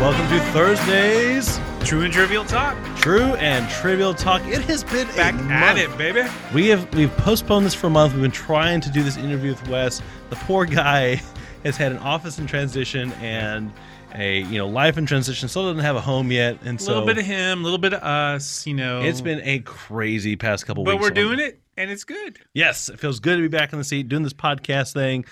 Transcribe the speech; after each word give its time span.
welcome 0.00 0.28
to 0.28 0.40
Thursdays 0.52 1.58
True 1.84 2.02
and 2.02 2.12
trivial 2.12 2.44
talk. 2.44 2.76
True 2.96 3.34
and 3.36 3.66
Trivial 3.70 4.12
Talk. 4.12 4.42
It 4.44 4.60
has 4.62 4.84
been 4.84 5.06
Back 5.16 5.34
a 5.34 5.38
at 5.50 5.76
month. 5.76 5.78
it, 5.78 5.96
baby. 5.96 6.28
We 6.52 6.66
have 6.68 6.92
we've 6.94 7.14
postponed 7.16 7.64
this 7.64 7.72
for 7.72 7.86
a 7.86 7.90
month. 7.90 8.12
We've 8.12 8.20
been 8.20 8.30
trying 8.30 8.82
to 8.82 8.90
do 8.90 9.02
this 9.02 9.16
interview 9.16 9.50
with 9.52 9.66
Wes. 9.68 10.02
The 10.28 10.36
poor 10.36 10.66
guy 10.66 11.22
has 11.64 11.78
had 11.78 11.92
an 11.92 11.98
office 11.98 12.38
in 12.38 12.46
transition 12.46 13.12
and 13.14 13.72
a 14.14 14.40
you 14.42 14.58
know 14.58 14.66
life 14.68 14.98
in 14.98 15.06
transition. 15.06 15.48
Still 15.48 15.68
doesn't 15.68 15.82
have 15.82 15.96
a 15.96 16.00
home 16.02 16.30
yet, 16.30 16.58
and 16.62 16.78
so 16.78 16.88
A 16.88 16.94
little 16.94 17.06
bit 17.06 17.16
of 17.18 17.24
him, 17.24 17.60
a 17.60 17.62
little 17.62 17.78
bit 17.78 17.94
of 17.94 18.02
us, 18.02 18.66
you 18.66 18.74
know. 18.74 19.00
it's 19.00 19.22
been 19.22 19.40
a 19.44 19.60
crazy 19.60 20.36
past 20.36 20.66
couple 20.66 20.84
but 20.84 20.96
weeks. 20.96 21.08
But 21.08 21.16
we're 21.16 21.22
doing 21.22 21.38
it, 21.38 21.58
and 21.78 21.90
it's 21.90 22.04
good. 22.04 22.38
Yes, 22.52 22.90
it 22.90 22.98
feels 23.00 23.18
good 23.20 23.36
to 23.36 23.42
be 23.42 23.48
back 23.48 23.72
in 23.72 23.78
the 23.78 23.84
seat 23.84 24.08
doing 24.08 24.24
this 24.24 24.34
podcast 24.34 24.92
thing. 24.92 25.24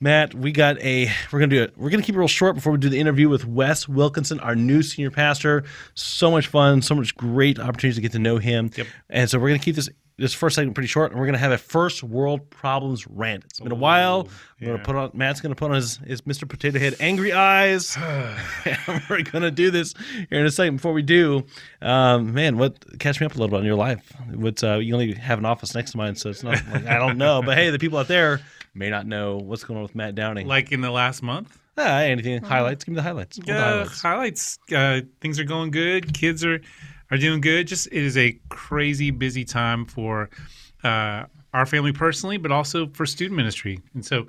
Matt, 0.00 0.34
we 0.34 0.52
got 0.52 0.78
a 0.80 1.10
we're 1.32 1.38
gonna 1.38 1.50
do 1.50 1.62
it. 1.62 1.72
We're 1.76 1.90
gonna 1.90 2.02
keep 2.02 2.14
it 2.14 2.18
real 2.18 2.28
short 2.28 2.56
before 2.56 2.72
we 2.72 2.78
do 2.78 2.88
the 2.88 2.98
interview 2.98 3.28
with 3.28 3.46
Wes 3.46 3.88
Wilkinson, 3.88 4.40
our 4.40 4.56
new 4.56 4.82
senior 4.82 5.10
pastor. 5.10 5.64
So 5.94 6.30
much 6.30 6.48
fun, 6.48 6.82
so 6.82 6.94
much 6.94 7.14
great 7.14 7.58
opportunities 7.58 7.96
to 7.96 8.02
get 8.02 8.12
to 8.12 8.18
know 8.18 8.38
him. 8.38 8.70
Yep. 8.76 8.86
And 9.10 9.30
so 9.30 9.38
we're 9.38 9.48
gonna 9.48 9.60
keep 9.60 9.76
this 9.76 9.88
this 10.16 10.32
first 10.32 10.54
segment 10.56 10.74
pretty 10.74 10.88
short, 10.88 11.10
and 11.10 11.20
we're 11.20 11.26
gonna 11.26 11.38
have 11.38 11.52
a 11.52 11.58
first 11.58 12.02
world 12.02 12.48
problems 12.50 13.06
rant. 13.06 13.44
It's 13.44 13.60
been 13.60 13.72
a 13.72 13.76
while. 13.76 14.28
We're 14.60 14.72
gonna 14.72 14.84
put 14.84 14.96
on 14.96 15.10
Matt's 15.14 15.40
gonna 15.40 15.54
put 15.54 15.70
on 15.70 15.76
his, 15.76 15.96
his 15.98 16.22
Mr. 16.22 16.48
Potato 16.48 16.78
Head 16.78 16.96
angry 17.00 17.32
eyes. 17.32 17.96
we're 19.08 19.22
gonna 19.22 19.50
do 19.50 19.70
this 19.70 19.94
here 20.28 20.40
in 20.40 20.46
a 20.46 20.50
second. 20.50 20.76
Before 20.76 20.92
we 20.92 21.02
do, 21.02 21.44
um, 21.82 22.34
man, 22.34 22.58
what 22.58 22.98
catch 22.98 23.20
me 23.20 23.26
up 23.26 23.34
a 23.34 23.38
little 23.38 23.48
bit 23.48 23.58
on 23.58 23.64
your 23.64 23.76
life? 23.76 24.12
What's 24.32 24.62
uh, 24.62 24.78
you 24.78 24.92
only 24.92 25.14
have 25.14 25.38
an 25.38 25.44
office 25.44 25.74
next 25.74 25.92
to 25.92 25.98
mine, 25.98 26.16
so 26.16 26.30
it's 26.30 26.42
not 26.42 26.62
like 26.70 26.86
I 26.86 26.98
don't 26.98 27.16
know. 27.16 27.42
But 27.42 27.56
hey, 27.56 27.70
the 27.70 27.78
people 27.78 27.98
out 27.98 28.08
there 28.08 28.40
may 28.74 28.90
not 28.90 29.06
know 29.06 29.36
what's 29.38 29.64
going 29.64 29.76
on 29.78 29.82
with 29.82 29.94
Matt 29.94 30.14
Downing. 30.14 30.46
Like 30.46 30.72
in 30.72 30.80
the 30.80 30.90
last 30.90 31.22
month. 31.22 31.58
ah, 31.78 31.98
anything 32.00 32.42
highlights? 32.42 32.84
Give 32.84 32.92
me 32.92 32.96
the 32.96 33.02
highlights. 33.02 33.38
Yeah, 33.44 33.54
the 33.54 33.60
Uh, 33.60 33.64
highlights? 33.64 34.00
highlights. 34.02 34.58
Uh, 34.74 35.00
things 35.20 35.38
are 35.40 35.44
going 35.44 35.70
good. 35.70 36.12
Kids 36.14 36.44
are 36.44 36.60
are 37.10 37.18
doing 37.18 37.40
good. 37.40 37.66
Just 37.66 37.86
it 37.88 37.92
is 38.02 38.16
a 38.16 38.38
crazy 38.48 39.10
busy 39.10 39.44
time 39.44 39.84
for 39.86 40.30
uh, 40.82 41.24
our 41.52 41.66
family 41.66 41.92
personally, 41.92 42.36
but 42.38 42.50
also 42.50 42.88
for 42.88 43.06
student 43.06 43.36
ministry. 43.36 43.78
And 43.94 44.04
so 44.04 44.26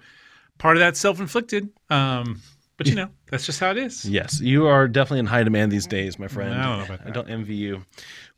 part 0.57 0.75
of 0.77 0.80
that's 0.81 0.99
self 0.99 1.19
inflicted. 1.19 1.69
Um, 1.89 2.41
but 2.77 2.87
you 2.87 2.95
know 2.95 3.09
that's 3.31 3.45
just 3.45 3.59
how 3.59 3.71
it 3.71 3.77
is. 3.77 4.03
Yes, 4.05 4.41
you 4.41 4.67
are 4.67 4.87
definitely 4.87 5.19
in 5.19 5.25
high 5.27 5.43
demand 5.43 5.71
these 5.71 5.87
days, 5.87 6.19
my 6.19 6.27
friend. 6.27 6.53
I 6.53 6.63
don't 6.63 6.80
know 6.80 6.93
about 6.95 7.07
I 7.07 7.11
don't 7.11 7.30
envy 7.30 7.55
you. 7.55 7.83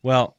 Well, 0.04 0.38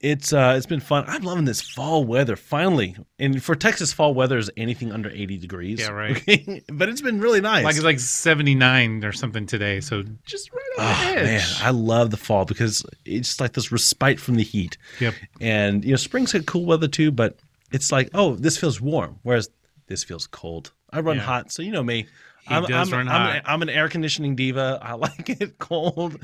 it's 0.00 0.32
uh, 0.32 0.54
it's 0.56 0.66
been 0.66 0.80
fun. 0.80 1.04
I'm 1.06 1.22
loving 1.22 1.44
this 1.46 1.60
fall 1.60 2.04
weather. 2.04 2.36
Finally, 2.36 2.96
and 3.18 3.42
for 3.42 3.54
Texas, 3.54 3.92
fall 3.92 4.12
weather 4.14 4.36
is 4.38 4.50
anything 4.56 4.92
under 4.92 5.08
80 5.10 5.38
degrees. 5.38 5.80
Yeah, 5.80 5.88
right. 5.88 6.16
Okay? 6.16 6.62
but 6.72 6.88
it's 6.88 7.00
been 7.00 7.20
really 7.20 7.40
nice. 7.40 7.64
Like 7.64 7.76
it's 7.76 7.84
like 7.84 7.98
seventy 8.00 8.54
nine 8.54 9.04
or 9.04 9.12
something 9.12 9.46
today. 9.46 9.80
So 9.80 10.02
just 10.24 10.52
right 10.52 10.62
on 10.78 10.84
Oh, 10.84 11.08
the 11.14 11.22
man. 11.24 11.46
I 11.62 11.70
love 11.70 12.10
the 12.10 12.16
fall 12.18 12.44
because 12.44 12.84
it's 13.04 13.40
like 13.40 13.54
this 13.54 13.72
respite 13.72 14.20
from 14.20 14.34
the 14.34 14.44
heat. 14.44 14.76
Yep. 15.00 15.14
And 15.40 15.84
you 15.84 15.92
know, 15.92 15.96
spring's 15.96 16.32
got 16.32 16.44
cool 16.46 16.66
weather 16.66 16.88
too, 16.88 17.10
but 17.10 17.36
it's 17.72 17.90
like, 17.90 18.10
oh, 18.14 18.34
this 18.36 18.56
feels 18.58 18.80
warm, 18.80 19.18
whereas 19.22 19.48
this 19.86 20.04
feels 20.04 20.26
cold. 20.26 20.72
I 20.90 21.00
run 21.00 21.16
Yeah. 21.16 21.22
hot, 21.22 21.50
so 21.52 21.62
you 21.62 21.72
know 21.72 21.82
me. 21.82 22.06
He 22.46 22.54
I'm, 22.54 22.64
does 22.64 22.92
I'm, 22.92 22.98
run 22.98 23.08
I'm. 23.08 23.36
An, 23.36 23.42
I'm 23.44 23.62
an 23.62 23.68
air 23.68 23.88
conditioning 23.88 24.36
diva. 24.36 24.78
I 24.80 24.92
like 25.06 25.28
it 25.28 25.58
cold. 25.58 26.18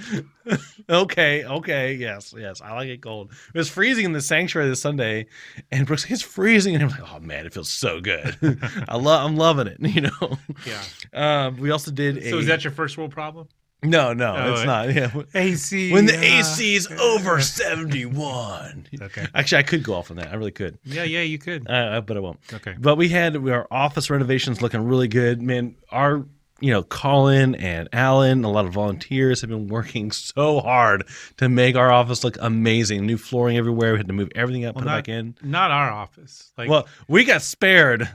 okay, 0.88 1.44
okay, 1.44 1.94
yes, 1.94 2.32
yes, 2.36 2.60
I 2.60 2.74
like 2.74 2.88
it 2.88 3.02
cold. 3.02 3.32
It 3.52 3.58
was 3.58 3.68
freezing 3.68 4.04
in 4.04 4.12
the 4.12 4.20
sanctuary 4.20 4.68
this 4.68 4.80
Sunday, 4.80 5.26
and 5.72 5.86
Brooks, 5.86 6.08
it's 6.08 6.22
freezing, 6.22 6.74
and 6.74 6.84
I'm 6.84 6.90
like, 6.90 7.12
oh 7.12 7.18
man, 7.18 7.46
it 7.46 7.52
feels 7.52 7.70
so 7.70 8.00
good. 8.00 8.36
I 8.88 8.96
love, 8.96 9.26
I'm 9.26 9.36
loving 9.36 9.66
it. 9.66 9.78
You 9.80 10.02
know. 10.02 10.38
Yeah. 10.64 10.82
Um, 11.12 11.56
we 11.56 11.70
also 11.70 11.90
did. 11.90 12.18
A, 12.18 12.30
So 12.30 12.38
is 12.38 12.46
that 12.46 12.62
your 12.64 12.72
first 12.72 12.96
world 12.96 13.10
problem? 13.10 13.48
No, 13.82 14.12
no, 14.12 14.34
Oh, 14.36 14.52
it's 14.52 14.62
it- 14.62 14.66
not. 14.66 14.94
Yeah. 14.94 15.10
AC. 15.34 15.92
When 15.92 16.06
the 16.06 16.16
uh, 16.16 16.20
AC 16.20 16.74
is 16.74 16.86
over 16.88 17.40
71. 17.40 18.86
Okay. 19.02 19.26
Actually, 19.34 19.58
I 19.58 19.62
could 19.64 19.82
go 19.82 19.94
off 19.94 20.10
on 20.10 20.16
that. 20.18 20.28
I 20.32 20.34
really 20.34 20.50
could. 20.52 20.78
Yeah, 20.84 21.02
yeah, 21.04 21.22
you 21.22 21.38
could. 21.38 21.68
Uh, 21.68 22.00
but 22.02 22.16
I 22.16 22.20
won't. 22.20 22.38
Okay. 22.52 22.74
But 22.78 22.96
we 22.96 23.08
had 23.08 23.36
our 23.36 23.66
office 23.70 24.10
renovations 24.10 24.62
looking 24.62 24.84
really 24.84 25.08
good. 25.08 25.42
Man, 25.42 25.74
our, 25.90 26.24
you 26.62 26.70
know, 26.70 26.82
Colin 26.84 27.54
and 27.56 27.88
Alan, 27.92 28.44
a 28.44 28.50
lot 28.50 28.64
of 28.66 28.72
volunteers 28.72 29.40
have 29.40 29.50
been 29.50 29.66
working 29.66 30.10
so 30.12 30.60
hard 30.60 31.04
to 31.38 31.48
make 31.48 31.74
our 31.76 31.90
office 31.90 32.22
look 32.22 32.36
amazing. 32.40 33.04
New 33.04 33.18
flooring 33.18 33.56
everywhere. 33.56 33.92
We 33.92 33.98
had 33.98 34.06
to 34.06 34.12
move 34.12 34.30
everything 34.34 34.64
up, 34.64 34.76
put 34.76 34.84
it 34.84 34.86
back 34.86 35.08
in. 35.08 35.34
Not 35.42 35.70
our 35.72 35.90
office. 35.90 36.52
Like 36.56 36.70
Well, 36.70 36.86
we 37.08 37.24
got 37.24 37.42
spared. 37.42 38.08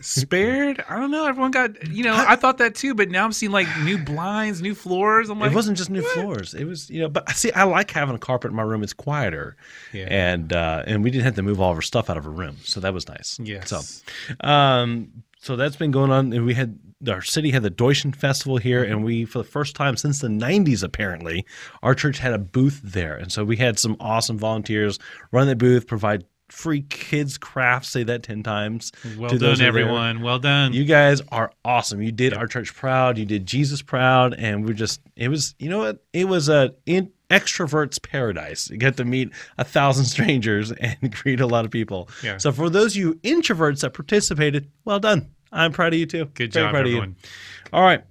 spared. 0.00 0.84
I 0.88 0.98
don't 0.98 1.10
know. 1.10 1.26
Everyone 1.26 1.50
got. 1.50 1.86
You 1.88 2.04
know, 2.04 2.14
I 2.16 2.36
thought 2.36 2.58
that 2.58 2.74
too, 2.74 2.94
but 2.94 3.08
now 3.10 3.24
I'm 3.24 3.32
seeing 3.32 3.52
like 3.52 3.68
new 3.84 3.98
blinds, 3.98 4.60
new 4.60 4.74
floors. 4.74 5.30
I'm 5.30 5.38
like, 5.38 5.52
it 5.52 5.54
wasn't 5.54 5.78
just 5.78 5.90
new 5.90 6.02
floors. 6.02 6.54
It 6.54 6.64
was, 6.64 6.90
you 6.90 7.00
know, 7.00 7.08
but 7.08 7.28
see, 7.30 7.52
I 7.52 7.64
like 7.64 7.90
having 7.90 8.14
a 8.14 8.18
carpet 8.18 8.50
in 8.50 8.56
my 8.56 8.62
room. 8.62 8.82
It's 8.82 8.92
quieter. 8.92 9.56
Yeah. 9.92 10.06
And 10.10 10.52
uh, 10.52 10.82
and 10.86 11.04
we 11.04 11.10
didn't 11.10 11.24
have 11.24 11.36
to 11.36 11.42
move 11.42 11.60
all 11.60 11.70
of 11.70 11.76
our 11.76 11.82
stuff 11.82 12.10
out 12.10 12.16
of 12.16 12.26
our 12.26 12.32
room. 12.32 12.56
So 12.64 12.80
that 12.80 12.92
was 12.92 13.08
nice. 13.08 13.38
Yes. 13.42 13.68
So 13.70 13.80
um 14.40 15.22
so 15.42 15.56
that's 15.56 15.76
been 15.76 15.90
going 15.90 16.10
on 16.10 16.32
and 16.32 16.46
we 16.46 16.54
had 16.54 16.78
our 17.08 17.20
city 17.20 17.50
had 17.50 17.64
the 17.64 17.70
Deutschen 17.70 18.12
Festival 18.12 18.58
here 18.58 18.84
and 18.84 19.04
we 19.04 19.24
for 19.24 19.38
the 19.38 19.44
first 19.44 19.74
time 19.74 19.96
since 19.96 20.20
the 20.20 20.28
90s 20.28 20.84
apparently 20.84 21.44
our 21.82 21.94
church 21.94 22.18
had 22.18 22.32
a 22.32 22.38
booth 22.38 22.80
there. 22.84 23.16
And 23.16 23.30
so 23.32 23.44
we 23.44 23.56
had 23.56 23.78
some 23.78 23.96
awesome 23.98 24.38
volunteers 24.38 25.00
run 25.32 25.48
the 25.48 25.56
booth, 25.56 25.88
provide 25.88 26.24
free 26.48 26.82
kids 26.82 27.38
crafts, 27.38 27.88
say 27.88 28.04
that 28.04 28.22
10 28.22 28.42
times. 28.44 28.92
well 29.18 29.36
done, 29.36 29.60
everyone. 29.60 30.22
Well 30.22 30.38
done. 30.38 30.74
You 30.74 30.84
guys 30.84 31.20
are 31.32 31.50
awesome. 31.64 32.02
You 32.02 32.12
did 32.12 32.34
our 32.34 32.46
church 32.46 32.74
proud. 32.74 33.18
You 33.18 33.24
did 33.24 33.46
Jesus 33.46 33.82
proud, 33.82 34.34
and 34.34 34.64
we're 34.64 34.74
just 34.74 35.00
it 35.16 35.28
was 35.28 35.54
you 35.58 35.68
know 35.68 35.78
what 35.78 36.04
it 36.12 36.28
was 36.28 36.48
a 36.48 36.74
in, 36.86 37.10
extrovert's 37.32 37.98
paradise. 37.98 38.70
You 38.70 38.76
get 38.76 38.96
to 38.98 39.04
meet 39.04 39.30
a 39.58 39.64
thousand 39.64 40.04
strangers 40.04 40.70
and 40.72 41.12
greet 41.22 41.40
a 41.40 41.46
lot 41.46 41.64
of 41.64 41.70
people. 41.70 42.08
Yeah. 42.22 42.36
So 42.38 42.52
for 42.52 42.68
those 42.70 42.92
of 42.92 42.96
you 43.00 43.14
introverts 43.22 43.80
that 43.80 43.94
participated, 43.94 44.70
well 44.84 45.00
done. 45.00 45.30
I'm 45.50 45.72
proud 45.72 45.92
of 45.92 45.98
you 45.98 46.06
too. 46.06 46.26
Good 46.34 46.52
Very 46.52 46.66
job, 46.66 46.70
proud 46.72 46.86
of 46.86 46.90
you. 46.92 46.96
everyone. 46.98 47.16
All 47.72 47.82
right, 47.82 48.02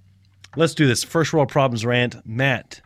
let's 0.56 0.74
do 0.74 0.86
this. 0.86 1.02
First 1.04 1.32
world 1.32 1.48
problems 1.48 1.84
rant, 1.86 2.16
Matt. 2.26 2.80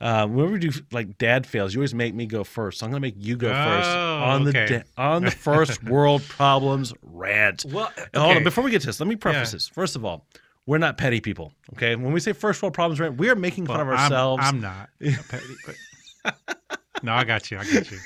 Uh, 0.00 0.26
whenever 0.26 0.54
we 0.54 0.58
do 0.58 0.70
like 0.92 1.18
dad 1.18 1.46
fails, 1.46 1.74
you 1.74 1.80
always 1.80 1.94
make 1.94 2.14
me 2.14 2.24
go 2.24 2.42
first. 2.42 2.78
So 2.78 2.86
I'm 2.86 2.90
gonna 2.90 3.00
make 3.02 3.16
you 3.18 3.36
go 3.36 3.48
first 3.50 3.90
Oh, 3.90 4.18
on 4.24 4.44
the 4.44 4.52
da- 4.52 4.82
on 4.96 5.24
the 5.24 5.30
first 5.30 5.84
world 5.90 6.22
problems 6.22 6.94
rant. 7.02 7.66
Well, 7.68 7.92
Now, 8.14 8.22
Hold 8.22 8.38
on, 8.38 8.44
before 8.44 8.64
we 8.64 8.70
get 8.70 8.80
to 8.80 8.86
this, 8.86 8.98
let 8.98 9.06
me 9.08 9.16
preface 9.16 9.50
Yeah. 9.50 9.56
this. 9.56 9.68
First 9.68 9.96
of 9.96 10.04
all, 10.06 10.24
we're 10.70 10.78
not 10.78 10.96
petty 10.96 11.20
people. 11.20 11.52
Okay, 11.74 11.96
when 11.96 12.12
we 12.12 12.20
say 12.20 12.32
first 12.32 12.62
world 12.62 12.74
problems, 12.74 13.00
rant, 13.00 13.16
we 13.18 13.28
are 13.28 13.34
making 13.34 13.66
fun 13.66 13.80
of 13.80 13.88
Well, 13.88 13.96
I'm- 13.96 14.04
ourselves. 14.12 14.42
I'm, 14.46 14.60
not. 14.60 14.88
petty, 15.28 15.44
but- 15.66 16.36
no, 17.02 17.12
I 17.12 17.24
got 17.24 17.50
you. 17.50 17.58
I 17.58 17.64
got 17.64 17.90
you. 17.90 17.98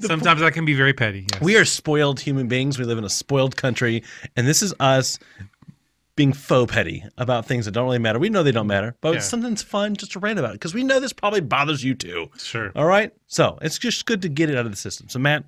Sometimes 0.00 0.42
I 0.42 0.50
can 0.50 0.64
be 0.64 0.74
very 0.74 0.92
petty. 0.92 1.26
Yes. 1.32 1.40
we 1.40 1.56
are 1.56 1.64
spoiled 1.64 2.18
human 2.18 2.48
beings. 2.48 2.76
We 2.78 2.84
live 2.86 2.98
in 2.98 3.04
a 3.04 3.08
spoiled 3.10 3.56
country, 3.56 4.02
and 4.36 4.48
this 4.48 4.62
is 4.62 4.74
us 4.80 5.18
being 6.16 6.32
faux 6.32 6.72
petty 6.72 7.04
about 7.18 7.46
things 7.46 7.66
that 7.66 7.70
don't 7.70 7.84
really 7.84 8.00
matter. 8.00 8.18
We 8.18 8.28
know 8.30 8.42
they 8.42 8.50
don't 8.50 8.66
matter, 8.66 8.96
but 9.00 9.14
Yeah. 9.14 9.20
something's 9.20 9.62
fun 9.62 9.94
just 9.94 10.10
to 10.12 10.18
rant 10.18 10.40
about 10.40 10.50
it 10.50 10.54
because 10.54 10.74
we 10.74 10.82
know 10.82 10.98
this 10.98 11.12
probably 11.12 11.40
bothers 11.40 11.84
you 11.84 11.94
too. 11.94 12.30
sure. 12.36 12.72
All 12.74 12.86
right, 12.86 13.12
so 13.28 13.58
it's 13.62 13.78
just 13.78 14.04
good 14.06 14.22
to 14.22 14.28
get 14.28 14.50
it 14.50 14.56
out 14.58 14.66
of 14.66 14.72
the 14.72 14.76
system. 14.76 15.08
So, 15.08 15.20
Matt, 15.20 15.44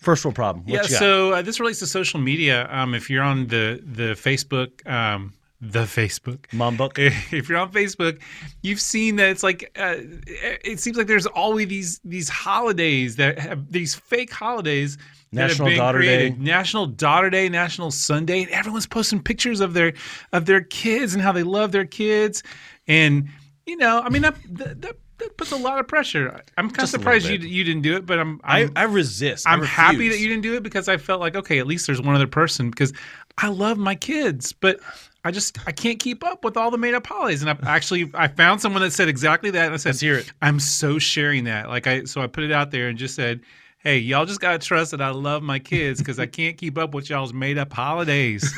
first 0.00 0.24
world 0.24 0.34
problem. 0.34 0.64
Yeah. 0.66 0.82
So 0.84 1.32
uh, 1.34 1.42
this 1.42 1.60
relates 1.60 1.80
to 1.80 1.86
social 1.86 2.18
media. 2.20 2.66
Um, 2.70 2.94
if 2.94 3.10
you're 3.10 3.22
on 3.22 3.48
the 3.48 3.82
the 3.84 4.14
Facebook, 4.14 4.70
um, 4.90 5.34
the 5.62 5.84
Facebook, 5.84 6.52
mom 6.52 6.76
book. 6.76 6.94
if 6.98 7.48
you're 7.48 7.56
on 7.56 7.70
Facebook, 7.70 8.20
you've 8.62 8.80
seen 8.80 9.16
that 9.16 9.30
it's 9.30 9.44
like 9.44 9.70
uh, 9.78 9.94
it 10.26 10.80
seems 10.80 10.96
like 10.96 11.06
there's 11.06 11.26
always 11.26 11.68
these 11.68 12.00
these 12.04 12.28
holidays 12.28 13.16
that 13.16 13.38
have 13.38 13.70
these 13.70 13.94
fake 13.94 14.32
holidays. 14.32 14.98
National 15.30 15.74
Daughter 15.74 15.98
created. 15.98 16.38
Day. 16.38 16.44
National 16.44 16.86
Daughter 16.86 17.30
Day, 17.30 17.48
National 17.48 17.90
Sunday, 17.90 18.42
and 18.42 18.50
everyone's 18.50 18.86
posting 18.86 19.22
pictures 19.22 19.60
of 19.60 19.72
their 19.72 19.94
of 20.32 20.46
their 20.46 20.62
kids 20.62 21.14
and 21.14 21.22
how 21.22 21.30
they 21.30 21.44
love 21.44 21.70
their 21.70 21.86
kids, 21.86 22.42
and 22.88 23.28
you 23.64 23.76
know, 23.76 24.00
I 24.00 24.08
mean 24.08 24.22
that 24.22 24.34
that, 24.50 24.82
that, 24.82 24.96
puts 25.36 25.52
a 25.52 25.56
lot 25.56 25.78
of 25.78 25.86
pressure. 25.86 26.42
I'm 26.58 26.68
kind 26.68 26.70
of 26.70 26.76
Just 26.76 26.92
little 26.92 27.00
surprised 27.00 27.28
you 27.28 27.38
you 27.38 27.62
didn't 27.62 27.82
do 27.82 27.94
it, 27.94 28.04
but 28.04 28.18
I'm, 28.18 28.40
I, 28.42 28.62
I'm 28.62 28.72
I 28.74 28.82
resist. 28.82 29.46
I 29.46 29.52
I'm 29.52 29.62
happy 29.62 30.08
that 30.08 30.18
you 30.18 30.26
didn't 30.26 30.42
do 30.42 30.56
it 30.56 30.64
because 30.64 30.88
I 30.88 30.96
felt 30.96 31.20
like 31.20 31.36
okay, 31.36 31.60
at 31.60 31.68
least 31.68 31.86
there's 31.86 32.02
one 32.02 32.16
other 32.16 32.26
person 32.26 32.68
because 32.68 32.92
I 33.38 33.48
love 33.48 33.78
my 33.78 33.94
kids, 33.94 34.52
but 34.52 34.80
I 35.24 35.30
just 35.30 35.58
I 35.66 35.72
can't 35.72 35.98
keep 35.98 36.24
up 36.24 36.44
with 36.44 36.56
all 36.56 36.70
the 36.70 36.78
made 36.78 36.94
up 36.94 37.06
holidays. 37.06 37.42
And 37.42 37.50
I 37.50 37.56
actually 37.64 38.10
I 38.14 38.28
found 38.28 38.60
someone 38.60 38.82
that 38.82 38.92
said 38.92 39.08
exactly 39.08 39.50
that, 39.50 39.66
and 39.66 39.74
I 39.74 39.76
said, 39.76 39.90
Let's 39.90 40.00
hear 40.00 40.16
it. 40.16 40.32
I'm 40.42 40.58
so 40.58 40.98
sharing 40.98 41.44
that. 41.44 41.68
Like 41.68 41.86
I 41.86 42.04
so 42.04 42.20
I 42.20 42.26
put 42.26 42.44
it 42.44 42.52
out 42.52 42.70
there 42.70 42.88
and 42.88 42.98
just 42.98 43.14
said. 43.14 43.40
Hey, 43.84 43.98
y'all 43.98 44.24
just 44.26 44.40
gotta 44.40 44.60
trust 44.60 44.92
that 44.92 45.00
I 45.02 45.10
love 45.10 45.42
my 45.42 45.58
kids 45.58 45.98
because 45.98 46.20
I 46.20 46.26
can't 46.26 46.56
keep 46.56 46.78
up 46.78 46.94
with 46.94 47.10
y'all's 47.10 47.32
made 47.32 47.58
up 47.58 47.72
holidays. 47.72 48.48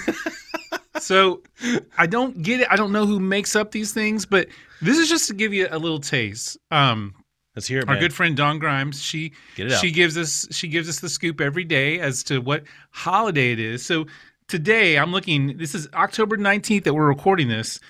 so 0.98 1.42
I 1.96 2.06
don't 2.06 2.42
get 2.42 2.60
it. 2.60 2.68
I 2.70 2.76
don't 2.76 2.92
know 2.92 3.06
who 3.06 3.18
makes 3.18 3.56
up 3.56 3.70
these 3.70 3.90
things, 3.94 4.26
but 4.26 4.48
this 4.82 4.98
is 4.98 5.08
just 5.08 5.28
to 5.28 5.34
give 5.34 5.54
you 5.54 5.66
a 5.70 5.78
little 5.78 5.98
taste. 5.98 6.58
Um, 6.70 7.14
Let's 7.56 7.66
hear 7.66 7.78
it, 7.78 7.88
our 7.88 7.94
man. 7.94 8.02
good 8.02 8.12
friend 8.12 8.36
Dawn 8.36 8.58
Grimes, 8.58 9.00
she 9.00 9.32
Get 9.54 9.68
it 9.68 9.72
out. 9.72 9.80
she 9.80 9.90
gives 9.90 10.18
us 10.18 10.46
she 10.50 10.68
gives 10.68 10.90
us 10.90 11.00
the 11.00 11.08
scoop 11.08 11.40
every 11.40 11.64
day 11.64 12.00
as 12.00 12.22
to 12.24 12.40
what 12.40 12.64
holiday 12.90 13.52
it 13.52 13.58
is. 13.60 13.82
So 13.82 14.06
today 14.48 14.98
I'm 14.98 15.12
looking. 15.12 15.56
This 15.56 15.74
is 15.74 15.88
October 15.94 16.36
19th 16.36 16.84
that 16.84 16.94
we're 16.94 17.06
recording 17.08 17.48
this. 17.48 17.80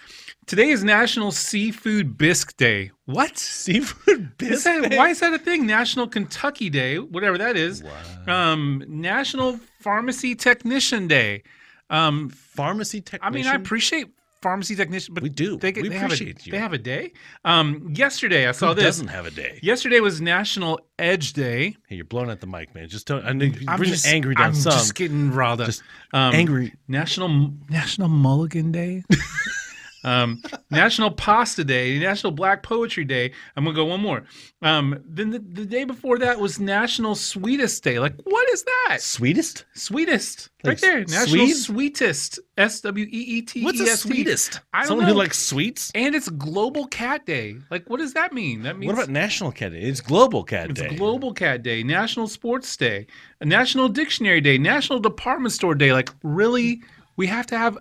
Today 0.46 0.68
is 0.68 0.84
National 0.84 1.30
Seafood 1.30 2.18
Bisque 2.18 2.54
Day. 2.58 2.90
What? 3.06 3.38
Seafood 3.38 4.32
Is 4.42 4.64
that, 4.64 4.94
why 4.94 5.08
is 5.08 5.20
that 5.20 5.32
a 5.32 5.38
thing? 5.38 5.66
National 5.66 6.06
Kentucky 6.06 6.68
Day, 6.68 6.98
whatever 6.98 7.38
that 7.38 7.56
is. 7.56 7.82
Um, 8.26 8.84
National 8.86 9.58
Pharmacy 9.80 10.34
Technician 10.34 11.08
Day. 11.08 11.44
Um, 11.88 12.28
Pharmacy 12.28 13.00
technician. 13.00 13.34
I 13.34 13.36
mean, 13.36 13.46
I 13.46 13.54
appreciate 13.54 14.08
pharmacy 14.44 14.76
technician. 14.76 15.14
but 15.14 15.22
We 15.22 15.30
do. 15.30 15.56
They, 15.56 15.72
We 15.72 15.88
they 15.88 15.94
have 15.96 16.02
a, 16.02 16.14
appreciate 16.14 16.44
you. 16.46 16.52
They 16.52 16.58
have 16.58 16.74
a 16.74 16.78
day. 16.78 17.12
Um, 17.46 17.94
yesterday 17.94 18.46
I 18.46 18.52
saw 18.52 18.68
Who 18.68 18.74
this. 18.74 18.84
doesn't 18.84 19.08
have 19.08 19.24
a 19.24 19.30
day. 19.30 19.58
Yesterday 19.62 20.00
was 20.00 20.20
National 20.20 20.78
Edge 20.98 21.32
Day. 21.32 21.76
Hey, 21.88 21.96
you're 21.96 22.04
blowing 22.04 22.28
at 22.30 22.40
the 22.42 22.46
mic, 22.46 22.74
man. 22.74 22.86
Just 22.88 23.06
don't. 23.06 23.24
I 23.24 23.32
know 23.32 23.50
I'm 23.66 23.80
really 23.80 23.92
just 23.92 24.06
angry 24.06 24.34
down 24.34 24.48
I'm 24.48 24.54
some. 24.54 24.72
just 24.72 24.94
getting 24.94 25.30
riled 25.32 25.62
up. 25.62 25.66
Just 25.66 25.82
um, 26.12 26.34
angry. 26.34 26.74
National 26.88 27.52
National 27.70 28.08
Mulligan 28.08 28.70
Day. 28.70 29.02
um, 30.04 30.42
National 30.70 31.10
Pasta 31.10 31.64
Day, 31.64 31.98
National 31.98 32.30
Black 32.32 32.62
Poetry 32.62 33.04
Day. 33.04 33.32
I'm 33.56 33.64
gonna 33.64 33.74
go 33.74 33.86
one 33.86 34.00
more. 34.00 34.24
Um, 34.62 35.02
then 35.06 35.30
the, 35.30 35.38
the 35.38 35.66
day 35.66 35.84
before 35.84 36.18
that 36.18 36.38
was 36.38 36.60
National 36.60 37.14
Sweetest 37.14 37.82
Day. 37.82 37.98
Like, 37.98 38.14
what 38.24 38.48
is 38.50 38.62
that? 38.64 38.98
Sweetest? 39.00 39.64
Sweetest, 39.74 40.50
Like 40.62 40.74
right 40.74 40.80
there. 40.80 41.00
National 41.00 41.46
Swede? 41.46 41.56
Sweetest. 41.56 42.40
S 42.56 42.80
W 42.82 43.04
E 43.04 43.08
E 43.10 43.42
T 43.42 43.64
What's 43.64 43.80
a 43.80 43.84
S 43.84 44.02
T. 44.04 44.08
sweetest? 44.10 44.60
I 44.72 44.80
don't 44.80 44.88
Someone 44.88 45.06
know. 45.06 45.12
who 45.12 45.18
likes 45.18 45.38
sweets? 45.38 45.90
And 45.94 46.14
it's 46.14 46.28
Global 46.28 46.86
Cat 46.86 47.26
Day. 47.26 47.56
Like, 47.70 47.90
what 47.90 47.98
does 47.98 48.12
that 48.14 48.32
mean? 48.32 48.62
That 48.62 48.78
means 48.78 48.92
What 48.92 48.94
about 49.02 49.10
National 49.12 49.50
Cat 49.50 49.72
Day? 49.72 49.80
It's 49.80 50.00
Global 50.00 50.44
Cat 50.44 50.70
it's 50.70 50.80
Day. 50.80 50.86
It's 50.86 50.96
Global 50.96 51.32
Cat 51.34 51.62
Day, 51.64 51.82
National 51.82 52.28
Sports 52.28 52.76
Day, 52.76 53.06
National 53.42 53.88
Dictionary 53.88 54.40
Day, 54.40 54.56
National 54.56 55.00
Department 55.00 55.52
Store 55.52 55.74
Day. 55.74 55.92
Like, 55.92 56.10
really, 56.22 56.80
we 57.16 57.26
have 57.26 57.46
to 57.48 57.58
have 57.58 57.76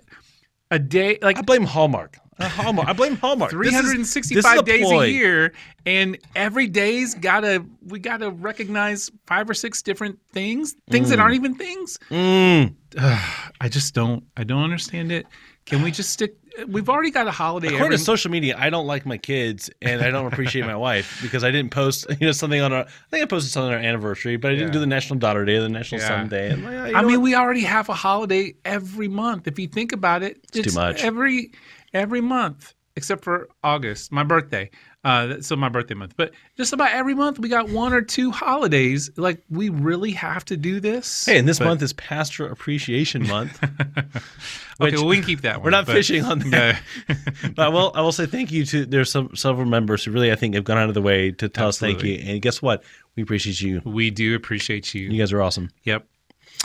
a 0.74 0.80
day 0.80 1.20
like 1.22 1.38
I 1.38 1.42
blame 1.42 1.64
Hallmark. 1.64 2.18
Uh, 2.40 2.50
Hallmark. 2.50 2.88
I 2.90 2.94
blame 2.94 3.16
Hallmark. 3.18 3.52
This 3.52 3.68
is- 3.68 3.74
this 3.74 4.14
365 4.14 4.66
days 4.66 4.82
ploy. 4.86 5.04
a 5.04 5.08
year, 5.08 5.54
and 5.86 6.18
every 6.36 6.66
day's 6.68 7.14
gotta 7.14 7.64
we 7.86 8.00
gotta 8.00 8.32
recognize 8.32 9.12
five 9.28 9.48
or 9.50 9.54
six 9.54 9.84
different 9.84 10.18
things, 10.34 10.76
things 10.90 11.10
that 11.10 11.20
aren't 11.20 11.36
even 11.36 11.54
things. 11.56 12.00
Mm. 12.10 12.74
I 12.98 13.70
just 13.70 13.94
don't. 13.94 14.24
I 14.36 14.44
don't 14.44 14.64
understand 14.64 15.12
it. 15.12 15.28
Can 15.66 15.82
we 15.84 15.92
just 15.92 16.10
stick? 16.10 16.36
We've 16.68 16.88
already 16.90 17.10
got 17.12 17.28
a 17.28 17.32
holiday. 17.32 17.68
According 17.68 17.86
every, 17.86 17.98
to 17.98 18.04
social 18.04 18.30
media, 18.30 18.56
I 18.58 18.70
don't 18.70 18.86
like 18.86 19.06
my 19.06 19.18
kids 19.18 19.70
and 19.82 20.02
I 20.02 20.12
don't 20.12 20.32
appreciate 20.32 20.66
my 20.66 20.76
wife 20.76 21.20
because 21.22 21.44
I 21.44 21.52
didn't 21.52 21.72
post, 21.72 22.06
you 22.20 22.28
know, 22.28 22.32
something 22.32 22.62
on 22.62 22.72
our. 22.72 22.82
I 22.82 23.10
think 23.10 23.24
I 23.24 23.26
posted 23.26 23.52
something 23.52 23.70
on 23.70 23.74
our 23.74 23.80
anniversary, 23.84 24.38
but 24.38 24.52
I 24.52 24.56
didn't 24.56 24.68
Yeah. 24.68 24.74
do 24.74 24.80
the 24.80 24.86
National 24.88 25.18
Daughter 25.20 25.46
Day, 25.46 25.56
or 25.56 25.62
the 25.62 25.70
National 25.70 26.02
Yeah. 26.02 26.08
Son 26.08 26.30
Day. 26.30 26.50
And, 26.50 26.64
like, 26.64 26.96
I 26.96 27.02
mean, 27.02 27.18
what? 27.18 27.24
we 27.24 27.36
already 27.36 27.62
have 27.62 27.90
a 27.90 27.94
holiday 27.94 28.54
every 28.66 29.08
month. 29.08 29.48
If 29.48 29.58
you 29.58 29.68
think 29.68 29.92
about 29.94 30.22
it, 30.24 30.38
it's 30.54 30.74
too 30.74 30.80
much. 30.80 31.04
Every 31.04 31.52
every 31.94 32.22
month, 32.22 32.74
except 32.96 33.24
for 33.24 33.50
August, 33.64 34.12
my 34.12 34.24
birthday. 34.24 34.70
Uh, 35.06 35.42
so 35.42 35.54
my 35.58 35.68
birthday 35.68 35.96
month. 35.96 36.14
But 36.16 36.32
just 36.56 36.72
about 36.72 36.92
every 36.92 37.14
month, 37.14 37.38
we 37.38 37.50
got 37.50 37.68
one 37.68 37.92
or 37.94 38.02
two 38.02 38.32
holidays. 38.32 39.10
Like 39.18 39.44
we 39.50 39.68
really 39.68 40.12
have 40.12 40.46
to 40.46 40.56
do 40.56 40.80
this. 40.80 41.26
hey, 41.26 41.38
and 41.38 41.46
this 41.48 41.60
But- 41.60 41.66
month 41.66 41.82
is 41.82 41.92
Pastor 41.94 42.48
Appreciation 42.48 43.28
Month. 43.28 43.62
okay, 44.82 44.96
well, 44.96 45.06
we 45.06 45.18
can 45.18 45.26
keep 45.26 45.42
that. 45.42 45.58
one. 45.58 45.66
We're 45.66 45.70
not 45.72 45.86
but- 45.86 45.94
fishing 45.96 46.24
on 46.24 46.40
that. 46.52 46.82
But 47.56 47.60
I 47.66 47.68
will. 47.70 47.92
I 47.96 48.02
will 48.02 48.14
say 48.14 48.26
thank 48.26 48.52
you 48.52 48.66
to 48.68 48.86
there's 48.86 49.12
some 49.12 49.36
several 49.36 49.66
members 49.68 50.06
who 50.06 50.12
really 50.12 50.32
I 50.32 50.36
think 50.36 50.56
have 50.56 50.64
gone 50.64 50.78
out 50.78 50.88
of 50.88 50.94
the 50.96 51.02
way 51.02 51.32
to 51.32 51.50
tell 51.50 51.68
us 51.68 51.78
thank 51.80 52.02
you. 52.04 52.16
And 52.24 52.42
guess 52.42 52.62
what? 52.62 52.84
We 53.18 53.24
appreciate 53.24 53.60
you. 53.62 53.82
we 53.86 54.10
do 54.10 54.36
appreciate 54.36 54.94
you. 54.94 55.10
You 55.10 55.18
guys 55.20 55.34
are 55.34 55.42
awesome. 55.42 55.70
Yep. 55.84 56.08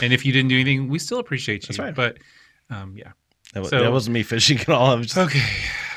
And 0.01 0.13
if 0.13 0.25
you 0.25 0.31
didn't 0.31 0.47
do 0.49 0.55
anything, 0.55 0.87
we 0.87 0.97
still 0.99 1.19
appreciate 1.19 1.63
you. 1.63 1.67
That's 1.75 1.79
right. 1.79 1.93
But 1.93 2.17
um, 2.69 2.95
yeah. 2.95 3.11
That, 3.53 3.63
wa- 3.63 3.69
So- 3.69 3.81
that 3.81 3.91
wasn't 3.91 4.13
me 4.13 4.23
fishing 4.23 4.59
at 4.59 4.69
all. 4.69 4.91
I 4.91 4.95
was 4.95 5.07
just 5.07 5.17
Okay. 5.17 5.45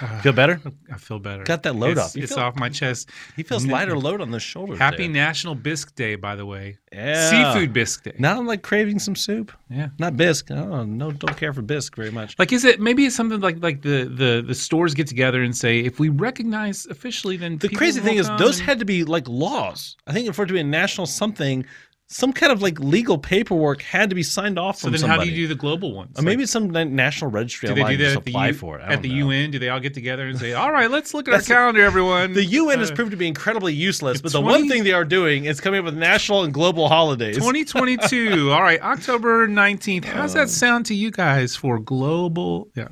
feel 0.23 0.33
better. 0.33 0.61
I 0.93 0.99
feel 0.99 1.19
better. 1.19 1.45
Got 1.45 1.63
that 1.65 1.77
load 1.77 1.93
it's, 1.93 2.01
off. 2.01 2.17
You 2.17 2.23
It's 2.25 2.35
feel- 2.35 2.43
off 2.45 2.57
my 2.57 2.69
chest. 2.69 3.11
He 3.37 3.43
feels 3.43 3.67
lighter 3.67 3.97
load 3.97 4.21
on 4.21 4.31
the 4.31 4.41
shoulders. 4.41 4.79
Happy 4.79 5.05
there. 5.05 5.13
National 5.13 5.55
Bisque 5.55 5.95
Day, 5.95 6.15
by 6.17 6.37
the 6.37 6.47
way. 6.47 6.79
Yeah. 6.93 7.31
Seafood 7.53 7.73
Bisque 7.73 8.05
Day. 8.05 8.15
Now 8.19 8.39
I'm 8.39 8.47
like 8.47 8.63
craving 8.63 8.99
some 8.99 9.17
soup. 9.17 9.53
Yeah. 9.71 9.89
Not 9.99 10.17
bisque. 10.17 10.51
Oh, 10.51 10.85
no, 10.85 11.11
don't 11.13 11.37
care 11.37 11.53
for 11.53 11.63
bisque 11.63 11.97
very 11.97 12.11
much. 12.11 12.39
Like, 12.39 12.53
is 12.53 12.65
it 12.65 12.81
maybe 12.81 13.07
it's 13.07 13.17
something 13.17 13.41
like 13.41 13.63
like 13.63 13.83
the 13.83 14.05
the 14.05 14.45
the 14.47 14.55
stores 14.55 14.95
get 14.95 15.07
together 15.07 15.43
and 15.43 15.57
say 15.57 15.81
if 15.81 15.99
we 15.99 16.09
recognize 16.09 16.87
officially, 16.87 17.37
then 17.37 17.59
The 17.59 17.69
crazy 17.69 18.01
thing 18.01 18.19
is, 18.19 18.29
those 18.39 18.59
and- 18.59 18.69
had 18.69 18.79
to 18.81 18.85
be 18.85 19.05
like 19.05 19.29
laws. 19.29 19.97
I 20.07 20.13
think 20.13 20.33
for 20.35 20.43
it 20.43 20.47
to 20.49 20.53
be 20.55 20.61
a 20.61 20.65
national 20.65 21.07
something, 21.07 21.65
some 22.13 22.33
kind 22.33 22.53
of 22.53 22.61
like 22.61 22.79
legal 22.79 23.17
paperwork 23.19 23.81
had 23.83 24.11
to 24.11 24.15
be 24.15 24.23
signed 24.23 24.59
off 24.59 24.79
So 24.79 24.91
then, 24.91 24.99
somebody. 25.01 25.19
how 25.21 25.25
do 25.25 25.31
you 25.31 25.37
do 25.45 25.49
the 25.49 25.59
global 25.59 25.95
ones? 25.95 26.19
Or 26.19 26.23
maybe 26.23 26.43
it's 26.43 26.53
some 26.53 26.69
national 26.71 27.31
registry 27.31 27.69
do 27.69 27.75
they 27.75 27.83
do 27.83 27.97
that 28.05 28.17
at 28.19 28.25
the, 28.25 28.31
apply 28.33 28.49
U- 28.49 28.55
for 28.55 28.79
it. 28.79 28.83
At 28.87 29.01
the. 29.03 29.09
UN? 29.09 29.51
Do 29.51 29.59
they 29.59 29.69
all 29.71 29.81
get 29.81 29.95
together 29.95 30.27
and 30.29 30.39
say, 30.39 30.53
"All 30.63 30.71
right, 30.71 30.91
let's 30.91 31.15
look 31.15 31.27
at 31.29 31.35
our 31.35 31.41
calendar, 31.41 31.83
everyone"? 31.83 32.33
The 32.35 32.45
UN 32.45 32.79
has 32.81 32.91
Uh, 32.91 32.95
proved 32.95 33.11
to 33.13 33.17
be 33.17 33.27
incredibly 33.29 33.73
useless, 33.75 34.21
but 34.21 34.33
the 34.33 34.41
one 34.41 34.69
thing 34.69 34.85
they 34.85 34.93
are 34.93 35.05
doing 35.05 35.47
is 35.47 35.61
coming 35.61 35.79
up 35.81 35.85
with 35.87 35.97
national 35.97 36.43
and 36.45 36.53
global 36.53 36.89
holidays. 36.89 37.37
2022. 37.37 38.51
All 38.53 38.63
right, 38.63 38.81
October 38.83 39.49
19th. 39.49 40.05
How's 40.05 40.35
that 40.35 40.51
sound 40.51 40.87
to 40.87 40.95
you 40.95 41.11
guys 41.11 41.57
for 41.57 41.79
global? 41.79 42.69
Yeah. 42.77 42.89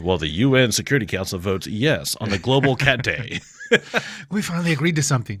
Well, 0.00 0.18
the 0.18 0.28
UN 0.28 0.72
Security 0.72 1.06
Council 1.06 1.38
votes 1.38 1.66
yes 1.66 2.16
on 2.20 2.30
the 2.30 2.38
Global 2.38 2.76
Cat 2.76 3.02
Day. 3.02 3.40
We 4.30 4.40
finally 4.42 4.72
agreed 4.72 4.94
to 4.96 5.02
something. 5.02 5.40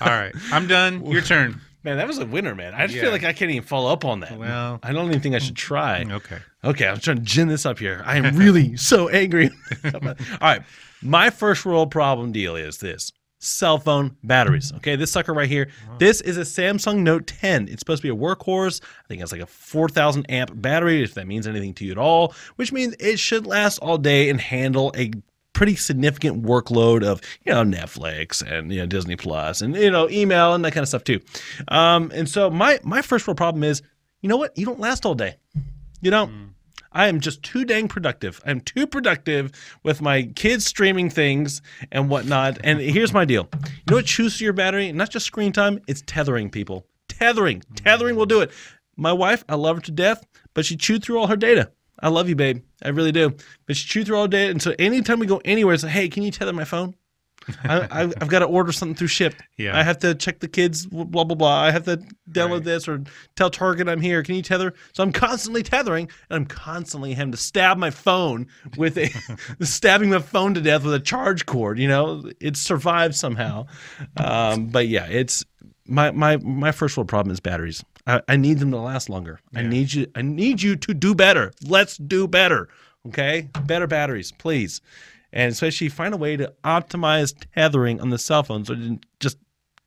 All 0.00 0.06
right, 0.08 0.32
I'm 0.52 0.68
done. 0.68 1.04
Your 1.06 1.22
turn. 1.22 1.60
Man, 1.84 1.96
that 1.98 2.06
was 2.06 2.18
a 2.18 2.26
winner, 2.26 2.54
man. 2.54 2.74
I 2.74 2.86
just 2.86 2.96
Yeah. 2.96 3.02
feel 3.02 3.10
like 3.12 3.24
I 3.24 3.32
can't 3.32 3.50
even 3.50 3.66
follow 3.66 3.92
up 3.92 4.04
on 4.04 4.20
that. 4.20 4.38
Well- 4.38 4.78
I 4.82 4.92
don't 4.92 5.08
even 5.08 5.20
think 5.20 5.34
I 5.34 5.38
should 5.38 5.56
try. 5.56 6.04
Okay. 6.08 6.38
Okay, 6.64 6.86
I'm 6.88 6.98
trying 6.98 7.18
to 7.18 7.22
gin 7.22 7.48
this 7.48 7.64
up 7.66 7.78
here. 7.78 8.02
I 8.04 8.16
am 8.16 8.36
really 8.36 8.76
so 8.76 9.08
angry. 9.08 9.50
All 9.94 10.00
right. 10.40 10.62
My 11.02 11.30
first 11.30 11.64
world 11.64 11.90
problem 11.90 12.32
deal 12.32 12.56
is 12.56 12.78
this 12.78 13.12
cell 13.40 13.78
phone 13.78 14.16
batteries. 14.24 14.72
Okay, 14.78 14.96
this 14.96 15.12
sucker 15.12 15.32
right 15.32 15.48
here. 15.48 15.68
Oh. 15.88 15.94
This 15.98 16.20
is 16.20 16.36
a 16.36 16.40
Samsung 16.40 16.98
Note 17.04 17.28
10. 17.28 17.68
It's 17.68 17.78
supposed 17.78 18.02
to 18.02 18.12
be 18.12 18.12
a 18.12 18.16
workhorse. 18.20 18.80
I 18.82 19.06
think 19.06 19.22
it's 19.22 19.30
like 19.30 19.40
a 19.40 19.46
4,000 19.46 20.26
amp 20.28 20.60
battery, 20.60 21.04
if 21.04 21.14
that 21.14 21.28
means 21.28 21.46
anything 21.46 21.72
to 21.74 21.84
you 21.84 21.92
at 21.92 21.98
all, 21.98 22.34
which 22.56 22.72
means 22.72 22.96
it 22.98 23.20
should 23.20 23.46
last 23.46 23.78
all 23.78 23.96
day 23.96 24.28
and 24.28 24.40
handle 24.40 24.92
a 24.96 25.12
pretty 25.58 25.74
significant 25.74 26.44
workload 26.44 27.02
of 27.02 27.20
you 27.44 27.52
know 27.52 27.64
Netflix 27.64 28.48
and 28.48 28.72
you 28.72 28.78
know 28.78 28.86
Disney 28.86 29.16
Plus 29.16 29.60
and 29.60 29.74
you 29.74 29.90
know 29.90 30.08
email 30.08 30.54
and 30.54 30.64
that 30.64 30.70
kind 30.70 30.82
of 30.82 30.88
stuff 30.88 31.02
too. 31.02 31.20
Um, 31.66 32.12
and 32.14 32.28
so 32.28 32.48
my 32.48 32.78
my 32.84 33.02
first 33.02 33.26
world 33.26 33.38
problem 33.38 33.64
is, 33.64 33.82
you 34.20 34.28
know 34.28 34.36
what? 34.36 34.56
You 34.56 34.64
don't 34.64 34.78
last 34.78 35.04
all 35.04 35.16
day. 35.16 35.34
You 36.00 36.12
don't. 36.12 36.54
I 36.92 37.08
am 37.08 37.18
just 37.18 37.42
too 37.42 37.64
dang 37.64 37.88
productive. 37.88 38.40
I'm 38.46 38.60
too 38.60 38.86
productive 38.86 39.50
with 39.82 40.00
my 40.00 40.30
kids 40.36 40.64
streaming 40.64 41.10
things 41.10 41.60
and 41.90 42.08
whatnot. 42.08 42.58
And 42.62 42.78
here's 42.78 43.12
my 43.12 43.24
deal. 43.24 43.48
You 43.52 43.90
know 43.90 43.96
what 43.96 44.06
chews 44.06 44.40
your 44.40 44.52
battery? 44.52 44.92
Not 44.92 45.10
just 45.10 45.26
screen 45.26 45.52
time, 45.52 45.80
it's 45.88 46.04
tethering 46.06 46.50
people. 46.50 46.86
Tethering. 47.08 47.64
Tethering 47.74 48.14
will 48.14 48.26
do 48.26 48.42
it. 48.42 48.52
My 48.96 49.12
wife, 49.12 49.44
I 49.48 49.56
love 49.56 49.76
her 49.76 49.82
to 49.82 49.90
death, 49.90 50.24
but 50.54 50.64
she 50.64 50.76
chewed 50.76 51.02
through 51.02 51.18
all 51.18 51.26
her 51.26 51.36
data. 51.36 51.72
I 52.00 52.08
love 52.08 52.28
you, 52.28 52.36
babe. 52.36 52.62
I 52.82 52.88
really 52.88 53.12
do. 53.12 53.34
But 53.66 53.76
she 53.76 53.88
chewed 53.88 54.06
through 54.06 54.16
all 54.18 54.28
day. 54.28 54.48
And 54.48 54.62
so 54.62 54.74
anytime 54.78 55.18
we 55.18 55.26
go 55.26 55.40
anywhere, 55.44 55.74
it's 55.74 55.82
like, 55.82 55.92
hey, 55.92 56.08
can 56.08 56.22
you 56.22 56.30
tether 56.30 56.52
my 56.52 56.64
phone? 56.64 56.94
I, 57.64 57.80
I, 57.90 58.02
I've 58.20 58.28
got 58.28 58.40
to 58.40 58.44
order 58.44 58.72
something 58.72 58.94
through 58.94 59.08
Shipt. 59.08 59.36
Yeah. 59.56 59.76
I 59.76 59.82
have 59.82 59.98
to 60.00 60.14
check 60.14 60.38
the 60.40 60.48
kids, 60.48 60.86
blah, 60.86 61.24
blah, 61.24 61.34
blah. 61.34 61.60
I 61.62 61.70
have 61.70 61.84
to 61.84 61.96
download 62.30 62.50
Right. 62.52 62.64
this 62.64 62.86
or 62.88 63.02
tell 63.36 63.50
Target 63.50 63.88
I'm 63.88 64.00
here. 64.00 64.22
Can 64.22 64.34
you 64.34 64.42
tether? 64.42 64.74
So 64.92 65.02
I'm 65.02 65.12
constantly 65.12 65.62
tethering 65.62 66.08
and 66.30 66.36
I'm 66.36 66.46
constantly 66.46 67.14
having 67.14 67.32
to 67.32 67.38
stab 67.38 67.78
my 67.78 67.90
phone 67.90 68.46
with 68.76 68.96
a, 68.98 69.08
stabbing 69.64 70.10
my 70.10 70.18
phone 70.20 70.54
to 70.54 70.60
death 70.60 70.84
with 70.84 70.94
a 70.94 71.00
charge 71.00 71.46
cord. 71.46 71.78
You 71.78 71.88
know, 71.88 72.30
it 72.40 72.56
survived 72.56 73.14
somehow. 73.14 73.66
Um, 74.16 74.66
but 74.66 74.88
yeah, 74.88 75.06
it's 75.06 75.44
my, 75.86 76.10
my, 76.10 76.36
my 76.38 76.70
first 76.72 76.96
world 76.96 77.08
problem 77.08 77.32
is 77.32 77.40
batteries. 77.40 77.82
I, 78.08 78.20
I 78.26 78.36
need 78.36 78.58
them 78.58 78.72
to 78.72 78.78
last 78.78 79.08
longer. 79.08 79.38
I 79.54 79.62
need 79.62 79.92
you, 79.92 80.06
I 80.16 80.22
need 80.22 80.60
you 80.62 80.74
to 80.74 80.94
do 80.94 81.14
better. 81.14 81.52
Let's 81.62 81.96
do 81.96 82.26
better. 82.26 82.68
Okay. 83.06 83.48
Better 83.66 83.86
batteries, 83.86 84.32
please 84.32 84.80
and 85.32 85.52
especially 85.52 85.88
find 85.88 86.14
a 86.14 86.16
way 86.16 86.36
to 86.36 86.52
optimize 86.64 87.34
tethering 87.54 88.00
on 88.00 88.10
the 88.10 88.18
cell 88.18 88.42
phone 88.42 88.64
so 88.64 88.74
it 88.74 89.06
just 89.20 89.38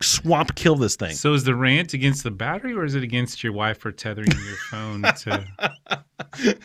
swamp 0.01 0.55
kill 0.55 0.75
this 0.75 0.95
thing. 0.95 1.13
So 1.15 1.33
is 1.33 1.43
the 1.43 1.55
rant 1.55 1.93
against 1.93 2.23
the 2.23 2.31
battery, 2.31 2.73
or 2.73 2.83
is 2.85 2.95
it 2.95 3.03
against 3.03 3.43
your 3.43 3.53
wife 3.53 3.77
for 3.79 3.91
tethering 3.91 4.31
your 4.31 4.55
phone 4.69 5.01
to? 5.03 5.45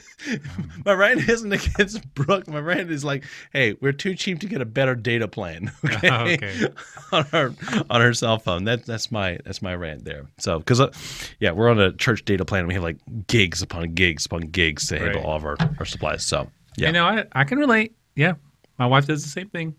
my 0.84 0.92
rant 0.92 1.28
isn't 1.28 1.52
against 1.52 2.14
Brooke. 2.14 2.46
My 2.48 2.58
rant 2.60 2.90
is 2.90 3.04
like, 3.04 3.24
hey, 3.52 3.76
we're 3.80 3.92
too 3.92 4.14
cheap 4.14 4.40
to 4.40 4.46
get 4.46 4.60
a 4.60 4.64
better 4.64 4.94
data 4.94 5.28
plan. 5.28 5.72
Okay, 5.86 6.34
Okay. 6.34 6.66
on 7.12 7.24
her 7.26 7.54
on 7.88 8.00
her 8.00 8.12
cell 8.12 8.38
phone. 8.38 8.64
That 8.64 8.84
that's 8.84 9.10
my 9.12 9.38
that's 9.44 9.62
my 9.62 9.74
rant 9.74 10.04
there. 10.04 10.26
So 10.38 10.58
because 10.58 10.80
uh, 10.80 10.92
yeah, 11.40 11.52
we're 11.52 11.68
on 11.70 11.78
a 11.80 11.92
church 11.92 12.24
data 12.24 12.44
plan. 12.44 12.60
And 12.60 12.68
we 12.68 12.74
have 12.74 12.82
like 12.82 12.98
gigs 13.28 13.62
upon 13.62 13.94
gigs 13.94 14.26
upon 14.26 14.42
gigs 14.42 14.88
to 14.88 14.98
handle 14.98 15.20
Right. 15.20 15.24
all 15.24 15.36
of 15.36 15.44
our, 15.44 15.56
our 15.78 15.84
supplies. 15.84 16.24
So 16.24 16.50
yeah, 16.76 16.88
You 16.88 16.92
know, 16.92 17.06
I, 17.06 17.24
I 17.32 17.44
can 17.44 17.58
relate. 17.58 17.94
Yeah, 18.14 18.34
my 18.78 18.86
wife 18.86 19.06
does 19.06 19.22
the 19.22 19.28
same 19.30 19.48
thing. 19.48 19.74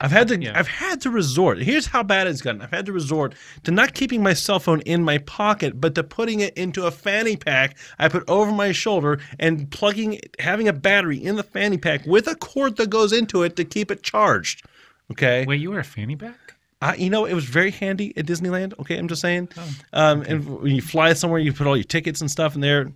Now, 0.00 0.08
let 0.08 0.12
me- 0.12 0.16
I've 0.18 0.28
had 0.28 0.28
to 0.28 0.42
Yeah. 0.44 0.58
I've 0.58 0.68
had 0.68 1.00
to 1.02 1.10
resort. 1.10 1.58
Here's 1.62 1.86
how 1.86 2.02
bad 2.02 2.26
it's 2.26 2.42
gotten. 2.42 2.62
I've 2.62 2.70
had 2.70 2.86
to 2.86 2.92
resort 2.92 3.34
to 3.62 3.70
not 3.70 3.94
keeping 3.94 4.22
my 4.22 4.32
cell 4.34 4.58
phone 4.58 4.80
in 4.80 5.02
my 5.04 5.18
pocket, 5.18 5.80
but 5.80 5.94
to 5.94 6.02
putting 6.02 6.40
it 6.40 6.54
into 6.56 6.86
a 6.86 6.90
fanny 6.90 7.36
pack 7.36 7.76
I 7.98 8.08
put 8.08 8.28
over 8.28 8.50
my 8.52 8.72
shoulder 8.72 9.20
and 9.38 9.70
plugging 9.70 10.20
having 10.38 10.68
a 10.68 10.72
battery 10.72 11.18
in 11.22 11.36
the 11.36 11.42
fanny 11.42 11.78
pack 11.78 12.04
with 12.06 12.26
a 12.26 12.34
cord 12.34 12.76
that 12.76 12.90
goes 12.90 13.12
into 13.12 13.42
it 13.42 13.56
to 13.56 13.64
keep 13.64 13.90
it 13.90 14.02
charged. 14.02 14.64
Okay. 15.12 15.44
Wait, 15.46 15.60
you 15.60 15.70
wear 15.70 15.80
a 15.80 15.84
fanny 15.84 16.16
pack? 16.16 16.54
I, 16.82 16.96
you 16.96 17.08
know, 17.08 17.24
it 17.24 17.32
was 17.34 17.44
very 17.44 17.70
handy 17.70 18.12
at 18.16 18.26
Disneyland. 18.26 18.78
Okay, 18.80 18.98
I'm 18.98 19.08
just 19.08 19.22
saying. 19.22 19.48
Oh, 19.56 19.68
um, 19.94 20.22
And 20.22 20.60
when 20.60 20.74
you 20.74 20.82
fly 20.82 21.12
somewhere, 21.14 21.40
you 21.40 21.52
put 21.52 21.66
all 21.66 21.76
your 21.76 21.84
tickets 21.84 22.20
and 22.20 22.30
stuff 22.30 22.54
in 22.56 22.60
there. 22.60 22.92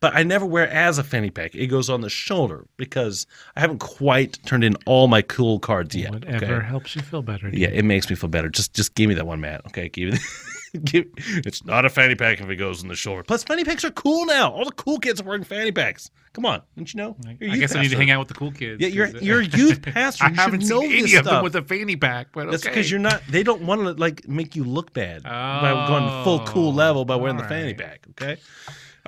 But 0.00 0.16
I 0.16 0.22
never 0.22 0.46
wear 0.46 0.64
it 0.64 0.70
as 0.70 0.96
a 0.96 1.04
fanny 1.04 1.30
pack. 1.30 1.54
It 1.54 1.66
goes 1.66 1.90
on 1.90 2.00
the 2.00 2.08
shoulder 2.08 2.66
because 2.78 3.26
I 3.54 3.60
haven't 3.60 3.80
quite 3.80 4.38
turned 4.46 4.64
in 4.64 4.76
all 4.86 5.08
my 5.08 5.20
cool 5.20 5.58
cards 5.58 5.94
yet. 5.94 6.10
Whatever 6.10 6.56
okay? 6.56 6.66
helps 6.66 6.96
you 6.96 7.02
feel 7.02 7.20
better. 7.20 7.50
Yeah, 7.52 7.68
it 7.68 7.84
makes 7.84 8.08
me 8.08 8.16
feel 8.16 8.30
better. 8.30 8.48
Just 8.48 8.72
just 8.74 8.94
give 8.94 9.08
me 9.08 9.14
that 9.14 9.26
one, 9.26 9.40
Matt. 9.42 9.66
Okay, 9.66 9.90
give 9.90 10.14
me. 10.14 10.18
give, 10.84 11.04
it's 11.18 11.64
not 11.66 11.84
a 11.84 11.90
fanny 11.90 12.14
pack 12.14 12.40
if 12.40 12.48
it 12.48 12.56
goes 12.56 12.82
on 12.82 12.88
the 12.88 12.94
shoulder. 12.94 13.22
Plus, 13.22 13.44
fanny 13.44 13.62
packs 13.62 13.84
are 13.84 13.90
cool 13.90 14.24
now. 14.24 14.50
All 14.50 14.64
the 14.64 14.72
cool 14.72 14.98
kids 14.98 15.20
are 15.20 15.24
wearing 15.24 15.44
fanny 15.44 15.70
packs. 15.72 16.10
Come 16.32 16.46
on, 16.46 16.62
didn't 16.76 16.94
you 16.94 16.98
know? 16.98 17.16
I, 17.26 17.36
You're 17.40 17.50
a 17.50 17.52
I 17.54 17.56
guess 17.58 17.74
need 17.74 17.90
to 17.90 17.96
hang 17.96 18.10
out 18.10 18.20
with 18.20 18.28
the 18.28 18.34
cool 18.34 18.52
kids. 18.52 18.80
Yeah, 18.80 18.88
you're 18.88 19.08
you're 19.18 19.40
a 19.40 19.44
youth 19.44 19.82
pastor. 19.94 20.24
I 20.24 20.30
haven't 20.30 20.60
should 20.60 20.68
seen 20.68 20.92
any 20.92 21.14
of 21.16 21.24
them 21.24 21.42
with 21.42 21.56
a 21.56 21.62
fanny 21.62 21.96
pack, 21.96 22.28
but 22.32 22.50
That's 22.50 22.64
okay. 22.64 22.72
because 22.74 22.90
you're 22.90 23.00
not. 23.00 23.20
They 23.28 23.42
don't 23.42 23.62
want 23.62 23.82
to 23.82 23.92
like 23.92 24.26
make 24.28 24.56
you 24.56 24.64
look 24.64 24.94
bad 24.94 25.24
by 25.24 25.86
going 25.88 26.24
full 26.24 26.40
cool 26.46 26.68
Oh, 26.68 26.70
level 26.70 27.04
by 27.04 27.16
wearing 27.16 27.36
the 27.36 27.44
fanny 27.44 27.74
pack. 27.74 28.06
Okay. 28.10 28.38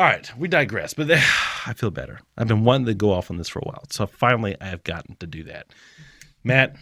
All 0.03 0.09
right, 0.09 0.37
we 0.37 0.49
digress, 0.49 0.95
but 0.95 1.09
I 1.13 1.75
feel 1.77 1.93
better. 1.93 2.19
I've 2.37 2.49
been 2.49 2.65
wanting 2.65 2.87
to 2.87 2.95
go 2.95 3.13
off 3.13 3.31
on 3.31 3.37
this 3.37 3.49
for 3.49 3.61
a 3.61 3.63
while, 3.63 3.85
so 3.89 4.09
finally 4.09 4.57
I 4.61 4.65
have 4.65 4.83
gotten 4.83 5.15
to 5.21 5.29
do 5.29 5.45
that. 5.45 5.69
Matt, 6.43 6.75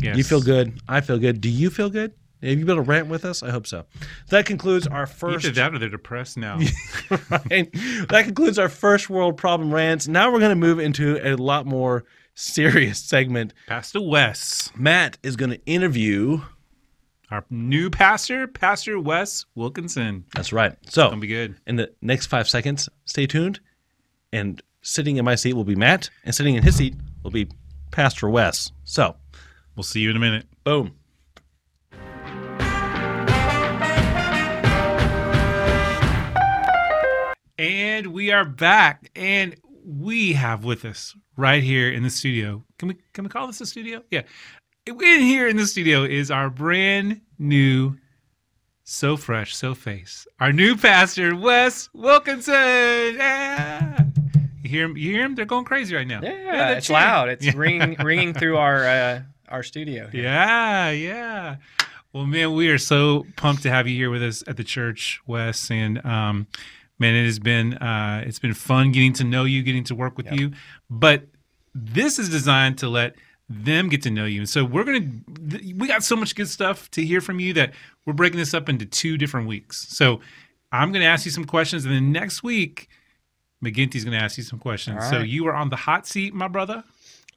Yes. 0.00 0.16
you 0.16 0.24
feel 0.24 0.40
good. 0.42 0.80
I 0.88 1.02
feel 1.02 1.18
good. 1.18 1.40
Do 1.40 1.48
you 1.48 1.70
feel 1.70 1.88
good? 1.88 2.14
Have 2.42 2.58
you 2.58 2.64
been 2.64 2.74
able 2.74 2.82
to 2.84 2.90
rant 2.90 3.06
with 3.06 3.24
us? 3.24 3.44
I 3.44 3.50
hope 3.50 3.68
so. 3.68 3.84
That 4.30 4.44
concludes 4.44 4.88
our 4.88 5.06
first. 5.06 5.44
Either 5.44 5.54
that 5.54 5.74
or 5.74 5.78
they're 5.78 5.88
depressed 5.88 6.36
now. 6.36 6.56
right? 7.30 7.72
That 8.08 8.22
concludes 8.24 8.58
our 8.58 8.68
first 8.68 9.08
world 9.08 9.36
problem 9.36 9.72
rants. 9.72 10.08
Now 10.08 10.32
we're 10.32 10.40
going 10.40 10.50
to 10.50 10.56
move 10.56 10.80
into 10.80 11.20
a 11.24 11.36
lot 11.36 11.64
more 11.64 12.02
serious 12.34 12.98
segment. 12.98 13.54
Pastor 13.68 14.00
Wes, 14.00 14.72
Matt 14.74 15.16
is 15.22 15.36
going 15.36 15.50
to 15.52 15.64
interview. 15.64 16.40
Our 17.32 17.44
new 17.48 17.88
pastor, 17.88 18.46
Pastor 18.46 19.00
Wes 19.00 19.46
Wilkinson. 19.54 20.24
That's 20.34 20.52
right. 20.52 20.76
So 20.88 21.08
Gonna 21.08 21.20
be 21.20 21.26
good. 21.26 21.56
in 21.66 21.76
the 21.76 21.90
next 22.02 22.26
five 22.26 22.46
seconds, 22.48 22.90
stay 23.06 23.26
tuned. 23.26 23.58
And 24.34 24.62
sitting 24.82 25.16
in 25.16 25.24
my 25.24 25.34
seat 25.34 25.54
will 25.54 25.64
be 25.64 25.74
Matt, 25.74 26.10
and 26.24 26.34
sitting 26.34 26.54
in 26.56 26.62
his 26.62 26.76
seat 26.76 26.94
will 27.22 27.30
be 27.30 27.48
Pastor 27.90 28.28
Wes. 28.28 28.70
So, 28.84 29.16
We'll 29.74 29.82
see 29.84 30.00
you 30.00 30.10
in 30.10 30.16
a 30.16 30.20
minute. 30.20 30.44
boom. 30.64 30.94
And 37.58 38.08
we 38.08 38.32
are 38.32 38.44
back, 38.44 39.10
and 39.14 39.54
we 39.84 40.32
have 40.32 40.64
with 40.64 40.84
us 40.84 41.14
right 41.36 41.62
here 41.62 41.90
in 41.92 42.02
the 42.02 42.10
studio. 42.10 42.64
Can 42.78 42.88
we 42.88 42.96
can 43.12 43.24
we 43.24 43.30
call 43.30 43.46
this 43.46 43.60
a 43.60 43.66
studio? 43.66 44.02
Yeah. 44.10 44.22
In 44.84 44.98
here 44.98 45.46
in 45.46 45.56
the 45.56 45.66
studio 45.66 46.02
is 46.02 46.28
our 46.32 46.50
brand 46.50 47.20
new, 47.38 47.96
so 48.82 49.16
fresh, 49.16 49.54
so 49.54 49.76
face, 49.76 50.26
our 50.40 50.52
new 50.52 50.76
pastor, 50.76 51.36
Wes 51.36 51.88
Wilkinson. 51.92 52.52
Yeah. 52.54 54.04
You 54.64 54.68
hear 54.70 54.84
him? 54.86 54.96
You 54.96 55.12
hear 55.12 55.24
him? 55.24 55.34
They're 55.36 55.44
going 55.44 55.64
crazy 55.64 55.94
right 55.94 56.06
now. 56.06 56.18
Yeah, 56.20 56.30
they're 56.68 56.78
it's 56.78 56.88
cheering. 56.88 57.00
loud. 57.02 57.28
It's 57.28 57.46
Yeah. 57.46 57.52
ringing 57.54 57.94
ringing 58.04 58.34
through 58.34 58.56
our 58.56 58.84
uh, 58.84 59.22
our 59.48 59.62
studio. 59.62 60.08
here. 60.08 60.24
Yeah, 60.24 60.90
yeah. 60.90 61.56
Well, 62.12 62.26
man, 62.26 62.52
we 62.54 62.68
are 62.68 62.78
so 62.78 63.24
pumped 63.36 63.62
to 63.62 63.70
have 63.70 63.86
you 63.86 63.94
here 63.94 64.10
with 64.10 64.22
us 64.24 64.42
at 64.48 64.56
the 64.56 64.64
church, 64.64 65.20
Wes. 65.28 65.70
And 65.70 66.04
um, 66.04 66.48
man, 66.98 67.14
it 67.14 67.24
has 67.24 67.38
been 67.38 67.74
uh, 67.74 68.24
it's 68.26 68.40
been 68.40 68.54
fun 68.54 68.90
getting 68.90 69.12
to 69.14 69.22
know 69.24 69.44
you, 69.44 69.62
getting 69.62 69.84
to 69.84 69.94
work 69.94 70.16
with 70.16 70.26
Yep. 70.26 70.40
you. 70.40 70.52
But 70.90 71.28
this 71.72 72.18
is 72.18 72.28
designed 72.28 72.78
to 72.78 72.88
let 72.88 73.14
them 73.64 73.88
get 73.88 74.02
to 74.02 74.10
know 74.10 74.24
you. 74.24 74.40
And 74.40 74.48
so 74.48 74.64
we're 74.64 74.84
gonna 74.84 75.08
th- 75.50 75.74
we 75.74 75.86
got 75.86 76.02
so 76.02 76.16
much 76.16 76.34
good 76.34 76.48
stuff 76.48 76.90
to 76.92 77.04
hear 77.04 77.20
from 77.20 77.40
you 77.40 77.52
that 77.54 77.72
we're 78.06 78.12
breaking 78.12 78.38
this 78.38 78.54
up 78.54 78.68
into 78.68 78.86
two 78.86 79.16
different 79.18 79.46
weeks. 79.46 79.86
So 79.88 80.20
I'm 80.70 80.92
gonna 80.92 81.04
ask 81.04 81.24
you 81.24 81.30
some 81.30 81.44
questions, 81.44 81.84
and 81.84 81.94
then 81.94 82.12
next 82.12 82.42
week. 82.42 82.88
McGinty's 83.64 84.04
going 84.04 84.18
to 84.18 84.24
ask 84.24 84.36
you 84.36 84.42
some 84.42 84.58
questions. 84.58 85.00
All 85.00 85.08
So 85.08 85.20
you 85.20 85.46
are 85.46 85.54
on 85.54 85.68
the 85.70 85.76
hot 85.76 86.04
seat, 86.04 86.34
my 86.34 86.48
brother. 86.48 86.82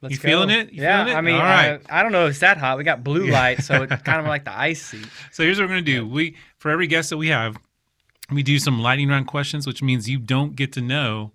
Let's 0.02 0.14
You 0.14 0.18
feeling 0.18 0.50
it? 0.50 0.72
You 0.72 0.82
yeah, 0.82 1.04
feeling 1.04 1.14
it? 1.14 1.18
I 1.18 1.20
mean, 1.20 1.34
All 1.36 1.42
right. 1.42 1.74
uh, 1.74 1.78
I 1.88 2.02
don't 2.02 2.10
know 2.12 2.24
if 2.26 2.30
it's 2.30 2.40
that 2.40 2.58
hot. 2.58 2.76
We 2.76 2.82
got 2.82 3.04
blue 3.04 3.28
light, 3.28 3.62
so 3.62 3.84
it's 3.84 4.02
kind 4.02 4.20
of 4.20 4.26
like 4.34 4.44
the 4.44 4.58
ice 4.58 4.82
seat. 4.82 5.06
So 5.30 5.44
here's 5.44 5.58
what 5.58 5.64
we're 5.64 5.74
gonna 5.76 5.82
do. 5.82 6.06
We 6.06 6.36
for 6.58 6.70
every 6.72 6.88
guest 6.88 7.10
that 7.10 7.16
we 7.16 7.28
have, 7.28 7.56
we 8.30 8.42
do 8.42 8.58
some 8.58 8.80
lightning 8.80 9.08
round 9.08 9.28
questions, 9.28 9.68
which 9.68 9.82
means 9.84 10.10
you 10.10 10.18
don't 10.18 10.56
get 10.56 10.72
to 10.72 10.80
know 10.80 11.30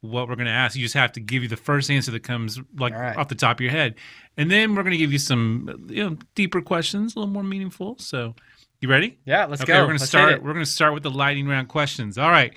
what 0.00 0.28
we're 0.28 0.36
gonna 0.36 0.50
ask. 0.50 0.76
You 0.76 0.82
just 0.82 0.94
have 0.94 1.12
to 1.12 1.20
give 1.20 1.42
you 1.42 1.48
the 1.48 1.56
first 1.56 1.90
answer 1.90 2.10
that 2.12 2.22
comes 2.22 2.60
like 2.76 2.94
right. 2.94 3.16
off 3.16 3.28
the 3.28 3.34
top 3.34 3.56
of 3.56 3.60
your 3.60 3.72
head, 3.72 3.96
and 4.36 4.50
then 4.50 4.74
we're 4.74 4.82
gonna 4.82 4.96
give 4.96 5.12
you 5.12 5.18
some 5.18 5.86
you 5.88 6.08
know 6.08 6.16
deeper 6.34 6.60
questions, 6.60 7.16
a 7.16 7.18
little 7.18 7.32
more 7.32 7.42
meaningful. 7.42 7.96
So 7.98 8.34
you 8.80 8.88
ready? 8.88 9.18
Yeah, 9.24 9.46
let's 9.46 9.64
go. 9.64 9.72
okay, 9.72 9.80
go. 9.80 9.82
we're 9.82 9.88
gonna 9.88 9.98
start. 9.98 10.42
We're 10.42 10.52
gonna 10.52 10.66
start 10.66 10.94
with 10.94 11.02
the 11.02 11.10
lightning 11.10 11.48
round 11.48 11.68
questions. 11.68 12.18
All 12.18 12.30
right. 12.30 12.52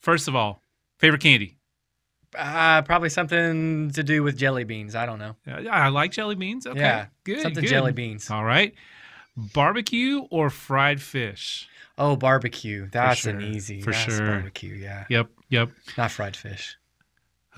First 0.00 0.28
of 0.28 0.34
all, 0.34 0.62
favorite 0.98 1.22
candy. 1.22 1.56
Uh, 2.36 2.82
probably 2.82 3.08
something 3.08 3.90
to 3.90 4.02
do 4.02 4.22
with 4.22 4.36
jelly 4.36 4.64
beans. 4.64 4.94
I 4.94 5.04
don't 5.04 5.18
know. 5.18 5.36
Uh, 5.46 5.68
I 5.68 5.88
like 5.88 6.12
jelly 6.12 6.36
beans. 6.36 6.66
Okay, 6.66 6.78
Yeah, 6.78 7.06
good. 7.24 7.42
something 7.42 7.64
good. 7.64 7.70
jelly 7.70 7.92
beans. 7.92 8.30
All 8.30 8.44
right. 8.44 8.72
Barbecue 9.36 10.20
or 10.30 10.48
fried 10.50 11.00
fish? 11.00 11.68
Oh, 11.98 12.16
barbecue. 12.16 12.88
That's 12.90 13.26
an 13.26 13.42
easy. 13.42 13.80
for 13.80 13.90
That's 13.90 14.16
sure. 14.16 14.26
Barbecue. 14.26 14.74
Yeah, 14.74 15.06
Yep. 15.08 15.28
Yep. 15.50 15.70
not 15.98 16.10
fried 16.10 16.36
fish. 16.36 16.76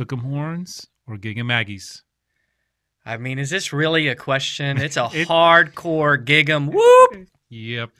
Hook 0.03 0.13
'em 0.13 0.19
horns 0.21 0.89
or 1.07 1.17
gig 1.17 1.39
'em 1.39 1.47
Aggies? 1.49 2.03
I 3.07 3.17
mean, 3.19 3.39
is 3.39 3.51
this 3.51 3.73
really 3.73 4.09
a 4.09 4.17
question? 4.17 4.79
It's 4.79 4.97
a 4.97 5.09
It- 5.15 5.29
hardcore 5.29 6.25
gig 6.25 6.51
'em. 6.51 6.67
Whoop. 6.69 7.29
Yep. 7.51 7.91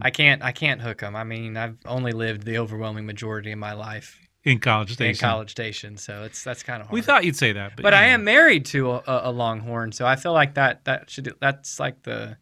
I 0.00 0.08
can't. 0.10 0.42
I 0.42 0.52
can't 0.52 0.80
hook 0.80 1.00
them. 1.00 1.14
I 1.14 1.24
mean, 1.24 1.56
I've 1.58 1.76
only 1.84 2.12
lived 2.12 2.44
the 2.44 2.56
overwhelming 2.56 3.04
majority 3.04 3.52
of 3.52 3.58
my 3.58 3.74
life 3.74 4.18
In 4.44 4.58
College 4.60 4.92
Station. 4.92 5.10
in 5.26 5.30
College 5.30 5.50
Station, 5.50 5.96
so 5.98 6.22
it's 6.22 6.42
that's 6.42 6.62
kind 6.62 6.80
of 6.80 6.86
hard. 6.86 6.94
We 6.94 7.02
thought 7.02 7.24
you'd 7.24 7.36
say 7.36 7.52
that, 7.52 7.76
but, 7.76 7.82
but 7.82 7.92
you 7.92 7.98
I 7.98 8.04
am 8.04 8.24
married 8.24 8.64
to 8.66 8.92
a, 8.92 9.02
a, 9.06 9.20
a 9.24 9.30
Longhorn, 9.32 9.92
so 9.92 10.06
I 10.06 10.16
feel 10.16 10.32
like 10.32 10.54
that 10.54 10.84
that 10.86 11.10
should 11.10 11.34
that's 11.40 11.78
like 11.78 12.02
the 12.04 12.38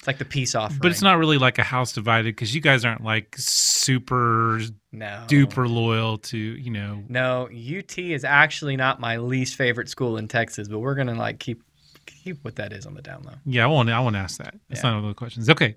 it's 0.00 0.06
like 0.08 0.18
the 0.18 0.24
peace 0.24 0.54
offering. 0.56 0.80
But 0.80 0.90
it's 0.90 1.02
not 1.02 1.18
really 1.18 1.38
like 1.38 1.58
a 1.58 1.62
house 1.62 1.92
divided 1.92 2.34
because 2.34 2.54
you 2.54 2.60
guys 2.60 2.84
aren't 2.84 3.04
like 3.04 3.36
super 3.38 4.60
no 4.92 5.24
duper 5.28 5.68
loyal 5.68 6.18
to 6.18 6.36
you 6.38 6.70
know. 6.70 7.04
No, 7.08 7.44
UT 7.52 7.98
is 7.98 8.24
actually 8.24 8.76
not 8.76 8.98
my 8.98 9.18
least 9.18 9.54
favorite 9.56 9.88
school 9.88 10.16
in 10.16 10.26
Texas, 10.26 10.68
but 10.68 10.78
we're 10.78 10.94
gonna 10.94 11.14
like 11.14 11.38
keep 11.38 11.62
keep 12.06 12.42
what 12.42 12.56
that 12.56 12.72
is 12.72 12.86
on 12.86 12.94
the 12.94 13.02
down 13.02 13.22
low. 13.24 13.34
Yeah, 13.44 13.64
I 13.64 13.66
won't. 13.66 13.88
I 13.90 14.00
won't 14.00 14.16
ask 14.16 14.38
that. 14.38 14.54
That's 14.68 14.82
Yeah. 14.82 14.90
not 14.90 14.96
one 14.96 15.04
of 15.04 15.10
the 15.10 15.14
questions. 15.18 15.48
Okay. 15.50 15.74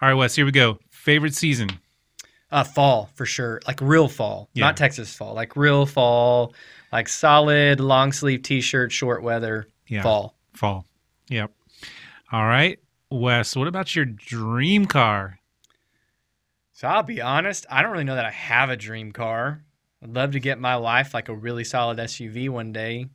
All 0.00 0.08
right, 0.08 0.14
Wes. 0.14 0.34
Here 0.34 0.44
we 0.44 0.52
go. 0.52 0.78
Favorite 0.90 1.34
season. 1.34 1.68
Uh, 2.50 2.62
fall 2.62 3.10
for 3.14 3.26
sure, 3.26 3.60
like 3.66 3.80
real 3.80 4.06
fall, 4.06 4.48
Yeah. 4.54 4.66
not 4.66 4.76
Texas 4.76 5.12
fall, 5.14 5.34
like 5.34 5.56
real 5.56 5.86
fall, 5.86 6.54
like 6.92 7.08
solid 7.08 7.80
long 7.80 8.12
sleeve 8.12 8.42
T-shirt, 8.42 8.92
short 8.92 9.24
weather 9.24 9.66
Yeah. 9.88 10.02
fall. 10.02 10.36
Fall. 10.52 10.86
Yep. 11.30 11.50
All 12.30 12.44
right, 12.44 12.78
Wes. 13.14 13.56
What 13.56 13.68
about 13.68 13.94
your 13.94 14.04
dream 14.04 14.86
car? 14.86 15.38
So 16.72 16.88
I'll 16.88 17.04
be 17.04 17.20
honest, 17.20 17.66
I 17.70 17.82
don't 17.82 17.92
really 17.92 18.04
know 18.04 18.16
that 18.16 18.24
I 18.24 18.30
have 18.30 18.68
a 18.68 18.76
dream 18.76 19.12
car. 19.12 19.62
I'd 20.02 20.14
love 20.14 20.32
to 20.32 20.40
get 20.40 20.58
my 20.58 20.76
wife 20.76 21.14
like 21.14 21.28
a 21.28 21.34
really 21.34 21.64
solid 21.64 21.98
SUV 21.98 22.50
one 22.50 22.72
day. 22.72 23.06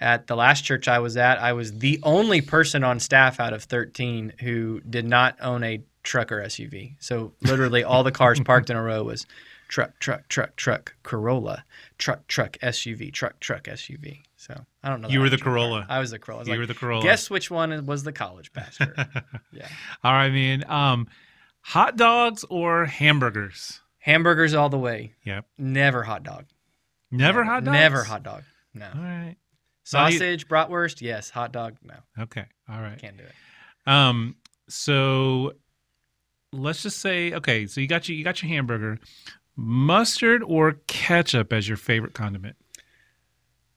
At 0.00 0.26
the 0.26 0.34
last 0.34 0.62
church 0.62 0.88
I 0.88 0.98
was 0.98 1.16
at, 1.16 1.38
I 1.38 1.52
was 1.52 1.78
the 1.78 2.00
only 2.02 2.40
person 2.40 2.82
on 2.82 2.98
staff 2.98 3.38
out 3.38 3.52
of 3.52 3.62
13 3.62 4.34
who 4.40 4.80
did 4.80 5.06
not 5.06 5.36
own 5.40 5.62
a 5.62 5.82
truck 6.02 6.32
or 6.32 6.42
SUV. 6.42 6.96
So 6.98 7.32
literally 7.42 7.84
all 7.84 8.02
the 8.02 8.10
cars 8.10 8.40
parked 8.44 8.70
in 8.70 8.76
a 8.76 8.82
row 8.82 9.04
was 9.04 9.24
truck, 9.68 9.98
truck, 10.00 10.28
truck, 10.28 10.56
truck, 10.56 10.96
Corolla, 11.04 11.64
truck, 11.96 12.26
truck, 12.26 12.58
SUV, 12.58 13.12
truck, 13.12 13.38
truck, 13.38 13.64
SUV. 13.64 14.22
So 14.46 14.54
I 14.82 14.90
don't 14.90 15.00
know. 15.00 15.08
You 15.08 15.20
were 15.20 15.30
the 15.30 15.36
a 15.36 15.38
dream 15.38 15.44
car. 15.44 15.52
Corolla. 15.54 15.86
I 15.88 15.98
was 16.00 16.10
the 16.10 16.18
Corolla. 16.18 16.40
Was 16.40 16.48
you 16.48 16.52
like, 16.52 16.60
were 16.60 16.66
the 16.66 16.74
Corolla. 16.74 17.02
guess 17.02 17.30
which 17.30 17.50
one 17.50 17.86
was 17.86 18.02
the 18.02 18.12
college 18.12 18.52
pastor? 18.52 18.94
yeah. 19.52 19.68
All 20.02 20.12
right, 20.12 20.30
man. 20.30 20.68
Um, 20.70 21.08
hot 21.62 21.96
dogs 21.96 22.44
or 22.50 22.84
hamburgers? 22.84 23.80
Hamburgers 24.00 24.52
all 24.52 24.68
the 24.68 24.78
way. 24.78 25.14
Yep. 25.24 25.46
Never 25.56 26.02
hot 26.02 26.24
dog. 26.24 26.44
Never 27.10 27.42
hot 27.42 27.64
dogs. 27.64 27.72
Never 27.72 28.04
hot 28.04 28.22
dog. 28.22 28.42
No. 28.74 28.86
All 28.94 29.00
right. 29.00 29.36
Sausage, 29.84 30.46
bratwurst, 30.46 31.00
yes. 31.00 31.30
Hot 31.30 31.50
dog, 31.50 31.76
no. 31.82 31.94
Okay. 32.18 32.44
All 32.68 32.82
right. 32.82 32.98
Can't 32.98 33.16
do 33.16 33.24
it. 33.24 33.90
Um. 33.90 34.36
So 34.68 35.52
let's 36.52 36.82
just 36.82 36.98
say, 36.98 37.32
okay. 37.32 37.66
So 37.66 37.80
you 37.80 37.86
got 37.86 38.10
your 38.10 38.18
you 38.18 38.24
got 38.24 38.42
your 38.42 38.50
hamburger, 38.50 38.98
mustard 39.56 40.42
or 40.42 40.72
ketchup 40.86 41.50
as 41.50 41.66
your 41.66 41.78
favorite 41.78 42.12
condiment. 42.12 42.56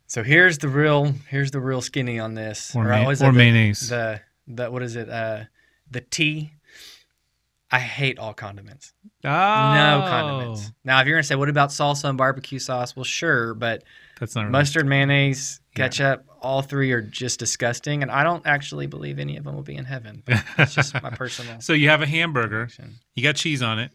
So 0.07 0.23
here's 0.23 0.57
the 0.57 0.69
real 0.69 1.13
here's 1.29 1.51
the 1.51 1.59
real 1.59 1.81
skinny 1.81 2.17
on 2.19 2.33
this. 2.33 2.75
Or, 2.75 2.85
Or 2.85 2.89
ma- 2.89 3.03
what 3.05 3.11
is 3.11 3.21
or 3.21 3.29
it? 3.29 3.31
The- 3.33 3.37
mayonnaise. 3.37 3.89
The 3.89 4.21
the 4.47 4.71
what 4.71 4.81
is 4.83 4.95
it? 4.95 5.09
Uh, 5.09 5.43
the 5.91 6.01
T. 6.01 6.51
I 7.69 7.79
hate 7.79 8.17
all 8.17 8.33
condiments. 8.33 8.93
oh, 9.25 9.29
No 9.29 10.05
condiments. 10.07 10.71
Now, 10.85 11.01
if 11.01 11.07
you're 11.07 11.17
gonna 11.17 11.23
say, 11.23 11.35
what 11.35 11.49
about 11.49 11.67
salsa 11.69 12.05
and 12.07 12.17
barbecue 12.17 12.59
sauce? 12.59 12.95
Well, 12.95 13.03
sure, 13.03 13.53
but 13.53 13.83
That's 14.21 14.35
not 14.37 14.43
right. 14.43 14.51
mustard, 14.51 14.85
mayonnaise, 14.87 15.59
Yeah. 15.75 15.83
ketchup, 15.83 16.25
all 16.41 16.61
three 16.61 16.93
are 16.93 17.01
just 17.01 17.39
disgusting, 17.39 18.03
and 18.03 18.09
I 18.09 18.23
don't 18.23 18.47
actually 18.47 18.87
believe 18.87 19.19
any 19.19 19.35
of 19.35 19.43
them 19.43 19.53
will 19.53 19.63
be 19.63 19.75
in 19.75 19.83
heaven. 19.83 20.23
But 20.25 20.45
that's 20.55 20.73
just 20.75 20.93
my 21.03 21.09
personal. 21.09 21.59
So 21.59 21.73
you 21.73 21.89
have 21.89 22.01
a 22.01 22.05
hamburger, 22.07 22.69
you 23.15 23.21
got 23.23 23.35
cheese 23.35 23.61
on 23.61 23.79
it, 23.79 23.91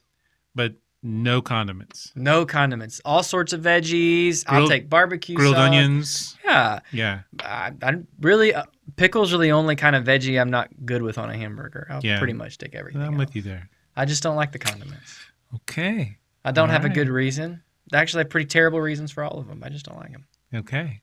but 0.54 0.74
no 1.02 1.42
condiments. 1.42 2.12
No 2.14 2.46
condiments. 2.46 3.00
All 3.04 3.22
sorts 3.22 3.52
of 3.52 3.60
veggies. 3.62 4.44
I'll 4.46 4.68
take 4.68 4.88
barbecue 4.88 5.34
Grilled 5.36 5.56
sauce. 5.56 5.66
onions. 5.66 6.36
Yeah, 6.44 6.80
Yeah. 6.92 7.20
I, 7.40 7.72
I 7.82 7.94
really 8.20 8.54
uh, 8.54 8.64
pickles 8.96 9.32
are 9.34 9.38
the 9.38 9.52
only 9.52 9.74
kind 9.76 9.96
of 9.96 10.04
veggie 10.04 10.40
I'm 10.40 10.50
not 10.50 10.68
good 10.84 11.02
with 11.02 11.18
on 11.18 11.30
a 11.30 11.36
hamburger. 11.36 11.86
I'll 11.90 12.00
Yeah. 12.04 12.18
pretty 12.18 12.34
much 12.34 12.58
take 12.58 12.74
everything. 12.74 13.02
I'm 13.02 13.14
else. 13.14 13.18
with 13.18 13.36
you 13.36 13.42
there. 13.42 13.68
I 13.96 14.04
just 14.04 14.22
don't 14.22 14.36
like 14.36 14.52
the 14.52 14.58
condiments. 14.58 15.18
Okay. 15.54 16.16
I 16.44 16.52
don't 16.52 16.68
All 16.68 16.72
have 16.72 16.84
right. 16.84 16.92
a 16.92 16.94
good 16.94 17.08
reason. 17.08 17.62
Actually, 17.92 17.98
I 17.98 18.00
actually 18.02 18.20
have 18.20 18.30
pretty 18.30 18.46
terrible 18.46 18.80
reasons 18.80 19.10
for 19.12 19.22
all 19.24 19.38
of 19.38 19.48
them. 19.48 19.62
I 19.64 19.68
just 19.68 19.84
don't 19.86 19.98
like 19.98 20.12
them. 20.12 20.26
Okay. 20.54 21.00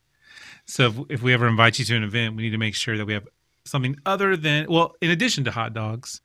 So 0.66 0.88
if, 0.88 0.96
if 1.10 1.22
we 1.22 1.34
ever 1.34 1.48
invite 1.48 1.78
you 1.80 1.86
to 1.86 1.96
an 1.96 2.04
event, 2.04 2.36
we 2.36 2.44
need 2.44 2.50
to 2.52 2.58
make 2.58 2.76
sure 2.76 2.98
that 2.98 3.06
we 3.06 3.14
have 3.14 3.28
something 3.66 3.96
other 4.06 4.36
than, 4.36 4.66
well, 4.70 4.96
in 5.02 5.12
addition 5.12 5.44
to 5.46 5.52
hot 5.52 5.74
dogs, 5.74 6.22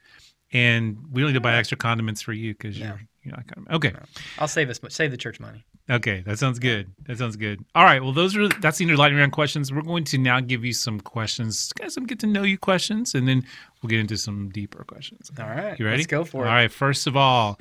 and 0.53 0.97
we 1.11 1.21
don't 1.21 1.31
need 1.31 1.35
to 1.35 1.41
buy 1.41 1.57
extra 1.57 1.77
condiments 1.77 2.23
for 2.23 2.33
you 2.33 2.55
because 2.55 2.79
No. 2.79 2.87
you're, 2.87 3.01
you're 3.25 3.35
not 3.37 3.47
condiment. 3.47 3.75
Okay. 3.77 3.93
I'll 4.39 4.49
save 4.49 4.71
us 4.71 4.81
save 4.89 5.11
the 5.11 5.17
church 5.17 5.41
money. 5.41 5.65
Okay, 5.91 6.23
that 6.27 6.39
sounds 6.39 6.59
good. 6.59 6.91
That 7.07 7.19
sounds 7.19 7.37
good. 7.37 7.63
All 7.75 7.85
right. 7.85 8.03
Well, 8.03 8.13
those 8.13 8.35
are 8.37 8.49
that's 8.49 8.79
the 8.79 8.87
lightning 8.97 9.21
round 9.21 9.33
questions. 9.33 9.73
We're 9.73 9.83
going 9.83 10.05
to 10.05 10.19
now 10.19 10.41
give 10.41 10.65
you 10.65 10.73
some 10.73 10.99
questions, 11.01 11.73
kind 11.79 11.87
of 11.89 11.93
some 11.93 12.07
get 12.07 12.19
to 12.21 12.27
know 12.27 12.43
you 12.43 12.57
questions, 12.57 13.15
and 13.15 13.29
then 13.29 13.45
we'll 13.83 13.89
get 13.89 14.01
into 14.01 14.17
some 14.17 14.49
deeper 14.49 14.83
questions. 14.85 15.31
All 15.39 15.47
right, 15.47 15.79
You 15.79 15.85
ready? 15.85 15.99
let's 15.99 16.07
go 16.07 16.25
for 16.25 16.39
All 16.39 16.45
it. 16.45 16.49
All 16.49 16.55
right. 16.55 16.73
First 16.73 17.07
of 17.07 17.17
all, 17.17 17.59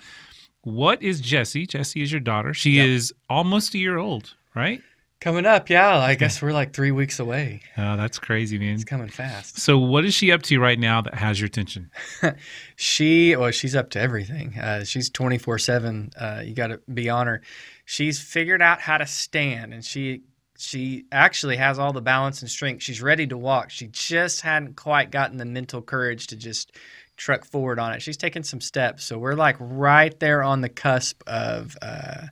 what 0.62 1.04
is 1.04 1.20
Jessie? 1.20 1.66
Jessie 1.68 2.02
is 2.02 2.12
your 2.12 2.22
daughter. 2.22 2.54
She 2.54 2.72
Yep. 2.72 2.88
is 2.88 3.14
almost 3.30 3.74
a 3.74 3.78
year 3.78 3.98
old, 3.98 4.34
right? 4.56 4.82
Coming 5.24 5.46
up, 5.46 5.70
yeah. 5.70 6.00
I 6.00 6.16
guess 6.16 6.42
we're 6.42 6.52
like 6.52 6.74
three 6.74 6.92
weeks 6.92 7.18
away. 7.18 7.62
Oh, 7.78 7.96
that's 7.96 8.20
crazy, 8.20 8.60
man. 8.60 8.76
It's 8.76 8.84
coming 8.84 9.08
fast. 9.08 9.58
So, 9.58 9.78
what 9.78 10.04
is 10.04 10.14
she 10.14 10.34
up 10.34 10.42
to 10.44 10.60
right 10.60 10.78
now 10.78 11.00
that 11.00 11.14
has 11.14 11.40
your 11.40 11.48
attention? 11.48 11.90
She, 12.76 13.34
well, 13.38 13.52
she's 13.52 13.74
up 13.74 13.92
to 13.92 14.02
everything. 14.02 14.60
Uh, 14.60 14.84
she's 14.84 15.10
twenty 15.10 15.38
four 15.38 15.58
seven. 15.60 16.12
You 16.44 16.54
got 16.54 16.68
to 16.68 16.82
be 16.94 17.10
on 17.10 17.28
her. 17.28 17.42
She's 17.86 18.20
figured 18.20 18.62
out 18.62 18.82
how 18.82 18.98
to 18.98 19.06
stand, 19.06 19.74
and 19.74 19.86
she 19.86 20.24
she 20.58 21.06
actually 21.10 21.56
has 21.56 21.80
all 21.80 21.94
the 21.94 22.02
balance 22.02 22.42
and 22.42 22.52
strength. 22.52 22.84
She's 22.84 23.02
ready 23.02 23.26
to 23.28 23.38
walk. 23.38 23.70
She 23.70 23.88
just 23.88 24.42
hadn't 24.42 24.76
quite 24.76 25.10
gotten 25.10 25.38
the 25.38 25.46
mental 25.46 25.82
courage 25.82 26.28
to 26.28 26.36
just 26.36 26.76
truck 27.16 27.46
forward 27.46 27.80
on 27.80 27.94
it. 27.94 28.02
She's 28.02 28.18
taken 28.18 28.44
some 28.44 28.60
steps, 28.60 29.06
so 29.06 29.18
we're 29.18 29.36
like 29.36 29.56
right 29.60 30.20
there 30.20 30.44
on 30.44 30.60
the 30.60 30.70
cusp 30.70 31.24
of 31.28 31.78
uh, 31.82 32.28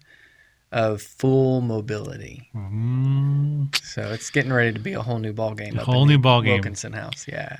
of 0.72 1.02
full 1.02 1.62
mobility. 1.62 2.50
Mm, 2.56 3.76
So 3.84 4.12
it's 4.12 4.30
getting 4.30 4.54
ready 4.54 4.72
to 4.74 4.80
be 4.80 4.94
a 4.94 5.02
whole 5.02 5.20
new 5.20 5.34
ball 5.34 5.54
game. 5.54 5.78
A 5.78 5.84
whole 5.84 6.06
new 6.06 6.18
ball 6.18 6.42
game. 6.42 6.54
Wilkinson 6.54 6.94
House. 6.94 7.26
Yeah. 7.28 7.58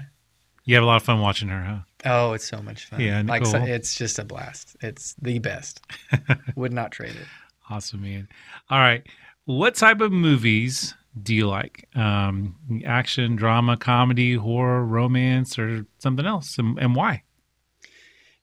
you 0.66 0.76
have 0.76 0.84
a 0.84 0.88
lot 0.88 0.96
of 0.98 1.04
fun 1.04 1.20
watching 1.20 1.50
her, 1.50 1.62
huh? 1.64 1.80
Oh, 2.06 2.34
it's 2.34 2.46
so 2.48 2.62
much 2.62 2.86
fun. 2.86 3.00
Yeah, 3.02 3.22
like 3.26 3.46
so, 3.46 3.58
it's 3.62 3.96
just 3.96 4.18
a 4.20 4.24
blast. 4.24 4.76
It's 4.82 5.14
the 5.22 5.40
best. 5.40 5.82
Would 6.56 6.74
not 6.74 6.92
trade 6.92 7.12
it. 7.16 7.28
Awesome, 7.70 8.02
man. 8.02 8.28
All 8.70 8.80
right. 8.80 9.06
What 9.46 9.76
type 9.76 10.02
of 10.02 10.12
movies 10.12 10.94
do 11.22 11.36
you 11.36 11.48
like? 11.48 11.88
Um, 11.96 12.56
action, 12.86 13.36
drama, 13.36 13.76
comedy, 13.78 14.36
horror, 14.36 14.86
romance, 14.86 15.60
or 15.60 15.86
something 16.00 16.26
else? 16.26 16.58
And, 16.58 16.78
and 16.80 16.96
why? 16.96 17.24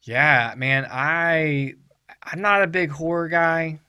Yeah, 0.02 0.54
man. 0.56 0.87
I 0.90 1.75
I'm 2.22 2.40
not 2.40 2.62
a 2.62 2.66
big 2.66 2.90
horror 2.90 3.28
guy. 3.28 3.80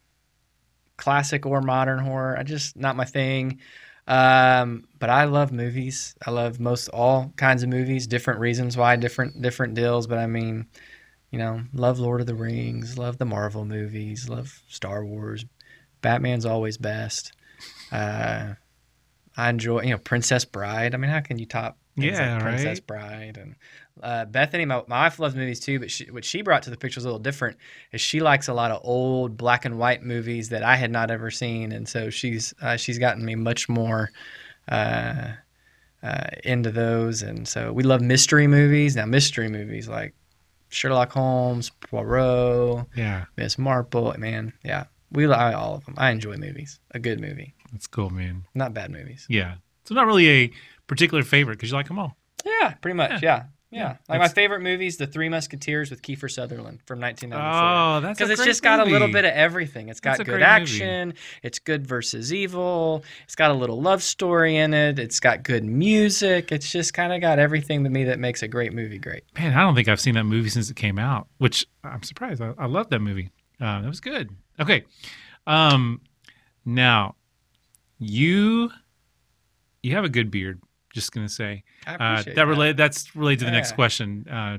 Classic 0.99 1.45
or 1.45 1.61
modern 1.61 1.99
horror. 1.99 2.37
I 2.37 2.43
just 2.43 2.75
not 2.75 2.95
my 2.95 3.05
thing. 3.05 3.59
Um, 4.07 4.85
but 4.97 5.09
I 5.09 5.25
love 5.25 5.51
movies. 5.51 6.15
I 6.25 6.31
love 6.31 6.59
most 6.59 6.89
all 6.89 7.31
kinds 7.37 7.63
of 7.63 7.69
movies. 7.69 8.07
Different 8.07 8.39
reasons 8.39 8.75
why, 8.75 8.95
different 8.95 9.41
different 9.41 9.75
deals. 9.75 10.07
But 10.07 10.17
I 10.17 10.27
mean, 10.27 10.67
you 11.31 11.39
know, 11.39 11.61
love 11.73 11.99
Lord 11.99 12.21
of 12.21 12.27
the 12.27 12.35
Rings. 12.35 12.97
Love 12.97 13.17
the 13.17 13.25
Marvel 13.25 13.65
movies. 13.65 14.27
Love 14.27 14.61
Star 14.67 15.05
Wars. 15.05 15.45
Batman's 16.01 16.45
always 16.45 16.77
best. 16.77 17.33
Uh, 17.91 18.53
I 19.37 19.49
enjoy, 19.49 19.83
you 19.83 19.91
know, 19.91 19.97
Princess 19.97 20.43
Bride. 20.45 20.93
I 20.93 20.97
mean, 20.97 21.11
how 21.11 21.21
can 21.21 21.37
you 21.39 21.45
top 21.45 21.77
Yeah, 21.95 22.33
like 22.33 22.43
Princess 22.43 22.79
right? 22.79 22.87
Bride 22.87 23.37
and 23.37 23.55
uh, 24.01 24.25
Bethany? 24.25 24.65
My, 24.65 24.83
my 24.87 25.03
wife 25.05 25.19
loves 25.19 25.35
movies 25.35 25.59
too, 25.59 25.79
but 25.79 25.89
she, 25.91 26.05
what 26.11 26.25
she 26.25 26.41
brought 26.41 26.63
to 26.63 26.69
the 26.69 26.77
picture 26.77 26.97
was 26.97 27.05
a 27.05 27.07
little 27.07 27.19
different. 27.19 27.57
Is 27.91 28.01
she 28.01 28.19
likes 28.19 28.47
a 28.47 28.53
lot 28.53 28.71
of 28.71 28.81
old 28.83 29.37
black 29.37 29.65
and 29.65 29.77
white 29.77 30.03
movies 30.03 30.49
that 30.49 30.63
I 30.63 30.75
had 30.75 30.91
not 30.91 31.11
ever 31.11 31.29
seen, 31.31 31.71
and 31.71 31.87
so 31.87 32.09
she's 32.09 32.53
uh, 32.61 32.77
she's 32.77 32.97
gotten 32.99 33.23
me 33.25 33.35
much 33.35 33.67
more 33.69 34.11
uh, 34.67 35.33
uh, 36.03 36.27
into 36.43 36.71
those. 36.71 37.21
And 37.21 37.47
so 37.47 37.71
we 37.73 37.83
love 37.83 38.01
mystery 38.01 38.47
movies. 38.47 38.95
Now, 38.95 39.05
mystery 39.05 39.49
movies 39.49 39.87
like 39.87 40.13
Sherlock 40.69 41.11
Holmes, 41.11 41.69
Poirot, 41.81 42.85
Yeah, 42.95 43.25
Miss 43.37 43.57
Marple. 43.57 44.13
Man, 44.17 44.53
yeah, 44.63 44.85
we 45.11 45.27
like 45.27 45.55
all 45.55 45.75
of 45.75 45.85
them. 45.85 45.95
I 45.97 46.11
enjoy 46.11 46.37
movies. 46.37 46.79
A 46.91 46.99
good 46.99 47.19
movie, 47.19 47.53
that's 47.71 47.87
cool, 47.87 48.09
man. 48.09 48.45
not 48.53 48.73
bad 48.73 48.91
movies. 48.91 49.25
Yeah. 49.29 49.55
So, 49.85 49.95
not 49.95 50.05
really 50.05 50.29
a 50.29 50.51
particular 50.85 51.23
favorite 51.23 51.55
because 51.57 51.71
you 51.71 51.75
like 51.75 51.87
them 51.87 51.97
all. 51.97 52.15
Yeah, 52.45 52.75
pretty 52.81 52.95
much. 52.95 53.23
Yeah. 53.23 53.29
Yeah, 53.29 53.43
yeah. 53.71 53.79
Yeah. 53.79 53.97
Like 54.07 54.19
my 54.19 54.27
favorite 54.27 54.61
movies, 54.61 54.97
The 54.97 55.05
Three 55.07 55.29
Musketeers 55.29 55.89
with 55.89 56.01
Kiefer 56.01 56.29
Sutherland 56.29 56.79
from 56.85 56.99
1994. 56.99 57.39
Oh, 57.39 57.99
that's 58.01 58.17
because 58.17 58.31
it's 58.31 58.43
just 58.43 58.63
got 58.63 58.79
a 58.79 58.89
little 58.89 59.07
bit 59.07 59.25
of 59.25 59.31
everything. 59.31 59.89
It's 59.89 59.99
got 59.99 60.17
That's 60.17 60.19
good 60.19 60.25
great 60.25 60.39
movie. 60.39 60.45
action. 60.45 61.13
It's 61.43 61.59
good 61.59 61.85
versus 61.85 62.33
evil. 62.33 63.03
It's 63.25 63.35
got 63.35 63.51
a 63.51 63.53
little 63.53 63.79
love 63.81 64.01
story 64.01 64.57
in 64.57 64.73
it. 64.73 64.97
It's 64.97 65.19
got 65.19 65.43
good 65.43 65.63
music. 65.63 66.51
It's 66.51 66.71
just 66.71 66.93
kind 66.93 67.13
of 67.13 67.21
got 67.21 67.37
everything 67.39 67.83
to 67.83 67.89
me 67.89 68.05
that 68.05 68.19
makes 68.19 68.41
a 68.41 68.47
great 68.47 68.73
movie 68.73 68.97
great. 68.97 69.23
Man, 69.37 69.53
I 69.53 69.61
don't 69.61 69.75
think 69.75 69.87
I've 69.87 69.99
seen 69.99 70.15
that 70.15 70.25
movie 70.25 70.49
since 70.49 70.69
it 70.69 70.75
came 70.75 70.97
out, 70.97 71.27
which 71.37 71.65
I'm 71.83 72.01
surprised. 72.03 72.41
I, 72.41 72.53
I 72.57 72.65
love 72.65 72.89
that 72.89 72.99
movie. 72.99 73.29
Uh, 73.61 73.81
that 73.81 73.87
was 73.87 73.99
good. 73.99 74.31
Okay. 74.59 74.83
Um, 75.45 76.01
now, 76.65 77.15
you 77.99 78.71
you 79.83 79.95
have 79.95 80.03
a 80.05 80.09
good 80.09 80.31
beard. 80.31 80.61
Just 80.99 81.11
gonna 81.11 81.29
say 81.29 81.63
I 81.87 81.91
uh, 81.91 81.95
appreciate 81.95 82.35
that. 82.35 82.47
Relate. 82.47 82.77
That's 82.77 83.15
related 83.15 83.39
to 83.39 83.45
the 83.45 83.51
next 83.51 83.73
question. 83.73 84.27
Uh, 84.29 84.57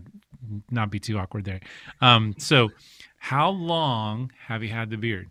not 0.71 0.91
be 0.91 0.99
too 0.99 1.19
awkward 1.19 1.45
there. 1.45 1.61
Um, 2.01 2.35
so, 2.39 2.71
how 3.19 3.51
long 3.51 4.33
have 4.47 4.63
you 4.63 4.71
had 4.71 4.91
the 4.91 4.97
beard? 4.97 5.31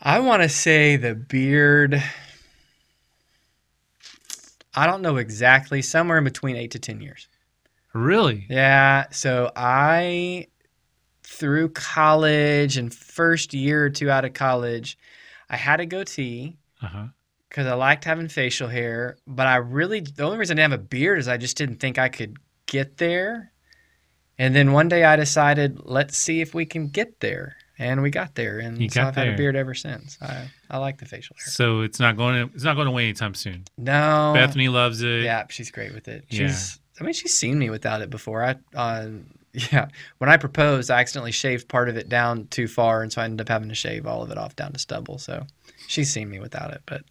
I 0.00 0.18
want 0.20 0.42
to 0.42 0.48
say 0.48 0.96
the 0.96 1.14
beard. 1.14 2.02
I 4.74 4.86
don't 4.86 5.02
know 5.02 5.16
exactly. 5.16 5.82
Somewhere 5.82 6.18
in 6.18 6.24
between 6.24 6.56
eight 6.56 6.72
to 6.72 6.78
ten 6.78 7.00
years. 7.00 7.28
Really? 7.92 8.46
Yeah. 8.48 9.06
So 9.10 9.52
I, 9.54 10.46
through 11.22 11.70
college 11.70 12.76
and 12.78 12.92
first 12.92 13.52
year 13.52 13.84
or 13.84 13.90
two 13.90 14.10
out 14.10 14.24
of 14.24 14.32
college, 14.32 14.96
I 15.50 15.56
had 15.56 15.80
a 15.80 15.86
goatee 15.86 16.56
Uh 16.82 16.86
huh. 16.86 17.06
Because 17.52 17.66
I 17.66 17.74
liked 17.74 18.04
having 18.04 18.28
facial 18.28 18.66
hair. 18.66 19.18
But 19.26 19.46
I 19.46 19.56
really, 19.56 20.00
the 20.00 20.22
only 20.22 20.38
reason 20.38 20.58
I 20.58 20.62
didn't 20.62 20.72
have 20.72 20.80
a 20.80 20.84
beard 20.84 21.18
is 21.18 21.28
I 21.28 21.36
just 21.36 21.54
didn't 21.54 21.80
think 21.80 21.98
I 21.98 22.08
could 22.08 22.38
get 22.64 22.96
there. 22.96 23.52
And 24.38 24.56
then 24.56 24.72
one 24.72 24.88
day 24.88 25.04
I 25.04 25.16
decided, 25.16 25.78
let's 25.84 26.16
see 26.16 26.40
if 26.40 26.54
we 26.54 26.64
can 26.64 26.88
get 26.88 27.20
there. 27.20 27.56
And 27.78 28.00
we 28.00 28.08
got 28.08 28.36
there. 28.36 28.58
And 28.58 28.80
You 28.80 28.88
so 28.88 29.02
I've 29.02 29.14
had 29.14 29.28
a 29.28 29.36
beard 29.36 29.54
ever 29.54 29.74
since. 29.74 30.16
I, 30.22 30.48
I 30.70 30.78
like 30.78 30.98
the 30.98 31.04
facial 31.04 31.36
hair. 31.36 31.52
So 31.52 31.82
it's 31.82 32.00
not 32.00 32.16
going 32.16 32.48
to 32.48 32.54
it's 32.54 32.64
not 32.64 32.74
going 32.74 32.88
away 32.88 33.04
anytime 33.04 33.34
soon. 33.34 33.64
No. 33.76 34.32
Bethany 34.34 34.68
loves 34.68 35.02
it. 35.02 35.22
Yeah, 35.24 35.44
she's 35.50 35.70
great 35.70 35.92
with 35.92 36.08
it. 36.08 36.24
Yeah. 36.30 36.46
She's 36.48 36.78
I 37.00 37.04
mean 37.04 37.12
she's 37.12 37.36
seen 37.36 37.58
me 37.58 37.68
without 37.68 38.00
it 38.00 38.08
before. 38.08 38.44
I 38.44 38.56
uh, 38.74 39.08
yeah, 39.72 39.88
when 40.18 40.30
I 40.30 40.38
proposed, 40.38 40.90
I 40.90 41.00
accidentally 41.00 41.32
shaved 41.32 41.68
part 41.68 41.90
of 41.90 41.98
it 41.98 42.08
down 42.08 42.46
too 42.46 42.66
far 42.68 43.02
and 43.02 43.12
so 43.12 43.20
I 43.20 43.24
ended 43.26 43.42
up 43.42 43.48
having 43.48 43.68
to 43.68 43.74
shave 43.74 44.06
all 44.06 44.22
of 44.22 44.30
it 44.30 44.38
off 44.38 44.56
down 44.56 44.72
to 44.72 44.78
stubble. 44.78 45.18
So 45.18 45.44
she's 45.88 46.10
seen 46.10 46.30
me 46.30 46.38
without 46.38 46.72
it, 46.72 46.82
but 46.86 47.02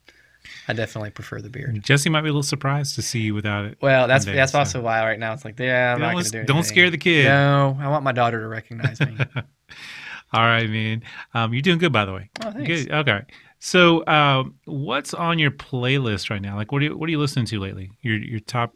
I 0.67 0.73
definitely 0.73 1.11
prefer 1.11 1.41
the 1.41 1.49
beard. 1.49 1.81
Jesse 1.83 2.09
might 2.09 2.21
be 2.21 2.27
a 2.29 2.31
little 2.31 2.43
surprised 2.43 2.95
to 2.95 3.01
see 3.01 3.19
you 3.19 3.33
without 3.33 3.65
it. 3.65 3.77
Well, 3.81 4.07
that's 4.07 4.25
day, 4.25 4.33
that's 4.35 4.51
so- 4.53 4.59
also 4.59 4.81
why 4.81 5.03
right 5.05 5.19
now 5.19 5.33
it's 5.33 5.45
like, 5.45 5.59
yeah, 5.59 5.93
I'm 5.93 5.99
Don't, 5.99 6.07
not 6.07 6.13
going 6.13 6.25
to 6.25 6.31
do 6.31 6.43
don't 6.45 6.63
scare 6.63 6.89
the 6.89 6.97
kid. 6.97 7.25
No, 7.25 7.77
I 7.79 7.87
want 7.89 8.03
my 8.03 8.11
daughter 8.11 8.39
to 8.41 8.47
recognize 8.47 8.99
me. 8.99 9.17
All 10.33 10.43
right, 10.43 10.69
man. 10.69 11.03
Um, 11.33 11.53
you're 11.53 11.61
doing 11.61 11.77
good, 11.77 11.91
by 11.91 12.05
the 12.05 12.13
way. 12.13 12.29
oh, 12.45 12.51
thanks. 12.51 12.85
Good. 12.85 12.91
Okay. 12.91 13.21
So, 13.59 14.05
um, 14.07 14.55
what's 14.65 15.13
on 15.13 15.37
your 15.39 15.51
playlist 15.51 16.29
right 16.29 16.41
now? 16.41 16.55
Like, 16.55 16.71
what 16.71 16.81
are 16.81 16.85
you, 16.85 16.97
what 16.97 17.07
are 17.07 17.11
you 17.11 17.19
listening 17.19 17.45
to 17.47 17.59
lately? 17.59 17.91
Your 18.01 18.15
your 18.17 18.39
top 18.39 18.73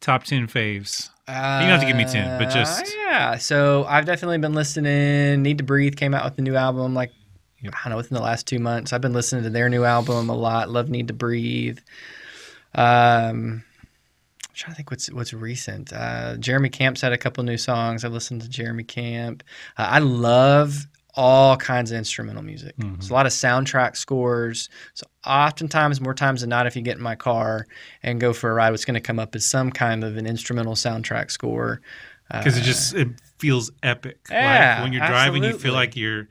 top 0.00 0.24
ten 0.24 0.46
faves. 0.46 1.10
You 1.28 1.34
don't 1.34 1.68
have 1.68 1.80
to 1.80 1.86
give 1.86 1.96
me 1.96 2.04
10, 2.06 2.38
but 2.40 2.50
just- 2.52 2.82
Uh, 2.82 2.90
yeah. 3.06 3.36
So 3.36 3.84
I've 3.84 4.04
definitely 4.04 4.38
been 4.38 4.54
listening. 4.54 5.42
Need 5.42 5.58
to 5.58 5.64
Breathe 5.64 5.94
came 5.94 6.12
out 6.14 6.24
with 6.24 6.34
the 6.34 6.42
new 6.42 6.56
album 6.56 6.92
like 6.94 7.12
Yep. 7.62 7.74
I 7.74 7.78
don't 7.84 7.90
know 7.90 7.96
within 7.98 8.14
the 8.16 8.22
last 8.22 8.46
two 8.46 8.58
months. 8.58 8.92
I've 8.92 9.00
been 9.00 9.12
listening 9.12 9.42
to 9.44 9.50
their 9.50 9.68
new 9.68 9.84
album 9.84 10.28
a 10.30 10.34
lot. 10.36 10.70
Love 10.70 10.88
Need 10.88 11.08
to 11.08 11.14
Breathe. 11.14 11.78
Um, 12.74 13.64
I'm 14.48 14.54
trying 14.54 14.72
to 14.72 14.76
think 14.76 14.90
what's 14.90 15.10
what's 15.12 15.32
recent. 15.32 15.92
Uh, 15.92 16.36
Jeremy 16.36 16.68
Camp's 16.68 17.00
had 17.00 17.12
a 17.12 17.18
couple 17.18 17.42
new 17.44 17.56
songs. 17.58 18.04
I've 18.04 18.12
listened 18.12 18.42
to 18.42 18.48
Jeremy 18.48 18.84
Camp. 18.84 19.42
Uh, 19.76 19.86
I 19.90 19.98
love 19.98 20.86
all 21.14 21.56
kinds 21.56 21.90
of 21.90 21.98
instrumental 21.98 22.42
music. 22.42 22.76
Mhm. 22.76 22.96
It's 22.96 23.10
a 23.10 23.12
lot 23.12 23.26
of 23.26 23.32
soundtrack 23.32 23.96
scores. 23.96 24.68
So 24.94 25.06
oftentimes, 25.26 26.00
more 26.00 26.14
times 26.14 26.40
than 26.42 26.50
not, 26.50 26.66
if 26.66 26.76
you 26.76 26.82
get 26.82 26.96
in 26.98 27.02
my 27.02 27.16
car 27.16 27.66
and 28.02 28.20
go 28.20 28.32
for 28.32 28.48
a 28.50 28.54
ride, 28.54 28.70
what's 28.70 28.84
going 28.84 28.94
to 28.94 29.00
come 29.00 29.18
up 29.18 29.34
is 29.34 29.44
some 29.44 29.70
kind 29.72 30.04
of 30.04 30.16
an 30.16 30.26
instrumental 30.26 30.74
soundtrack 30.74 31.30
score. 31.30 31.80
because 32.32 32.56
it 32.56 32.60
Uh, 32.60 32.64
just 32.64 32.94
it 32.94 33.08
feels 33.38 33.72
epic. 33.82 34.18
Yeah, 34.30 34.74
like 34.76 34.82
when 34.84 34.92
you're 34.92 35.04
driving, 35.08 35.42
you 35.42 35.58
feel 35.58 35.74
like 35.74 35.96
you're, 35.96 36.28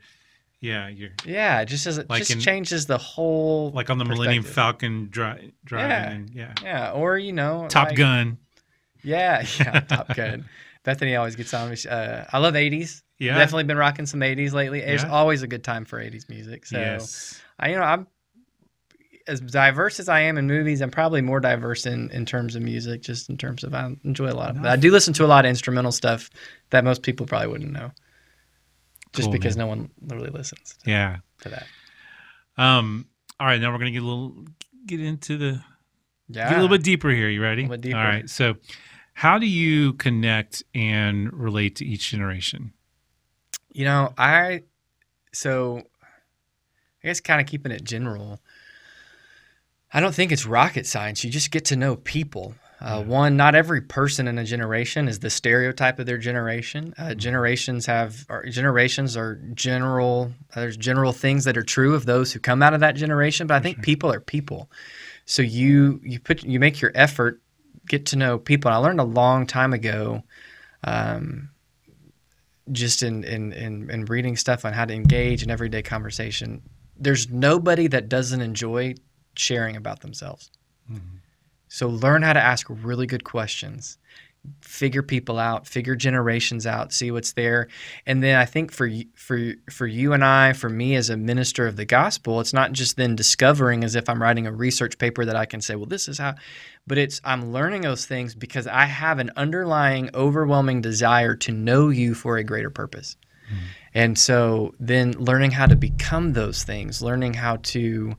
yeah, 0.60 0.88
you're 0.88 1.10
yeah, 1.24 1.60
it 1.62 1.66
just 1.66 1.86
as 1.86 1.98
it 1.98 2.08
like 2.10 2.20
just 2.20 2.32
in- 2.32 2.40
changes 2.40 2.86
the 2.86 2.98
whole 2.98 3.70
like 3.70 3.88
on 3.90 3.98
the 3.98 4.04
Millennium. 4.04 4.42
Falcon 4.44 5.08
dri- 5.10 5.52
driving. 5.64 5.90
Yeah. 5.90 6.10
And, 6.10 6.30
yeah. 6.30 6.54
Yeah, 6.62 6.92
or 6.92 7.16
you 7.18 7.32
know, 7.32 7.66
Top 7.68 7.88
like- 7.88 7.96
Gun. 7.96 8.38
Yeah, 9.02 9.44
yeah, 9.58 9.80
Top 9.80 10.14
Gun. 10.14 10.44
Bethany 10.84 11.16
always 11.16 11.36
gets 11.36 11.52
on 11.54 11.70
me. 11.70 11.76
Uh, 11.88 12.24
I 12.32 12.38
love 12.38 12.54
'80s. 12.54 13.02
Yeah. 13.18 13.36
Definitely 13.36 13.64
been 13.64 13.76
rocking 13.78 14.06
some 14.06 14.20
'80s 14.20 14.52
lately. 14.52 14.80
It's 14.80 15.02
Yeah. 15.02 15.10
always 15.10 15.42
a 15.42 15.46
good 15.46 15.64
time 15.64 15.84
for 15.84 15.98
'80s 16.02 16.28
music. 16.28 16.64
So, 16.66 16.78
yes. 16.78 17.40
I, 17.58 17.70
you 17.70 17.76
know, 17.76 17.82
I'm 17.82 18.06
as 19.26 19.40
diverse 19.40 20.00
as 20.00 20.08
I 20.08 20.20
am 20.20 20.38
in 20.38 20.46
movies. 20.46 20.80
I'm 20.80 20.90
probably 20.90 21.20
more 21.20 21.40
diverse 21.40 21.86
in 21.86 22.10
in 22.10 22.24
terms 22.26 22.56
of 22.56 22.62
music. 22.62 23.02
Just 23.02 23.28
in 23.28 23.36
terms 23.36 23.62
of 23.64 23.74
I 23.74 23.94
enjoy 24.04 24.30
a 24.30 24.32
lot 24.34 24.50
of. 24.50 24.62
But 24.62 24.70
I 24.70 24.76
do 24.76 24.90
listen 24.90 25.12
to 25.14 25.24
a 25.24 25.28
lot 25.28 25.44
of 25.44 25.48
instrumental 25.50 25.92
stuff 25.92 26.30
that 26.70 26.84
most 26.84 27.02
people 27.02 27.26
probably 27.26 27.48
wouldn't 27.48 27.72
know. 27.72 27.90
Just 29.12 29.26
Cool, 29.26 29.32
because 29.32 29.56
man. 29.56 29.66
no 29.66 29.68
one 29.68 29.90
really 30.06 30.30
listens 30.30 30.76
Yeah. 30.86 31.18
to 31.42 31.48
that. 31.48 31.66
Um. 32.56 33.06
All 33.38 33.46
right. 33.46 33.60
Now 33.60 33.72
we're 33.72 33.78
gonna 33.78 33.90
get 33.90 34.02
a 34.02 34.06
little 34.06 34.44
get 34.86 35.00
into 35.00 35.36
the 35.36 35.62
Yeah. 36.28 36.48
get 36.48 36.52
a 36.58 36.62
little 36.62 36.68
bit 36.76 36.84
deeper 36.84 37.10
here. 37.10 37.28
You 37.28 37.42
ready? 37.42 37.62
A 37.62 37.64
little 37.66 37.76
bit 37.78 37.88
deeper. 37.88 37.98
All 37.98 38.04
right. 38.04 38.28
So, 38.30 38.56
how 39.14 39.38
do 39.38 39.46
you 39.46 39.94
connect 39.94 40.62
and 40.74 41.32
relate 41.32 41.76
to 41.76 41.84
each 41.86 42.10
generation? 42.10 42.72
You 43.72 43.84
know, 43.84 44.14
I 44.18 44.62
so 45.32 45.78
I 47.02 47.06
guess 47.08 47.20
kind 47.20 47.40
of 47.40 47.46
keeping 47.46 47.72
it 47.72 47.82
general. 47.84 48.40
I 49.92 49.98
don't 50.00 50.14
think 50.14 50.30
it's 50.30 50.46
rocket 50.46 50.86
science. 50.86 51.24
You 51.24 51.30
just 51.30 51.50
get 51.50 51.64
to 51.66 51.76
know 51.76 51.96
people. 51.96 52.54
Uh, 52.80 53.00
Yeah. 53.00 53.06
One, 53.06 53.36
not 53.36 53.54
every 53.54 53.80
person 53.80 54.26
in 54.26 54.38
a 54.38 54.44
generation 54.44 55.08
is 55.08 55.18
the 55.18 55.30
stereotype 55.30 55.98
of 55.98 56.06
their 56.06 56.18
generation. 56.18 56.94
Uh, 56.96 57.14
generations 57.14 57.86
have 57.86 58.26
generations 58.48 59.16
are 59.16 59.36
general. 59.54 60.32
uh, 60.54 60.60
there's 60.60 60.76
general 60.76 61.12
things 61.12 61.44
that 61.44 61.56
are 61.56 61.62
true 61.62 61.94
of 61.94 62.06
those 62.06 62.32
who 62.32 62.40
come 62.40 62.62
out 62.62 62.74
of 62.74 62.80
that 62.80 62.96
generation. 62.96 63.46
But 63.46 63.54
I 63.56 63.60
think 63.60 63.76
sure. 63.76 63.84
people 63.84 64.12
are 64.12 64.20
people. 64.20 64.70
So 65.26 65.42
you 65.42 66.00
you 66.02 66.18
put 66.20 66.42
you 66.42 66.58
make 66.58 66.80
your 66.80 66.92
effort 66.94 67.40
get 67.86 68.06
to 68.06 68.16
know 68.16 68.38
people. 68.38 68.70
And 68.70 68.76
I 68.76 68.78
learned 68.78 69.00
a 69.00 69.04
long 69.04 69.46
time 69.46 69.72
ago. 69.72 70.22
Um, 70.82 71.50
just 72.72 73.02
in, 73.02 73.24
in, 73.24 73.52
in, 73.52 73.90
in 73.90 74.04
reading 74.04 74.36
stuff 74.36 74.64
on 74.64 74.72
how 74.72 74.84
to 74.84 74.94
engage 74.94 75.42
in 75.42 75.50
everyday 75.50 75.82
conversation, 75.82 76.62
there's 76.96 77.28
nobody 77.28 77.88
that 77.88 78.08
doesn't 78.08 78.40
enjoy 78.40 78.94
sharing 79.34 79.76
about 79.76 80.00
themselves. 80.00 80.50
So 81.72 81.88
learn 81.88 82.22
how 82.22 82.32
to 82.32 82.42
ask 82.42 82.66
really 82.68 83.06
good 83.06 83.22
questions, 83.22 83.96
figure 84.60 85.04
people 85.04 85.38
out, 85.38 85.68
figure 85.68 85.94
generations 85.94 86.66
out, 86.66 86.92
see 86.92 87.12
what's 87.12 87.32
there, 87.32 87.68
and 88.06 88.22
then 88.22 88.36
I 88.36 88.44
think 88.44 88.72
for 88.72 88.90
for 89.14 89.52
for 89.70 89.86
you 89.86 90.12
and 90.12 90.24
I, 90.24 90.52
for 90.52 90.68
me 90.68 90.96
as 90.96 91.10
a 91.10 91.16
minister 91.16 91.68
of 91.68 91.76
the 91.76 91.84
gospel, 91.84 92.40
it's 92.40 92.52
not 92.52 92.72
just 92.72 92.96
then 92.96 93.14
discovering 93.14 93.84
as 93.84 93.94
if 93.94 94.08
I'm 94.08 94.20
writing 94.20 94.48
a 94.48 94.52
research 94.52 94.98
paper 94.98 95.24
that 95.24 95.36
I 95.36 95.46
can 95.46 95.60
say, 95.60 95.76
well, 95.76 95.86
this 95.86 96.08
is 96.08 96.18
how, 96.18 96.34
but 96.88 96.98
it's 96.98 97.20
I'm 97.22 97.52
learning 97.52 97.82
those 97.82 98.04
things 98.04 98.34
because 98.34 98.66
I 98.66 98.86
have 98.86 99.20
an 99.20 99.30
underlying, 99.36 100.10
overwhelming 100.12 100.80
desire 100.80 101.36
to 101.36 101.52
know 101.52 101.88
you 101.90 102.14
for 102.14 102.36
a 102.36 102.42
greater 102.44 102.70
purpose. 102.70 103.16
And 103.94 104.18
so 104.18 104.74
then 104.78 105.12
learning 105.12 105.50
how 105.50 105.66
to 105.66 105.76
become 105.76 106.32
those 106.32 106.62
things, 106.62 107.02
learning 107.02 107.34
how 107.34 107.56
to, 107.56 108.14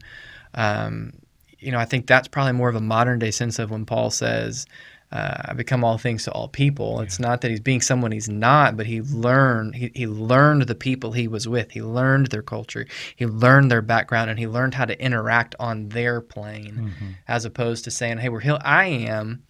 um, 0.53 1.13
you 1.62 1.71
know, 1.71 1.80
I 1.80 1.86
think 1.86 2.08
that's 2.08 2.28
probably 2.28 2.54
more 2.54 2.69
of 2.69 2.76
a 2.76 2.82
modern 2.82 3.19
day 3.19 3.32
sense 3.32 3.60
of 3.60 3.71
when 3.71 3.86
Paul 3.86 4.10
says, 4.12 4.65
uh, 5.12 5.41
I 5.45 5.54
become 5.54 5.84
all 5.84 5.97
things 5.97 6.24
to 6.24 6.32
all 6.32 6.47
people. 6.47 7.02
It's 7.02 7.19
not 7.19 7.41
that 7.41 7.52
he's 7.52 7.60
being 7.60 7.82
someone 7.82 8.13
he's 8.13 8.30
not, 8.30 8.78
but 8.78 8.86
he 8.86 9.02
learned 9.02 9.76
he, 9.76 9.91
he 9.93 10.08
learned 10.08 10.62
the 10.63 10.76
people 10.76 11.12
he 11.12 11.28
was 11.28 11.47
with. 11.50 11.71
He 11.71 11.82
learned 11.82 12.28
their 12.28 12.41
culture. 12.41 12.86
He 13.17 13.26
learned 13.26 13.69
their 13.69 13.82
background, 13.82 14.30
and 14.30 14.39
he 14.39 14.47
learned 14.47 14.74
how 14.74 14.86
to 14.86 14.97
interact 15.04 15.54
on 15.60 15.89
their 15.89 16.21
plane, 16.21 16.76
Mm-hmm. 16.76 17.12
as 17.28 17.43
opposed 17.43 17.84
to 17.84 17.91
saying, 17.91 18.19
"Hey, 18.19 18.30
we're 18.30 18.39
here. 18.39 18.58
I 18.62 18.86
am, 18.86 19.43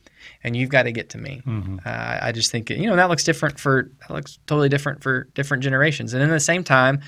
and 0.43 0.58
you've 0.58 0.71
got 0.71 0.84
to 0.84 0.91
get 0.91 1.10
to 1.12 1.19
me." 1.19 1.43
Mm-hmm. 1.45 1.78
Uh, 1.86 2.17
I 2.24 2.32
just 2.32 2.50
think 2.52 2.71
you 2.71 2.88
know 2.88 2.95
that 2.95 3.10
looks 3.10 3.24
different 3.24 3.60
for 3.60 3.91
that 4.00 4.10
looks 4.15 4.39
totally 4.47 4.67
different 4.69 5.04
for 5.04 5.26
different 5.36 5.62
generations, 5.62 6.15
and 6.15 6.24
at 6.24 6.30
the 6.30 6.39
same 6.39 6.63
time, 6.63 7.02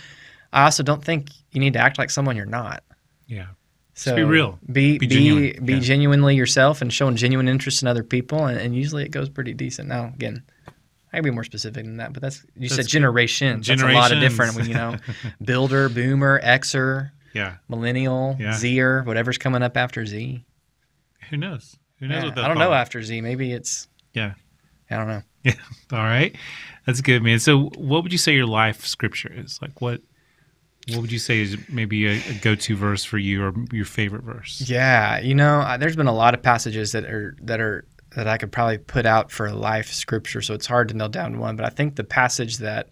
I 0.53 0.65
also 0.65 0.83
don't 0.83 1.03
think 1.03 1.29
you 1.53 1.59
need 1.59 1.73
to 1.73 1.79
act 1.79 1.97
like 1.97 2.11
someone 2.11 2.35
you're 2.35 2.45
not. 2.45 2.83
Yeah. 3.25 3.47
So 3.95 4.15
be 4.15 4.23
real. 4.23 4.57
Be 4.71 4.97
Be 4.97 5.07
be 5.07 5.07
genuine. 5.07 5.65
be 5.65 5.73
Yeah. 5.73 5.79
genuinely 5.79 6.35
yourself 6.35 6.81
and 6.81 6.91
showing 6.91 7.15
genuine 7.15 7.47
interest 7.47 7.81
in 7.81 7.87
other 7.87 8.03
people, 8.03 8.45
and, 8.47 8.57
and 8.59 8.75
usually 8.75 9.03
it 9.03 9.09
goes 9.11 9.29
pretty 9.29 9.53
decent. 9.53 9.87
Now 9.87 10.05
again, 10.07 10.43
I 11.11 11.17
can 11.17 11.23
be 11.25 11.31
more 11.31 11.43
specific 11.43 11.85
than 11.85 11.97
that, 11.97 12.11
but 12.13 12.21
that's 12.21 12.43
you 12.55 12.69
That's 12.69 12.75
said 12.75 12.87
generation. 12.87 13.61
That's 13.61 13.81
a 13.83 13.87
lot 13.87 14.11
of 14.11 14.19
different. 14.19 14.67
You 14.67 14.73
know, 14.73 14.95
builder, 15.43 15.89
boomer, 15.89 16.41
Xer, 16.41 17.11
Yeah. 17.33 17.57
millennial, 17.69 18.35
Yeah. 18.39 18.53
Zer, 18.53 19.03
whatever's 19.03 19.37
coming 19.37 19.61
up 19.61 19.77
after 19.77 20.05
Z. 20.07 20.43
Who 21.29 21.37
knows? 21.37 21.75
Who 21.99 22.07
knows 22.07 22.23
Yeah, 22.35 22.43
I 22.43 22.47
don't 22.47 22.57
know 22.57 22.73
after 22.73 23.01
Z. 23.03 23.21
Maybe 23.21 23.53
it's 23.53 23.87
Yeah. 24.13 24.33
I 24.89 24.97
don't 24.97 25.07
know. 25.07 25.21
Yeah. 25.43 25.53
All 25.91 25.99
right. 25.99 26.35
That's 26.87 27.01
good, 27.01 27.21
man. 27.23 27.39
So, 27.39 27.69
what 27.77 28.01
would 28.03 28.11
you 28.11 28.17
say 28.17 28.33
your 28.33 28.45
life 28.47 28.85
scripture 28.85 29.31
is? 29.33 29.59
Like, 29.61 29.81
what 29.81 30.01
what 30.89 31.01
would 31.01 31.11
you 31.11 31.19
say 31.19 31.39
is 31.41 31.57
maybe 31.69 32.07
a, 32.07 32.21
a 32.29 32.33
go-to 32.41 32.75
verse 32.75 33.03
for 33.03 33.17
you 33.17 33.43
or 33.45 33.53
your 33.71 33.85
favorite 33.85 34.23
verse? 34.23 34.61
Yeah, 34.67 35.19
you 35.19 35.33
know, 35.35 35.77
there's 35.79 35.95
been 35.95 36.07
a 36.07 36.13
lot 36.13 36.33
of 36.33 36.41
passages 36.41 36.91
that 36.91 37.05
are 37.05 37.35
that 37.41 37.59
are 37.61 37.85
that 38.15 38.27
I 38.27 38.37
could 38.37 38.51
probably 38.51 38.77
put 38.77 39.05
out 39.05 39.31
for 39.31 39.45
a 39.47 39.53
life 39.53 39.87
scripture, 39.91 40.41
so 40.41 40.53
it's 40.53 40.67
hard 40.67 40.89
to 40.89 40.93
nail 40.93 41.09
down 41.09 41.39
one. 41.39 41.55
But 41.55 41.65
I 41.65 41.69
think 41.69 41.95
the 41.95 42.03
passage 42.03 42.57
that 42.57 42.89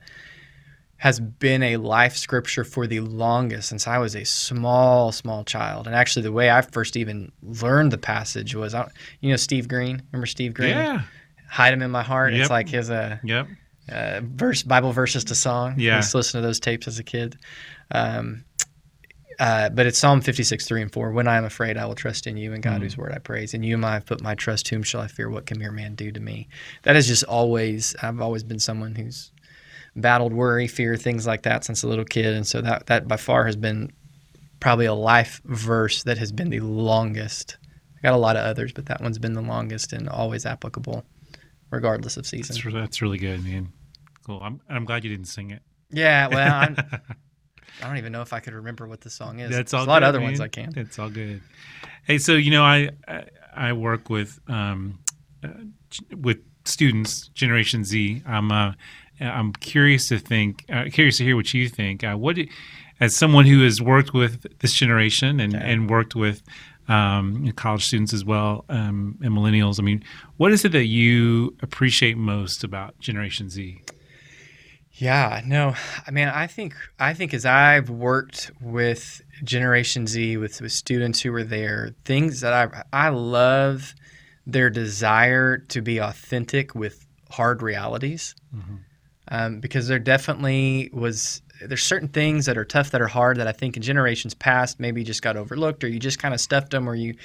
has 0.97 1.19
been 1.19 1.63
a 1.63 1.77
life 1.77 2.15
scripture 2.15 2.63
for 2.63 2.85
the 2.85 2.99
longest 2.99 3.69
since 3.69 3.87
I 3.87 3.97
was 3.97 4.15
a 4.15 4.23
small, 4.23 5.11
small 5.11 5.43
child, 5.43 5.87
and 5.87 5.95
actually 5.95 6.21
the 6.23 6.31
way 6.31 6.49
I 6.51 6.61
first 6.61 6.95
even 6.95 7.31
learned 7.41 7.91
the 7.91 7.97
passage 7.97 8.53
was, 8.55 8.73
I- 8.75 8.89
you 9.19 9.31
know, 9.31 9.35
Steve 9.35 9.67
Green. 9.67 10.01
Remember 10.11 10.27
Steve 10.27 10.53
Green? 10.53 10.69
Yeah. 10.77 11.01
Hide 11.49 11.73
him 11.73 11.81
in 11.81 11.91
my 11.91 12.03
heart. 12.03 12.33
Yep. 12.33 12.41
It's 12.41 12.49
like 12.49 12.69
his 12.69 12.89
uh, 12.91 13.17
Yep. 13.23 13.47
uh, 13.91 14.21
verse 14.23 14.61
Bible 14.63 14.91
verses 14.91 15.23
to 15.25 15.35
song. 15.35 15.73
Yeah. 15.77 15.93
I 15.93 15.97
used 15.97 16.11
to 16.11 16.17
listen 16.17 16.39
to 16.41 16.47
those 16.47 16.59
tapes 16.59 16.87
as 16.87 16.97
a 16.99 17.03
kid. 17.03 17.35
Um, 17.91 18.45
uh, 19.39 19.69
but 19.69 19.85
it's 19.87 19.97
Psalm 19.97 20.21
56, 20.21 20.67
3 20.67 20.81
and 20.83 20.91
4. 20.93 21.11
When 21.11 21.27
I 21.27 21.37
am 21.37 21.45
afraid, 21.45 21.75
I 21.77 21.85
will 21.85 21.95
trust 21.95 22.27
in 22.27 22.37
you 22.37 22.53
and 22.53 22.61
God, 22.61 22.79
Mm. 22.79 22.83
whose 22.83 22.97
word 22.97 23.11
I 23.11 23.17
praise. 23.17 23.53
In 23.53 23.63
you 23.63 23.73
am 23.75 23.83
I 23.85 23.93
have 23.93 24.05
put 24.05 24.21
my 24.21 24.35
trust. 24.35 24.67
Whom 24.67 24.83
shall 24.83 25.01
I 25.01 25.07
fear? 25.07 25.29
What 25.29 25.45
can 25.47 25.57
mere 25.57 25.71
man 25.71 25.95
do 25.95 26.11
to 26.11 26.19
me? 26.19 26.47
That 26.83 26.95
is 26.95 27.07
just 27.07 27.23
always, 27.23 27.95
I've 28.03 28.21
always 28.21 28.43
been 28.43 28.59
someone 28.59 28.93
who's 28.93 29.31
battled 29.95 30.31
worry, 30.33 30.67
fear, 30.67 30.95
things 30.95 31.25
like 31.25 31.41
that 31.43 31.63
since 31.65 31.81
a 31.81 31.87
little 31.87 32.05
kid. 32.05 32.33
And 32.35 32.45
so 32.45 32.61
that, 32.61 32.85
that 32.85 33.07
by 33.07 33.17
far 33.17 33.45
has 33.45 33.55
been 33.55 33.91
probably 34.59 34.85
a 34.85 34.93
life 34.93 35.41
verse 35.45 36.03
that 36.03 36.19
has 36.19 36.31
been 36.31 36.49
the 36.51 36.59
longest. 36.59 37.57
I 37.97 38.01
got 38.03 38.13
a 38.13 38.17
lot 38.17 38.35
of 38.35 38.43
others, 38.45 38.71
but 38.73 38.85
that 38.87 39.01
one's 39.01 39.17
been 39.17 39.33
the 39.33 39.41
longest 39.41 39.91
and 39.91 40.07
always 40.07 40.45
applicable, 40.45 41.03
regardless 41.71 42.15
of 42.15 42.27
season. 42.27 42.55
That's, 42.63 42.73
that's 42.73 43.01
really 43.01 43.17
good, 43.17 43.43
man. 43.43 43.71
Cool. 44.25 44.39
I'm 44.43 44.61
I'm 44.69 44.85
glad 44.85 45.03
you 45.03 45.09
didn't 45.09 45.27
sing 45.29 45.49
it. 45.51 45.61
Yeah, 45.89 46.27
well, 46.27 46.53
I'm, 46.53 46.77
I 47.81 47.87
don't 47.87 47.97
even 47.97 48.11
know 48.11 48.21
if 48.21 48.33
I 48.33 48.39
could 48.39 48.53
remember 48.53 48.87
what 48.87 49.01
the 49.01 49.09
song 49.09 49.39
is. 49.39 49.49
That's 49.51 49.71
There's 49.71 49.81
all. 49.81 49.85
a 49.85 49.89
lot 49.89 49.99
good, 49.99 50.03
of 50.03 50.09
other 50.09 50.19
man. 50.19 50.27
ones 50.29 50.41
I 50.41 50.47
can. 50.47 50.73
It's 50.75 50.99
all 50.99 51.09
good. 51.09 51.41
Hey, 52.05 52.17
so 52.17 52.33
you 52.33 52.51
know, 52.51 52.63
I 52.63 52.89
I, 53.07 53.23
I 53.55 53.73
work 53.73 54.09
with 54.09 54.39
um, 54.47 54.99
uh, 55.43 55.49
with 56.15 56.39
students, 56.65 57.27
Generation 57.29 57.83
Z. 57.83 58.23
I'm 58.25 58.51
uh, 58.51 58.73
I'm 59.19 59.53
curious 59.53 60.07
to 60.09 60.17
think, 60.19 60.65
uh, 60.71 60.85
curious 60.91 61.17
to 61.17 61.23
hear 61.23 61.35
what 61.35 61.53
you 61.53 61.69
think. 61.69 62.03
Uh, 62.03 62.15
what, 62.15 62.35
do- 62.37 62.47
as 62.99 63.15
someone 63.15 63.45
who 63.45 63.63
has 63.63 63.81
worked 63.81 64.13
with 64.13 64.45
this 64.59 64.73
generation 64.73 65.39
and 65.39 65.55
Okay. 65.55 65.71
and 65.73 65.89
worked 65.89 66.15
with 66.15 66.41
um, 66.87 67.51
college 67.55 67.85
students 67.85 68.13
as 68.13 68.25
well 68.25 68.65
um, 68.69 69.17
and 69.23 69.33
millennials, 69.33 69.79
I 69.79 69.83
mean, 69.83 70.03
what 70.37 70.51
is 70.51 70.65
it 70.65 70.71
that 70.73 70.85
you 70.85 71.55
appreciate 71.61 72.17
most 72.17 72.63
about 72.63 72.99
Generation 72.99 73.49
Z? 73.49 73.81
Yeah, 74.93 75.41
no, 75.45 75.73
I 76.05 76.11
mean, 76.11 76.27
I 76.27 76.47
think 76.47 76.75
I 76.99 77.13
think 77.13 77.33
as 77.33 77.45
I've 77.45 77.89
worked 77.89 78.51
with 78.61 79.21
Generation 79.43 80.05
Z 80.05 80.37
with, 80.37 80.61
with 80.61 80.71
students 80.71 81.21
who 81.21 81.31
were 81.31 81.43
there, 81.45 81.95
things 82.05 82.41
that 82.41 82.53
I 82.53 82.83
I 82.91 83.09
love 83.09 83.95
their 84.45 84.69
desire 84.69 85.57
to 85.57 85.81
be 85.81 85.99
authentic 85.99 86.75
with 86.75 87.05
hard 87.29 87.61
realities. 87.61 88.35
um, 89.29 89.59
because 89.61 89.87
there 89.87 89.99
definitely 89.99 90.89
was 90.93 91.41
there's 91.65 91.83
certain 91.83 92.09
things 92.09 92.45
that 92.47 92.57
are 92.57 92.65
tough 92.65 92.91
that 92.91 93.01
are 93.01 93.07
hard 93.07 93.37
that 93.37 93.47
I 93.47 93.51
think 93.53 93.77
in 93.77 93.83
generations 93.83 94.33
past 94.33 94.79
maybe 94.79 95.03
just 95.03 95.21
got 95.21 95.37
overlooked 95.37 95.83
or 95.83 95.87
you 95.87 95.99
just 95.99 96.19
kind 96.19 96.33
of 96.33 96.41
stuffed 96.41 96.71
them 96.71 96.87
or 96.89 96.95
you 96.95 97.15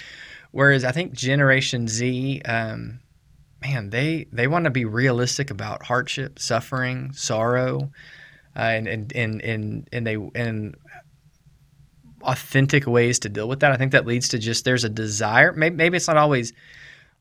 whereas 0.53 0.85
I 0.85 0.93
think 0.93 1.15
Generation 1.15 1.89
Z 1.89 2.43
um, 2.45 3.01
man 3.67 3.91
they 3.91 4.27
they 4.33 4.47
want 4.47 4.65
to 4.65 4.71
be 4.71 4.85
realistic 4.85 5.51
about 5.51 5.85
hardship 5.85 6.39
suffering 6.39 7.13
sorrow 7.13 7.91
uh, 8.57 8.61
and, 8.61 8.89
and 8.89 9.13
and 9.15 9.43
and 9.43 9.89
and 9.93 10.07
they 10.07 10.17
and 10.35 10.77
authentic 12.23 12.87
ways 12.87 13.19
to 13.21 13.29
deal 13.29 13.49
with 13.49 13.61
that. 13.61 13.73
I 13.73 13.77
think 13.77 13.93
that 13.93 14.07
leads 14.07 14.29
to 14.31 14.39
just 14.39 14.65
there's 14.65 14.85
a 14.85 14.89
desire 14.89 15.53
maybe, 15.53 15.77
maybe 15.77 15.97
it's 15.97 16.09
not 16.09 16.17
always 16.17 16.53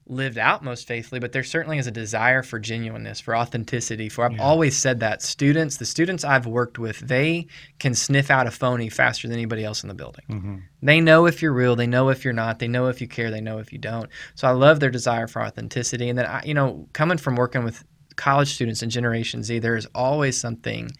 lived 0.08 0.38
out 0.38 0.64
most 0.64 0.88
faithfully, 0.88 1.20
but 1.20 1.32
there 1.32 1.44
certainly 1.44 1.80
is 1.80 1.88
a 1.88 1.92
desire 1.92 2.44
for 2.44 2.60
genuineness, 2.60 3.20
for 3.20 3.36
authenticity. 3.36 4.08
For 4.08 4.24
I've 4.26 4.34
Yeah. 4.34 4.44
always 4.44 4.78
said 4.78 5.00
that 5.00 5.24
students, 5.24 5.78
the 5.78 5.86
students 5.86 6.24
I've 6.24 6.46
worked 6.46 6.78
with, 6.78 7.00
they 7.00 7.48
can 7.80 7.96
sniff 7.96 8.30
out 8.30 8.46
a 8.46 8.52
phony 8.52 8.90
faster 8.90 9.28
than 9.28 9.36
anybody 9.38 9.64
else 9.66 9.82
in 9.84 9.88
the 9.88 9.96
building. 9.96 10.26
Mm-hmm. 10.30 10.56
They 10.84 11.02
know 11.02 11.26
if 11.26 11.42
you're 11.42 11.54
real, 11.54 11.76
they 11.76 11.88
know 11.88 12.10
if 12.10 12.24
you're 12.24 12.34
not, 12.36 12.60
they 12.60 12.68
know 12.68 12.88
if 12.88 13.02
you 13.02 13.08
care, 13.08 13.32
they 13.32 13.42
know 13.42 13.58
if 13.58 13.74
you 13.74 13.80
don't. 13.80 14.10
So 14.36 14.48
I 14.48 14.52
love 14.52 14.80
their 14.80 14.92
desire 14.92 15.28
for 15.28 15.42
authenticity. 15.42 16.08
And 16.10 16.20
then 16.20 16.28
I, 16.28 16.44
you 16.46 16.54
know, 16.54 16.88
coming 16.94 17.18
from 17.18 17.36
working 17.36 17.64
with 17.64 17.84
college 18.16 18.54
students 18.54 18.84
in 18.84 18.92
Generation 18.92 19.42
Z, 19.44 19.58
there 19.60 19.76
is 19.76 19.88
always 19.96 20.40
something. 20.40 20.92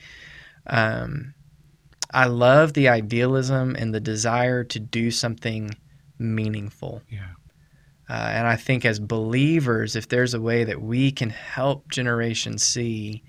Um, 0.68 1.36
I 2.12 2.26
love 2.26 2.74
the 2.74 2.90
idealism 2.90 3.76
and 3.76 3.94
the 3.94 4.00
desire 4.00 4.64
to 4.64 4.80
do 4.80 5.12
something 5.12 5.76
meaningful. 6.18 7.04
Yeah. 7.10 7.28
Uh, 8.10 8.14
and 8.14 8.48
I 8.48 8.56
think 8.56 8.86
as 8.86 9.00
believers, 9.00 9.96
if 9.96 10.08
there's 10.08 10.34
a 10.34 10.42
way 10.42 10.64
that 10.64 10.82
we 10.82 11.12
can 11.12 11.30
help 11.30 11.90
Generation 11.90 12.58
Z 12.58 13.24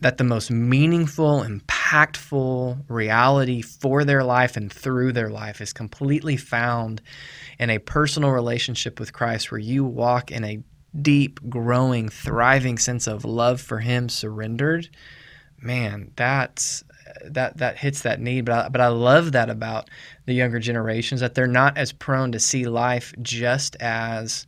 that 0.00 0.18
the 0.18 0.24
most 0.24 0.50
meaningful, 0.50 1.42
impactful 1.42 2.84
reality 2.88 3.62
for 3.62 4.04
their 4.04 4.22
life 4.22 4.56
and 4.56 4.70
through 4.70 5.12
their 5.12 5.30
life 5.30 5.60
is 5.60 5.72
completely 5.72 6.36
found 6.36 7.00
in 7.58 7.70
a 7.70 7.78
personal 7.78 8.30
relationship 8.30 9.00
with 9.00 9.12
Christ 9.12 9.50
where 9.50 9.58
you 9.58 9.84
walk 9.84 10.30
in 10.30 10.44
a 10.44 10.62
deep, 11.00 11.40
growing, 11.48 12.08
thriving 12.08 12.78
sense 12.78 13.06
of 13.06 13.24
love 13.24 13.60
for 13.60 13.78
Him 13.80 14.08
surrendered, 14.08 14.88
man, 15.60 16.12
that's 16.16 16.84
that 17.24 17.56
that 17.58 17.78
hits 17.78 18.02
that 18.02 18.20
need. 18.20 18.44
But 18.44 18.66
I, 18.66 18.68
but 18.68 18.80
I 18.80 18.88
love 18.88 19.32
that 19.32 19.50
about 19.50 19.88
the 20.26 20.32
younger 20.34 20.58
generations 20.58 21.20
that 21.20 21.34
they're 21.34 21.46
not 21.46 21.76
as 21.78 21.92
prone 21.92 22.32
to 22.32 22.40
see 22.40 22.66
life 22.66 23.14
just 23.22 23.76
as 23.80 24.46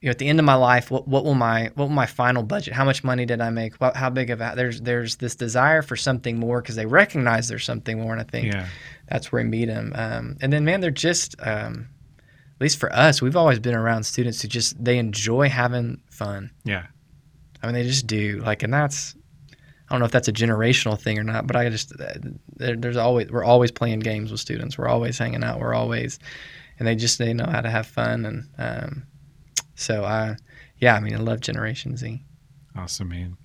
you 0.00 0.06
know 0.06 0.10
at 0.12 0.18
the 0.18 0.28
end 0.28 0.38
of 0.38 0.44
my 0.46 0.54
life 0.54 0.90
what, 0.90 1.06
what 1.06 1.24
will 1.24 1.34
my 1.34 1.64
what 1.74 1.86
will 1.88 1.94
my 1.94 2.06
final 2.06 2.42
budget 2.42 2.72
how 2.72 2.84
much 2.86 3.04
money 3.04 3.26
did 3.26 3.40
i 3.42 3.50
make 3.50 3.74
what, 3.76 3.94
how 3.94 4.08
big 4.08 4.30
of 4.30 4.40
a 4.40 4.54
there's 4.56 4.80
there's 4.80 5.16
this 5.16 5.34
desire 5.34 5.82
for 5.82 5.94
something 5.94 6.38
more 6.38 6.62
because 6.62 6.74
they 6.76 6.86
recognize 6.86 7.48
there's 7.48 7.66
something 7.66 8.00
more 8.00 8.12
and 8.12 8.20
i 8.20 8.24
think 8.24 8.50
Yeah. 8.54 8.66
that's 9.10 9.30
where 9.30 9.42
we 9.42 9.48
meet 9.50 9.66
them 9.66 9.92
um, 9.94 10.38
and 10.40 10.50
then 10.50 10.64
man 10.64 10.80
they're 10.80 10.90
just 10.90 11.34
um, 11.40 11.88
at 12.54 12.60
least 12.62 12.78
for 12.78 12.90
us 12.94 13.20
we've 13.20 13.36
always 13.36 13.58
been 13.58 13.74
around 13.74 14.04
students 14.04 14.40
who 14.40 14.48
just 14.48 14.82
they 14.82 14.96
enjoy 14.96 15.50
having 15.50 16.00
fun 16.10 16.50
Yeah. 16.64 16.86
I 17.62 17.66
mean, 17.66 17.74
they 17.74 17.82
just 17.82 18.06
do. 18.06 18.40
Like, 18.42 18.62
and 18.62 18.72
that's 18.72 19.14
I 19.90 19.94
don't 19.94 20.00
know 20.00 20.06
if 20.06 20.12
that's 20.12 20.28
a 20.28 20.32
generational 20.32 21.00
thing 21.00 21.18
or 21.18 21.24
not, 21.24 21.48
but 21.48 21.56
I 21.56 21.68
just 21.68 21.92
uh, 22.00 22.14
there, 22.56 22.76
there's 22.76 22.96
always 22.96 23.28
we're 23.28 23.44
always 23.44 23.72
playing 23.72 24.00
games 24.00 24.30
with 24.30 24.40
students. 24.40 24.78
We're 24.78 24.88
always 24.88 25.18
hanging 25.18 25.42
out. 25.42 25.58
We're 25.58 25.74
always, 25.74 26.20
and 26.78 26.86
they 26.86 26.94
just 26.94 27.18
they 27.18 27.34
know 27.34 27.46
how 27.46 27.60
to 27.60 27.70
have 27.70 27.88
fun. 27.88 28.24
And 28.24 28.48
um, 28.58 29.02
so 29.74 30.04
I, 30.04 30.36
yeah, 30.78 30.94
I 30.94 31.00
mean, 31.00 31.14
I 31.14 31.18
love 31.18 31.40
Generation 31.40 31.96
Z. 31.96 32.22
Awesome, 32.76 33.08
man. 33.08 33.36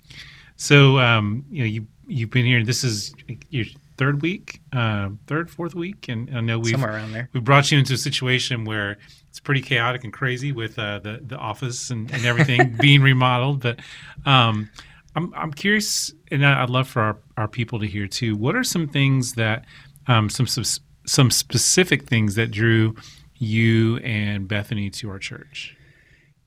So, 0.54 0.98
um, 0.98 1.44
you 1.50 1.60
know, 1.60 1.66
you 1.66 1.86
you've 2.06 2.30
been 2.30 2.46
here. 2.46 2.64
This 2.64 2.84
is 2.84 3.12
your 3.50 3.64
third 3.96 4.22
week, 4.22 4.60
uh, 4.72 5.10
third, 5.26 5.50
fourth 5.50 5.74
week, 5.74 6.08
and 6.08 6.30
I 6.36 6.40
know 6.40 6.60
we've 6.60 6.72
somewhere 6.72 6.92
around 6.92 7.12
there. 7.12 7.28
we 7.32 7.40
brought 7.40 7.72
you 7.72 7.78
into 7.78 7.94
a 7.94 7.98
situation 7.98 8.64
where 8.64 8.98
it's 9.28 9.40
pretty 9.40 9.62
chaotic 9.62 10.04
and 10.04 10.12
crazy 10.12 10.52
with 10.52 10.78
uh, 10.78 11.00
the 11.00 11.20
the 11.26 11.36
office 11.36 11.90
and, 11.90 12.10
and 12.12 12.24
everything 12.24 12.76
being 12.80 13.02
remodeled. 13.02 13.60
But 13.60 13.80
um, 14.24 14.70
I'm 15.16 15.32
I'm 15.34 15.52
curious, 15.52 16.12
and 16.30 16.44
I'd 16.46 16.70
love 16.70 16.86
for 16.88 17.00
our, 17.02 17.16
our 17.36 17.48
people 17.48 17.80
to 17.80 17.86
hear 17.86 18.06
too. 18.06 18.36
What 18.36 18.54
are 18.54 18.62
some 18.64 18.86
things 18.86 19.32
that 19.34 19.64
um, 20.06 20.28
some 20.30 20.46
some 20.46 20.64
some 21.06 21.30
specific 21.30 22.04
things 22.04 22.34
that 22.36 22.50
drew 22.50 22.94
you 23.38 23.96
and 23.98 24.46
Bethany 24.46 24.90
to 24.90 25.10
our 25.10 25.18
church? 25.18 25.76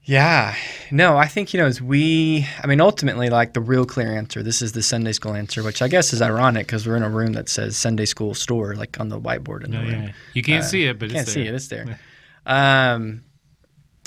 Yeah. 0.04 0.56
No, 0.92 1.18
I 1.18 1.28
think, 1.28 1.54
you 1.54 1.60
know, 1.60 1.68
as 1.68 1.80
we, 1.84 2.48
I 2.64 2.68
mean, 2.68 2.82
ultimately, 2.82 3.30
like 3.30 3.54
the 3.54 3.62
real 3.62 3.86
clear 3.86 4.18
answer, 4.18 4.42
this 4.42 4.60
is 4.62 4.72
the 4.72 4.82
Sunday 4.82 5.12
school 5.12 5.36
answer, 5.36 5.62
which 5.62 5.84
I 5.84 5.88
guess 5.88 6.14
is 6.14 6.22
ironic 6.22 6.66
because 6.66 6.88
we're 6.88 6.96
in 6.96 7.04
a 7.04 7.10
room 7.10 7.34
that 7.34 7.48
says 7.48 7.78
Sunday 7.78 8.06
school 8.06 8.34
store, 8.34 8.74
like 8.76 9.00
on 9.00 9.10
the 9.10 9.20
whiteboard 9.20 9.66
in 9.66 9.72
No, 9.72 9.82
the 9.86 9.92
room. 9.92 10.04
yeah, 10.04 10.12
you 10.34 10.42
can't 10.42 10.64
Uh, 10.64 10.68
see 10.68 10.86
it, 10.86 10.98
but 10.98 11.10
can't 11.12 11.22
it's 11.28 11.34
see 11.34 11.44
there. 11.44 11.54
it. 11.54 11.56
It's 11.56 11.68
there. 11.68 12.00
Um, 12.48 13.22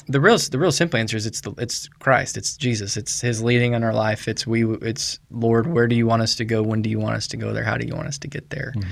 the 0.09 0.21
real 0.21 0.37
the 0.39 0.59
real 0.59 0.73
simple 0.73 0.99
answer 0.99 1.17
is 1.17 1.27
it's 1.27 1.41
the 1.41 1.53
it's 1.59 1.89
Christ. 1.89 2.37
It's 2.37 2.57
Jesus. 2.57 2.97
It's 2.97 3.21
His 3.21 3.43
leading 3.43 3.75
in 3.75 3.85
our 3.85 3.95
life. 3.95 4.29
It's 4.29 4.47
we. 4.47 4.65
It's 4.77 5.19
Lord. 5.31 5.67
Where 5.67 5.87
do 5.87 5.97
you 5.97 6.07
want 6.07 6.23
us 6.23 6.35
to 6.37 6.45
go? 6.45 6.63
When 6.63 6.83
do 6.83 6.91
you 6.91 6.99
want 6.99 7.17
us 7.17 7.27
to 7.29 7.37
go 7.37 7.53
there? 7.53 7.65
How 7.65 7.77
do 7.77 7.87
you 7.87 7.95
want 7.95 8.09
us 8.09 8.19
to 8.19 8.29
get 8.29 8.51
there? 8.51 8.73
Mhm. 8.77 8.85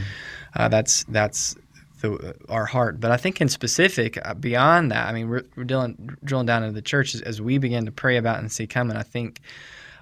Uh, 0.57 0.68
that's 0.68 1.05
that's 1.05 1.57
the, 2.01 2.35
our 2.49 2.66
heart. 2.66 3.01
But 3.01 3.11
I 3.11 3.16
think 3.16 3.40
in 3.40 3.49
specific, 3.49 4.18
uh, 4.25 4.35
beyond 4.35 4.90
that, 4.90 5.07
I 5.07 5.12
mean, 5.12 5.29
we're, 5.29 5.44
we're 5.57 5.64
drilling, 5.64 6.16
drilling 6.25 6.46
down 6.46 6.62
into 6.62 6.75
the 6.75 6.83
church 6.83 7.14
as, 7.14 7.20
as 7.23 7.42
we 7.42 7.59
begin 7.59 7.87
to 7.87 7.92
pray 7.92 8.16
about 8.16 8.38
and 8.38 8.51
see 8.51 8.66
coming. 8.66 8.96
I 8.96 9.03
think 9.03 9.40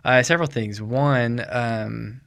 uh, 0.05 0.23
several 0.23 0.49
things. 0.49 0.81
One, 0.81 1.45
um, 1.49 2.21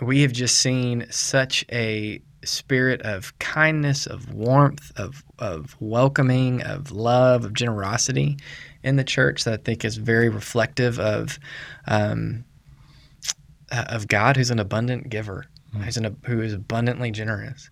we 0.00 0.22
have 0.22 0.32
just 0.32 0.58
seen 0.58 1.06
such 1.10 1.64
a 1.70 2.20
spirit 2.44 3.02
of 3.02 3.36
kindness, 3.38 4.06
of 4.06 4.32
warmth, 4.32 4.92
of 4.96 5.24
of 5.38 5.76
welcoming, 5.80 6.62
of 6.62 6.90
love, 6.92 7.44
of 7.44 7.54
generosity 7.54 8.36
in 8.82 8.96
the 8.96 9.04
church 9.04 9.44
that 9.44 9.54
I 9.54 9.56
think 9.62 9.84
is 9.84 9.96
very 9.96 10.28
reflective 10.28 10.98
of 10.98 11.38
um, 11.86 12.44
uh, 13.70 13.84
of 13.88 14.08
God, 14.08 14.36
who's 14.36 14.50
an 14.50 14.58
abundant 14.58 15.08
giver, 15.08 15.46
Mm. 15.74 15.84
who's 15.84 15.96
an, 15.96 16.16
who 16.26 16.42
is 16.42 16.52
abundantly 16.52 17.10
generous. 17.10 17.70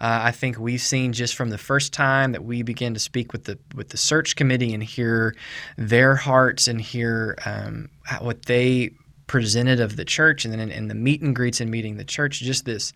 Uh, 0.00 0.18
I 0.24 0.32
think 0.32 0.58
we've 0.58 0.80
seen 0.80 1.12
just 1.12 1.36
from 1.36 1.50
the 1.50 1.58
first 1.58 1.92
time 1.92 2.32
that 2.32 2.44
we 2.44 2.62
began 2.62 2.92
to 2.94 2.98
speak 2.98 3.32
with 3.32 3.44
the 3.44 3.56
with 3.72 3.90
the 3.90 3.96
search 3.96 4.34
committee 4.34 4.74
and 4.74 4.82
hear 4.82 5.36
their 5.78 6.16
hearts 6.16 6.66
and 6.66 6.80
hear 6.80 7.38
um, 7.46 7.88
what 8.20 8.46
they 8.46 8.90
presented 9.26 9.80
of 9.80 9.96
the 9.96 10.04
church 10.04 10.44
and 10.44 10.52
then 10.52 10.60
in, 10.60 10.70
in 10.70 10.88
the 10.88 10.94
meet 10.94 11.20
and 11.20 11.34
greets 11.34 11.60
and 11.60 11.70
meeting 11.70 11.96
the 11.96 12.04
church 12.04 12.40
just 12.40 12.64
this 12.64 12.92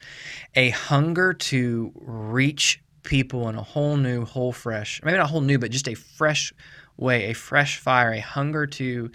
a 0.54 0.70
hunger 0.70 1.32
to 1.32 1.92
reach 1.96 2.80
people 3.02 3.48
in 3.48 3.56
a 3.56 3.62
whole 3.62 3.96
new 3.96 4.24
whole 4.24 4.52
fresh 4.52 5.00
maybe 5.02 5.16
not 5.16 5.28
whole 5.28 5.40
new 5.40 5.58
but 5.58 5.70
just 5.70 5.88
a 5.88 5.94
fresh 5.94 6.52
way 6.96 7.30
a 7.30 7.32
fresh 7.34 7.78
fire 7.78 8.12
a 8.12 8.20
hunger 8.20 8.66
to 8.66 9.10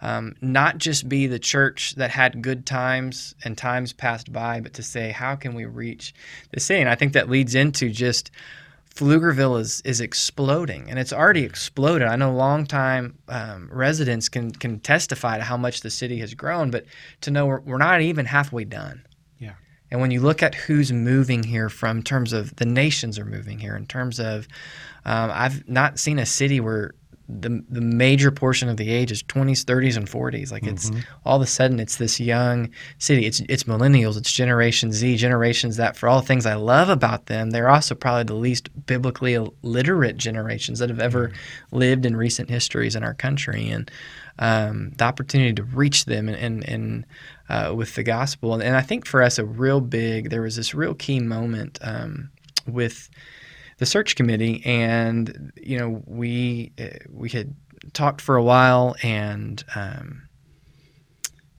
um, 0.00 0.34
not 0.40 0.78
just 0.78 1.08
be 1.08 1.28
the 1.28 1.38
church 1.38 1.94
that 1.94 2.10
had 2.10 2.42
good 2.42 2.66
times 2.66 3.36
and 3.44 3.56
times 3.56 3.92
passed 3.92 4.32
by 4.32 4.60
but 4.60 4.74
to 4.74 4.82
say 4.82 5.10
how 5.10 5.36
can 5.36 5.54
we 5.54 5.64
reach 5.64 6.12
the 6.52 6.60
city 6.60 6.80
and 6.80 6.90
i 6.90 6.94
think 6.94 7.14
that 7.14 7.30
leads 7.30 7.54
into 7.54 7.88
just 7.88 8.30
Pflugerville 8.94 9.58
is 9.58 9.80
is 9.84 10.00
exploding, 10.00 10.90
and 10.90 10.98
it's 10.98 11.12
already 11.12 11.44
exploded. 11.44 12.08
I 12.08 12.16
know 12.16 12.32
longtime 12.32 13.18
um, 13.28 13.68
residents 13.72 14.28
can 14.28 14.50
can 14.50 14.80
testify 14.80 15.38
to 15.38 15.44
how 15.44 15.56
much 15.56 15.80
the 15.80 15.90
city 15.90 16.18
has 16.18 16.34
grown, 16.34 16.70
but 16.70 16.84
to 17.22 17.30
know 17.30 17.46
we're, 17.46 17.60
we're 17.60 17.78
not 17.78 18.02
even 18.02 18.26
halfway 18.26 18.64
done. 18.64 19.06
Yeah. 19.38 19.54
And 19.90 20.00
when 20.00 20.10
you 20.10 20.20
look 20.20 20.42
at 20.42 20.54
who's 20.54 20.92
moving 20.92 21.42
here, 21.42 21.68
from 21.68 22.02
terms 22.02 22.32
of 22.32 22.54
the 22.56 22.66
nations 22.66 23.18
are 23.18 23.24
moving 23.24 23.58
here, 23.58 23.76
in 23.76 23.86
terms 23.86 24.20
of, 24.20 24.46
um, 25.04 25.30
I've 25.32 25.66
not 25.68 25.98
seen 25.98 26.18
a 26.18 26.26
city 26.26 26.60
where 26.60 26.92
the 27.40 27.64
the 27.68 27.80
major 27.80 28.30
portion 28.30 28.68
of 28.68 28.76
the 28.76 28.90
age 28.90 29.10
is 29.10 29.22
20s, 29.22 29.64
30s, 29.64 29.96
and 29.96 30.08
40s. 30.08 30.52
Like 30.52 30.66
it's 30.66 30.90
Mhm. 30.90 31.04
all 31.24 31.36
of 31.36 31.42
a 31.42 31.46
sudden 31.46 31.80
it's 31.80 31.96
this 31.96 32.20
young 32.20 32.70
city. 32.98 33.26
It's 33.26 33.40
it's 33.48 33.64
millennials. 33.64 34.16
It's 34.16 34.32
Generation 34.32 34.92
Z. 34.92 35.16
Generations 35.16 35.76
that, 35.76 35.96
for 35.96 36.08
all 36.08 36.20
the 36.20 36.26
things 36.26 36.46
I 36.46 36.54
love 36.54 36.88
about 36.88 37.26
them, 37.26 37.50
they're 37.50 37.68
also 37.70 37.94
probably 37.94 38.24
the 38.24 38.34
least 38.34 38.68
biblically 38.86 39.38
literate 39.62 40.16
generations 40.16 40.78
that 40.78 40.88
have 40.90 41.00
ever 41.00 41.32
lived 41.70 42.04
in 42.06 42.16
recent 42.16 42.50
histories 42.50 42.94
in 42.96 43.02
our 43.02 43.14
country. 43.14 43.68
And 43.68 43.90
um, 44.38 44.92
the 44.96 45.04
opportunity 45.04 45.52
to 45.54 45.62
reach 45.62 46.04
them 46.06 46.28
and 46.28 46.36
and, 46.36 46.68
and 46.68 47.06
uh, 47.48 47.74
with 47.74 47.94
the 47.94 48.02
gospel. 48.02 48.54
And, 48.54 48.76
I 48.76 48.80
think 48.80 49.06
for 49.06 49.22
us, 49.22 49.38
a 49.38 49.44
real 49.44 49.80
big 49.80 50.30
there 50.30 50.42
was 50.42 50.56
this 50.56 50.74
real 50.74 50.94
key 50.94 51.20
moment 51.20 51.78
um, 51.82 52.30
with 52.66 53.10
the 53.82 53.86
search 53.86 54.14
committee, 54.14 54.62
and 54.64 55.52
you 55.56 55.76
know 55.76 56.00
we 56.06 56.70
uh, 56.78 56.98
we 57.10 57.28
had 57.28 57.52
talked 57.92 58.20
for 58.20 58.36
a 58.36 58.42
while 58.42 58.94
and. 59.02 59.64
Um, 59.74 60.28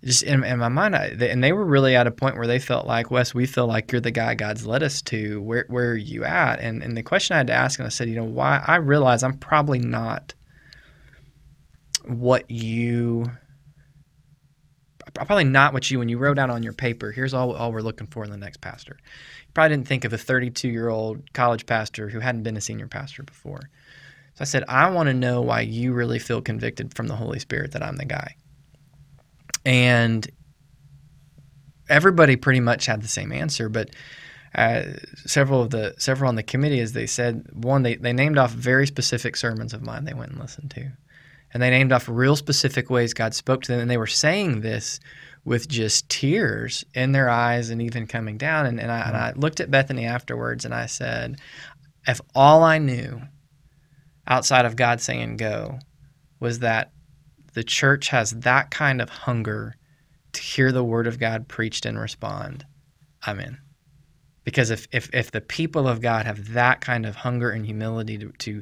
just 0.05 0.23
in, 0.23 0.43
in 0.43 0.59
my 0.59 0.67
mind, 0.67 0.97
I, 0.97 1.13
they, 1.13 1.29
and 1.29 1.41
they 1.41 1.53
were 1.53 1.63
really 1.63 1.95
at 1.95 2.07
a 2.07 2.11
point 2.11 2.35
where 2.35 2.45
they 2.45 2.59
felt 2.59 2.85
like, 2.85 3.09
Wes, 3.09 3.33
we 3.33 3.45
feel 3.45 3.67
like 3.67 3.89
you're 3.89 4.01
the 4.01 4.11
guy 4.11 4.35
God's 4.35 4.65
led 4.65 4.83
us 4.83 5.01
to. 5.03 5.41
Where 5.41 5.65
where 5.69 5.91
are 5.91 5.95
you 5.95 6.25
at? 6.25 6.59
And 6.59 6.83
and 6.83 6.97
the 6.97 7.03
question 7.03 7.35
I 7.35 7.37
had 7.37 7.47
to 7.47 7.53
ask, 7.53 7.79
and 7.79 7.85
I 7.85 7.89
said, 7.89 8.09
you 8.09 8.15
know, 8.15 8.25
why? 8.25 8.61
I 8.67 8.77
realize 8.77 9.23
I'm 9.23 9.37
probably 9.37 9.79
not 9.79 10.33
what 12.05 12.51
you 12.51 13.31
probably 15.13 15.45
not 15.45 15.73
what 15.73 15.89
you 15.89 15.99
when 15.99 16.09
you 16.09 16.17
wrote 16.17 16.39
out 16.39 16.49
on 16.49 16.63
your 16.63 16.73
paper. 16.73 17.11
Here's 17.11 17.33
all 17.33 17.53
all 17.53 17.71
we're 17.71 17.81
looking 17.81 18.07
for 18.07 18.25
in 18.25 18.29
the 18.29 18.37
next 18.37 18.59
pastor. 18.59 18.97
Probably 19.53 19.75
didn't 19.75 19.87
think 19.87 20.05
of 20.05 20.13
a 20.13 20.17
32 20.17 20.67
year 20.67 20.89
old 20.89 21.31
college 21.33 21.65
pastor 21.65 22.09
who 22.09 22.19
hadn't 22.19 22.43
been 22.43 22.57
a 22.57 22.61
senior 22.61 22.87
pastor 22.87 23.23
before. 23.23 23.69
So 24.35 24.41
I 24.41 24.45
said, 24.45 24.63
I 24.67 24.89
want 24.89 25.07
to 25.07 25.13
know 25.13 25.41
why 25.41 25.61
you 25.61 25.93
really 25.93 26.19
feel 26.19 26.41
convicted 26.41 26.95
from 26.95 27.07
the 27.07 27.15
Holy 27.15 27.39
Spirit 27.39 27.73
that 27.73 27.83
I'm 27.83 27.97
the 27.97 28.05
guy. 28.05 28.35
And 29.63 30.27
everybody 31.87 32.35
pretty 32.35 32.59
much 32.59 32.85
had 32.87 33.01
the 33.01 33.07
same 33.07 33.31
answer, 33.31 33.69
but 33.69 33.91
uh, 34.55 34.83
several 35.25 35.61
of 35.61 35.69
the 35.71 35.95
several 35.97 36.29
on 36.29 36.35
the 36.35 36.43
committee, 36.43 36.79
as 36.79 36.93
they 36.93 37.07
said, 37.07 37.47
one 37.53 37.83
they, 37.83 37.95
they 37.95 38.13
named 38.13 38.37
off 38.37 38.51
very 38.51 38.85
specific 38.85 39.35
sermons 39.35 39.73
of 39.73 39.81
mine 39.81 40.05
they 40.05 40.13
went 40.13 40.31
and 40.31 40.39
listened 40.39 40.71
to, 40.71 40.91
and 41.53 41.63
they 41.63 41.69
named 41.69 41.91
off 41.91 42.07
real 42.07 42.35
specific 42.35 42.89
ways 42.89 43.13
God 43.13 43.33
spoke 43.33 43.63
to 43.63 43.71
them, 43.71 43.81
and 43.81 43.89
they 43.89 43.97
were 43.97 44.07
saying 44.07 44.61
this 44.61 44.99
with 45.45 45.67
just 45.67 46.07
tears 46.09 46.85
in 46.93 47.11
their 47.11 47.29
eyes 47.29 47.69
and 47.69 47.81
even 47.81 48.07
coming 48.07 48.37
down. 48.37 48.65
And, 48.65 48.79
and, 48.79 48.91
I, 48.91 48.99
and 49.01 49.15
mm-hmm. 49.15 49.37
I 49.37 49.39
looked 49.39 49.59
at 49.59 49.71
Bethany 49.71 50.05
afterwards 50.05 50.65
and 50.65 50.73
I 50.73 50.85
said, 50.85 51.39
if 52.07 52.21
all 52.33 52.63
I 52.63 52.77
knew 52.77 53.21
outside 54.27 54.65
of 54.65 54.75
God 54.75 55.01
saying 55.01 55.37
go 55.37 55.79
was 56.39 56.59
that 56.59 56.91
the 57.53 57.63
church 57.63 58.09
has 58.09 58.31
that 58.31 58.71
kind 58.71 59.01
of 59.01 59.09
hunger 59.09 59.75
to 60.33 60.41
hear 60.41 60.71
the 60.71 60.83
word 60.83 61.07
of 61.07 61.19
God 61.19 61.47
preached 61.47 61.85
and 61.85 61.99
respond, 61.99 62.65
I'm 63.25 63.39
in. 63.39 63.57
Because 64.43 64.71
if, 64.71 64.87
if, 64.91 65.09
if 65.13 65.31
the 65.31 65.41
people 65.41 65.87
of 65.87 66.01
God 66.01 66.25
have 66.25 66.53
that 66.53 66.81
kind 66.81 67.05
of 67.05 67.15
hunger 67.15 67.49
and 67.49 67.65
humility 67.65 68.17
to, 68.17 68.31
to 68.39 68.61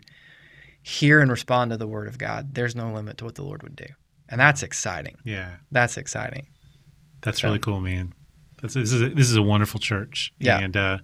hear 0.83 1.21
and 1.21 1.31
respond 1.31 1.71
to 1.71 1.77
the 1.77 1.87
word 1.87 2.07
of 2.07 2.17
God, 2.17 2.53
there's 2.53 2.75
no 2.75 2.91
limit 2.91 3.17
to 3.19 3.25
what 3.25 3.35
the 3.35 3.43
Lord 3.43 3.63
would 3.63 3.75
do. 3.75 3.85
And 4.29 4.39
that's 4.39 4.63
exciting. 4.63 5.17
Yeah. 5.23 5.55
That's 5.71 5.97
exciting. 5.97 6.47
That's 7.21 7.41
So- 7.41 7.47
really 7.47 7.59
cool, 7.59 7.79
man. 7.81 8.13
That's, 8.61 8.75
this 8.75 8.91
is 8.93 9.01
a, 9.01 9.09
this 9.09 9.27
is 9.29 9.35
a 9.35 9.41
wonderful 9.41 9.79
church. 9.79 10.31
Yeah. 10.39 10.59
And 10.59 10.77
uh, 10.77 10.99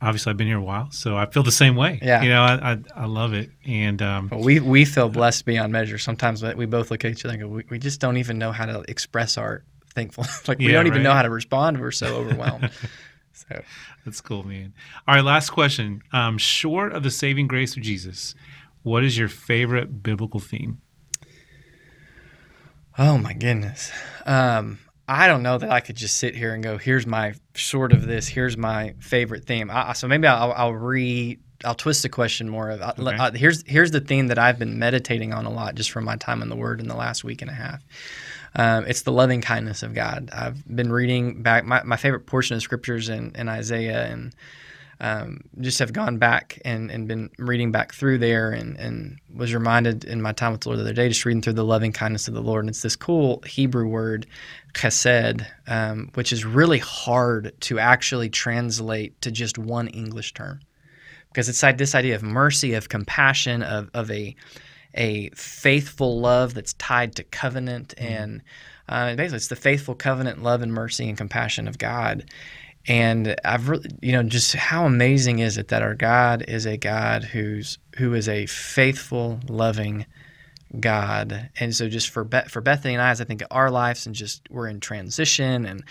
obviously 0.00 0.30
I've 0.30 0.36
been 0.36 0.48
here 0.48 0.58
a 0.58 0.62
while, 0.62 0.90
so 0.90 1.16
I 1.16 1.26
feel 1.26 1.44
the 1.44 1.52
same 1.52 1.76
way. 1.76 2.00
Yeah. 2.02 2.20
You 2.22 2.30
know, 2.30 2.42
I 2.42 2.72
I, 2.72 2.78
I 2.96 3.06
love 3.06 3.32
it, 3.32 3.50
and 3.64 4.02
um, 4.02 4.26
But 4.28 4.40
we, 4.40 4.58
we 4.58 4.84
feel 4.84 5.08
blessed 5.08 5.44
beyond 5.44 5.72
measure. 5.72 5.98
Sometimes 5.98 6.42
we 6.42 6.66
both 6.66 6.90
look 6.90 7.04
at 7.04 7.12
each 7.12 7.24
other 7.24 7.34
and 7.34 7.42
go, 7.42 7.48
we, 7.48 7.64
we 7.70 7.78
just 7.78 8.00
don't 8.00 8.16
even 8.16 8.38
know 8.38 8.50
how 8.50 8.66
to 8.66 8.82
express 8.88 9.38
our 9.38 9.62
thankfulness. 9.94 10.48
like 10.48 10.58
we 10.58 10.66
Yeah, 10.66 10.72
don't 10.72 10.88
even 10.88 11.04
know 11.04 11.12
how 11.12 11.22
to 11.22 11.30
respond. 11.30 11.80
We're 11.80 11.92
so 11.92 12.08
overwhelmed. 12.16 12.70
so 13.32 13.62
that's 14.04 14.20
cool, 14.20 14.42
man. 14.44 14.74
All 15.06 15.14
right, 15.14 15.24
last 15.24 15.50
question. 15.50 16.02
Um, 16.12 16.38
short 16.38 16.92
of 16.92 17.04
the 17.04 17.10
saving 17.12 17.46
grace 17.46 17.76
of 17.76 17.84
Jesus, 17.84 18.34
what 18.82 19.04
is 19.04 19.16
your 19.16 19.28
favorite 19.28 20.02
biblical 20.02 20.40
theme? 20.40 20.80
Oh 22.98 23.16
my 23.16 23.32
goodness. 23.32 23.90
Um, 24.26 24.78
I 25.12 25.26
don't 25.26 25.42
know 25.42 25.58
that 25.58 25.70
I 25.70 25.80
could 25.80 25.96
just 25.96 26.16
sit 26.16 26.34
here 26.34 26.54
and 26.54 26.62
go, 26.62 26.78
here's 26.78 27.06
my 27.06 27.34
sort 27.54 27.92
of 27.92 28.06
this, 28.06 28.26
here's 28.28 28.56
my 28.56 28.94
favorite 28.98 29.44
theme. 29.44 29.70
I, 29.70 29.92
so 29.92 30.08
maybe 30.08 30.26
I'll, 30.26 30.52
I'll 30.52 30.72
re, 30.74 31.38
I'll 31.64 31.74
twist 31.74 32.02
the 32.02 32.08
question 32.08 32.48
more 32.48 32.70
of, 32.70 32.80
uh, 32.80 32.94
Okay. 32.98 33.16
uh, 33.16 33.32
here's, 33.32 33.62
here's 33.66 33.90
the 33.90 34.00
theme 34.00 34.28
that 34.28 34.38
I've 34.38 34.58
been 34.58 34.78
meditating 34.78 35.32
on 35.32 35.44
a 35.44 35.50
lot 35.50 35.74
just 35.74 35.90
from 35.90 36.04
my 36.04 36.16
time 36.16 36.40
in 36.42 36.48
the 36.48 36.56
Word 36.56 36.80
in 36.80 36.88
the 36.88 36.96
last 36.96 37.24
week 37.24 37.42
and 37.42 37.50
a 37.50 37.54
half. 37.54 37.84
Um, 38.54 38.84
it's 38.86 39.02
the 39.02 39.12
loving 39.12 39.40
kindness 39.42 39.82
of 39.82 39.94
God. 39.94 40.30
I've 40.32 40.64
been 40.66 40.90
reading 40.90 41.42
back 41.42 41.64
my, 41.64 41.82
my 41.82 41.96
favorite 41.96 42.26
portion 42.26 42.56
of 42.56 42.62
scriptures 42.62 43.08
in, 43.08 43.32
in 43.34 43.48
Isaiah 43.48 44.06
and 44.06 44.34
um, 45.02 45.40
just 45.60 45.80
have 45.80 45.92
gone 45.92 46.18
back 46.18 46.60
and, 46.64 46.90
and 46.90 47.08
been 47.08 47.28
reading 47.36 47.72
back 47.72 47.92
through 47.92 48.18
there 48.18 48.52
and, 48.52 48.76
and 48.78 49.18
was 49.34 49.52
reminded 49.52 50.04
in 50.04 50.22
my 50.22 50.32
time 50.32 50.52
with 50.52 50.62
the 50.62 50.68
Lord 50.68 50.78
the 50.78 50.84
other 50.84 50.92
day, 50.94 51.08
just 51.08 51.24
reading 51.24 51.42
through 51.42 51.54
the 51.54 51.64
loving 51.64 51.92
kindness 51.92 52.28
of 52.28 52.34
the 52.34 52.40
Lord. 52.40 52.62
And 52.64 52.70
it's 52.70 52.82
this 52.82 52.94
cool 52.96 53.42
Hebrew 53.44 53.88
word, 53.88 54.26
chesed, 54.74 55.44
um, 55.66 56.10
which 56.14 56.32
is 56.32 56.44
really 56.44 56.78
hard 56.78 57.52
to 57.62 57.80
actually 57.80 58.30
translate 58.30 59.20
to 59.22 59.32
just 59.32 59.58
one 59.58 59.88
English 59.88 60.34
term 60.34 60.60
because 61.32 61.48
it's 61.48 61.60
this 61.78 61.94
idea 61.94 62.14
of 62.14 62.22
mercy, 62.22 62.74
of 62.74 62.88
compassion, 62.88 63.62
of, 63.62 63.90
of 63.94 64.10
a 64.10 64.36
a 64.94 65.30
faithful 65.30 66.20
love 66.20 66.52
that's 66.52 66.74
tied 66.74 67.16
to 67.16 67.24
covenant, 67.24 67.94
and 67.96 68.42
uh, 68.90 69.14
basically 69.14 69.36
it's 69.36 69.48
the 69.48 69.56
faithful 69.56 69.94
covenant 69.94 70.42
love 70.42 70.60
and 70.60 70.72
mercy 70.72 71.08
and 71.08 71.16
compassion 71.16 71.66
of 71.66 71.78
God. 71.78 72.24
And 72.88 73.36
I've 73.44 73.68
really, 73.68 73.90
you 74.00 74.12
know, 74.12 74.22
just 74.24 74.54
how 74.54 74.86
amazing 74.86 75.38
is 75.38 75.56
it 75.56 75.68
that 75.68 75.82
our 75.82 75.94
God 75.94 76.44
is 76.48 76.66
a 76.66 76.76
God 76.76 77.22
who's 77.22 77.78
who 77.96 78.14
is 78.14 78.28
a 78.28 78.46
faithful, 78.46 79.38
loving 79.48 80.06
God. 80.80 81.50
And 81.60 81.74
so, 81.74 81.88
just 81.88 82.10
for 82.10 82.24
Beth, 82.24 82.50
for 82.50 82.60
Bethany 82.60 82.94
and 82.94 83.02
I, 83.02 83.10
as 83.10 83.20
I 83.20 83.24
think 83.24 83.42
of 83.42 83.48
our 83.50 83.70
lives, 83.70 84.06
and 84.06 84.14
just 84.14 84.42
we're 84.50 84.68
in 84.68 84.80
transition, 84.80 85.64
and 85.66 85.84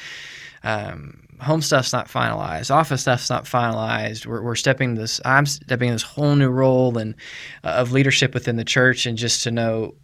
um, 0.63 1.27
home 1.39 1.61
stuff's 1.61 1.93
not 1.93 2.07
finalized, 2.07 2.71
office 2.71 3.01
stuff's 3.01 3.29
not 3.29 3.45
finalized. 3.45 4.25
We're, 4.25 4.41
we're 4.41 4.55
stepping 4.55 4.95
this. 4.95 5.21
I'm 5.23 5.45
stepping 5.45 5.89
in 5.89 5.95
this 5.95 6.03
whole 6.03 6.35
new 6.35 6.49
role 6.49 6.97
and 6.97 7.15
uh, 7.63 7.69
of 7.69 7.91
leadership 7.91 8.33
within 8.33 8.55
the 8.55 8.65
church, 8.65 9.05
and 9.05 9.17
just 9.17 9.43
to 9.43 9.51
know 9.51 9.95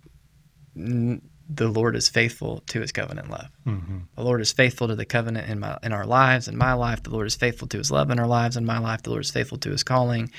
the 1.50 1.68
Lord 1.68 1.96
is 1.96 2.10
faithful 2.10 2.62
to 2.68 2.82
His 2.82 2.92
covenant 2.92 3.30
love. 3.30 3.48
Mm-hmm. 3.66 4.00
The 4.16 4.24
Lord 4.24 4.42
is 4.42 4.52
faithful 4.52 4.88
to 4.88 4.96
the 4.96 5.06
covenant 5.06 5.50
in 5.50 5.60
my 5.60 5.78
in 5.84 5.94
our 5.94 6.06
lives, 6.06 6.48
in 6.48 6.58
my 6.58 6.74
life. 6.74 7.04
The 7.04 7.12
Lord 7.12 7.28
is 7.28 7.36
faithful 7.36 7.68
to 7.70 7.78
His 7.78 7.92
love 7.92 8.12
in 8.12 8.20
our 8.20 8.28
lives, 8.28 8.58
in 8.58 8.66
my 8.66 8.80
life. 8.80 9.04
The 9.04 9.12
Lord 9.12 9.24
is 9.24 9.32
faithful 9.32 9.58
to 9.60 9.72
His 9.72 9.84
calling. 9.84 10.32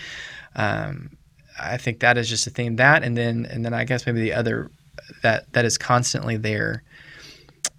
Um, 0.54 1.16
I 1.60 1.76
think 1.76 2.00
that 2.00 2.18
is 2.18 2.28
just 2.28 2.46
a 2.46 2.50
theme. 2.50 2.76
That, 2.76 3.02
and 3.02 3.16
then 3.16 3.46
and 3.46 3.64
then 3.64 3.74
I 3.74 3.84
guess 3.84 4.06
maybe 4.06 4.20
the 4.20 4.34
other 4.34 4.70
that 5.22 5.52
that 5.52 5.64
is 5.64 5.78
constantly 5.78 6.36
there 6.36 6.82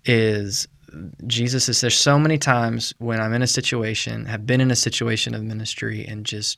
is 0.06 0.68
Jesus 1.28 1.70
is 1.70 1.82
there 1.82 1.90
so 1.90 2.18
many 2.18 2.38
times 2.38 2.94
when 2.98 3.22
I'm 3.22 3.34
in 3.34 3.42
a 3.42 3.48
situation, 3.48 4.26
have 4.26 4.46
been 4.46 4.62
in 4.62 4.72
a 4.72 4.76
situation 4.76 5.36
of 5.36 5.44
ministry, 5.44 6.06
and 6.06 6.26
just 6.26 6.58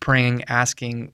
praying, 0.00 0.44
asking 0.48 1.12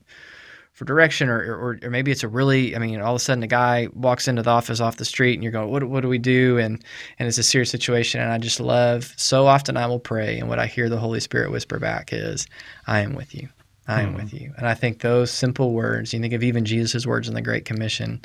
for 0.73 0.87
direction, 0.87 1.29
or, 1.29 1.39
or, 1.39 1.79
or 1.83 1.91
maybe 1.91 2.11
it's 2.11 2.23
a 2.23 2.29
really, 2.29 2.75
I 2.75 2.79
mean, 2.79 3.01
all 3.01 3.15
of 3.15 3.17
a 3.17 3.25
sudden 3.25 3.43
a 3.43 3.47
guy 3.47 3.89
walks 3.93 4.27
into 4.27 4.43
the 4.43 4.51
office 4.51 4.81
off 4.81 4.97
the 4.97 5.05
street, 5.05 5.35
and 5.35 5.43
you're 5.43 5.53
going, 5.53 5.71
what, 5.71 5.85
what 5.85 6.01
do 6.01 6.09
we 6.09 6.19
do? 6.19 6.59
And 6.59 6.83
and 7.19 7.29
it's 7.29 7.39
a 7.39 7.43
serious 7.43 7.71
situation, 7.71 8.21
and 8.21 8.33
I 8.33 8.39
just 8.39 8.59
love 8.59 9.13
so 9.17 9.47
often 9.47 9.77
I 9.77 9.87
will 9.87 10.01
pray, 10.01 10.39
and 10.39 10.49
what 10.49 10.59
I 10.59 10.67
hear 10.67 10.89
the 10.89 10.99
Holy 10.99 11.21
Spirit 11.21 11.51
whisper 11.51 11.79
back 11.79 12.11
is, 12.13 12.47
I 12.87 13.01
am 13.01 13.15
with 13.15 13.35
you. 13.35 13.49
I 13.87 14.03
am 14.03 14.15
Mhm. 14.15 14.23
with 14.23 14.33
you. 14.33 14.53
And 14.57 14.67
I 14.67 14.75
think 14.75 15.01
those 15.01 15.31
simple 15.31 15.73
words, 15.73 16.13
you 16.15 16.21
think 16.21 16.33
of 16.33 16.43
even 16.43 16.65
Jesus' 16.65 17.07
words 17.07 17.29
in 17.29 17.35
the 17.35 17.43
Great 17.43 17.65
Commission, 17.65 18.21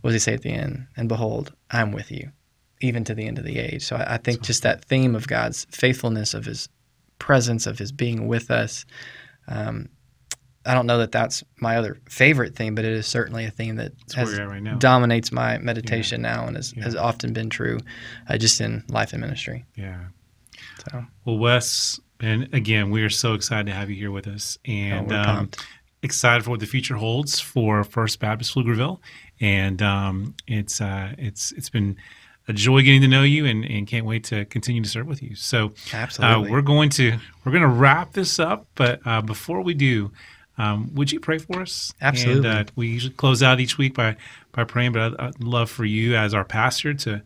what 0.00 0.10
does 0.10 0.22
he 0.22 0.30
say 0.30 0.34
at 0.34 0.42
the 0.42 0.52
end? 0.52 0.86
And 0.96 1.08
behold, 1.08 1.52
I'm 1.70 1.92
with 1.92 2.10
you, 2.10 2.30
even 2.80 3.04
to 3.04 3.14
the 3.14 3.26
end 3.26 3.38
of 3.38 3.44
the 3.44 3.58
age. 3.58 3.84
So 3.84 3.96
I, 3.96 4.14
I 4.14 4.16
think 4.18 4.42
just 4.42 4.62
that 4.64 4.84
theme 4.84 5.14
of 5.14 5.28
God's 5.28 5.66
faithfulness, 5.70 6.34
of 6.34 6.44
his 6.44 6.68
presence, 7.18 7.66
of 7.66 7.78
his 7.78 7.92
being 7.92 8.26
with 8.26 8.50
us. 8.50 8.84
Um, 9.46 9.88
I 10.66 10.74
don't 10.74 10.86
know 10.86 10.98
that 10.98 11.10
that's 11.10 11.42
my 11.58 11.76
other 11.76 11.98
favorite 12.08 12.54
theme, 12.54 12.74
but 12.74 12.84
it 12.84 12.92
is 12.92 13.06
certainly 13.06 13.46
a 13.46 13.50
theme 13.50 13.76
that 13.76 13.92
has 14.14 14.38
right 14.38 14.78
dominates 14.78 15.32
my 15.32 15.56
meditation 15.58 16.20
now 16.20 16.46
and 16.46 16.56
has, 16.56 16.74
Yeah. 16.76 16.84
has 16.84 16.94
often 16.96 17.32
been 17.32 17.48
true 17.48 17.78
uh, 18.28 18.36
just 18.36 18.60
in 18.60 18.84
life 18.88 19.12
and 19.12 19.20
ministry. 19.20 19.64
yeah. 19.76 20.00
So 20.90 21.04
Well, 21.24 21.38
Wes, 21.38 21.98
and 22.20 22.52
again, 22.52 22.90
we 22.90 23.02
are 23.02 23.10
so 23.10 23.34
excited 23.34 23.66
to 23.66 23.72
have 23.72 23.88
you 23.90 23.96
here 23.96 24.10
with 24.10 24.26
us, 24.26 24.58
oh, 24.66 24.70
and 24.70 25.08
we're 25.08 25.16
um, 25.16 25.50
excited 26.02 26.44
for 26.44 26.50
what 26.50 26.60
the 26.60 26.66
future 26.66 26.96
holds 26.96 27.40
for 27.40 27.82
First 27.84 28.20
Baptist 28.20 28.54
Pflugerville. 28.54 29.00
And 29.40 29.80
um, 29.82 30.34
it's 30.46 30.80
uh, 30.80 31.14
it's 31.16 31.52
it's 31.52 31.70
been 31.70 31.96
a 32.48 32.52
joy 32.52 32.82
getting 32.82 33.00
to 33.02 33.08
know 33.08 33.22
you, 33.22 33.46
and, 33.46 33.64
and 33.64 33.86
can't 33.86 34.04
wait 34.04 34.24
to 34.24 34.44
continue 34.46 34.82
to 34.82 34.88
serve 34.88 35.06
with 35.06 35.22
you. 35.22 35.34
So 35.34 35.66
uh, 35.66 35.70
Absolutely. 35.94 36.50
we're 36.50 36.62
going 36.62 36.90
to 36.90 37.18
we're 37.44 37.52
going 37.52 37.62
to 37.62 37.68
wrap 37.68 38.12
this 38.12 38.38
up, 38.38 38.66
but 38.74 39.00
uh, 39.06 39.22
before 39.22 39.62
we 39.62 39.72
do. 39.74 40.12
Um, 40.60 40.94
would 40.94 41.10
you 41.10 41.20
pray 41.20 41.38
for 41.38 41.62
us? 41.62 41.94
Absolutely. 42.02 42.50
And, 42.50 42.68
uh, 42.68 42.72
we 42.76 42.88
usually 42.88 43.14
close 43.14 43.42
out 43.42 43.60
each 43.60 43.78
week 43.78 43.94
by 43.94 44.16
by 44.52 44.64
praying, 44.64 44.92
but 44.92 45.02
I'd, 45.02 45.16
I'd 45.18 45.42
love 45.42 45.70
for 45.70 45.86
you 45.86 46.16
as 46.16 46.34
our 46.34 46.44
pastor 46.44 46.92
to 46.94 47.22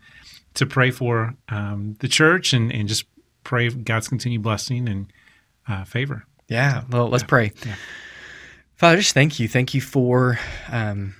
to 0.54 0.66
pray 0.66 0.92
for 0.92 1.34
um, 1.48 1.96
the 1.98 2.06
church 2.06 2.52
and, 2.52 2.72
and 2.72 2.88
just 2.88 3.06
pray 3.42 3.68
God's 3.70 4.06
continued 4.06 4.42
blessing 4.42 4.88
and 4.88 5.12
uh, 5.68 5.84
favor. 5.84 6.26
Yeah. 6.48 6.84
Well, 6.90 7.08
let's 7.08 7.24
yeah, 7.24 7.28
pray. 7.28 7.52
yeah. 7.66 7.74
Father, 8.76 8.98
just 8.98 9.14
thank 9.14 9.40
you. 9.40 9.48
Thank 9.48 9.74
you 9.74 9.80
for 9.80 10.38
um, 10.70 11.14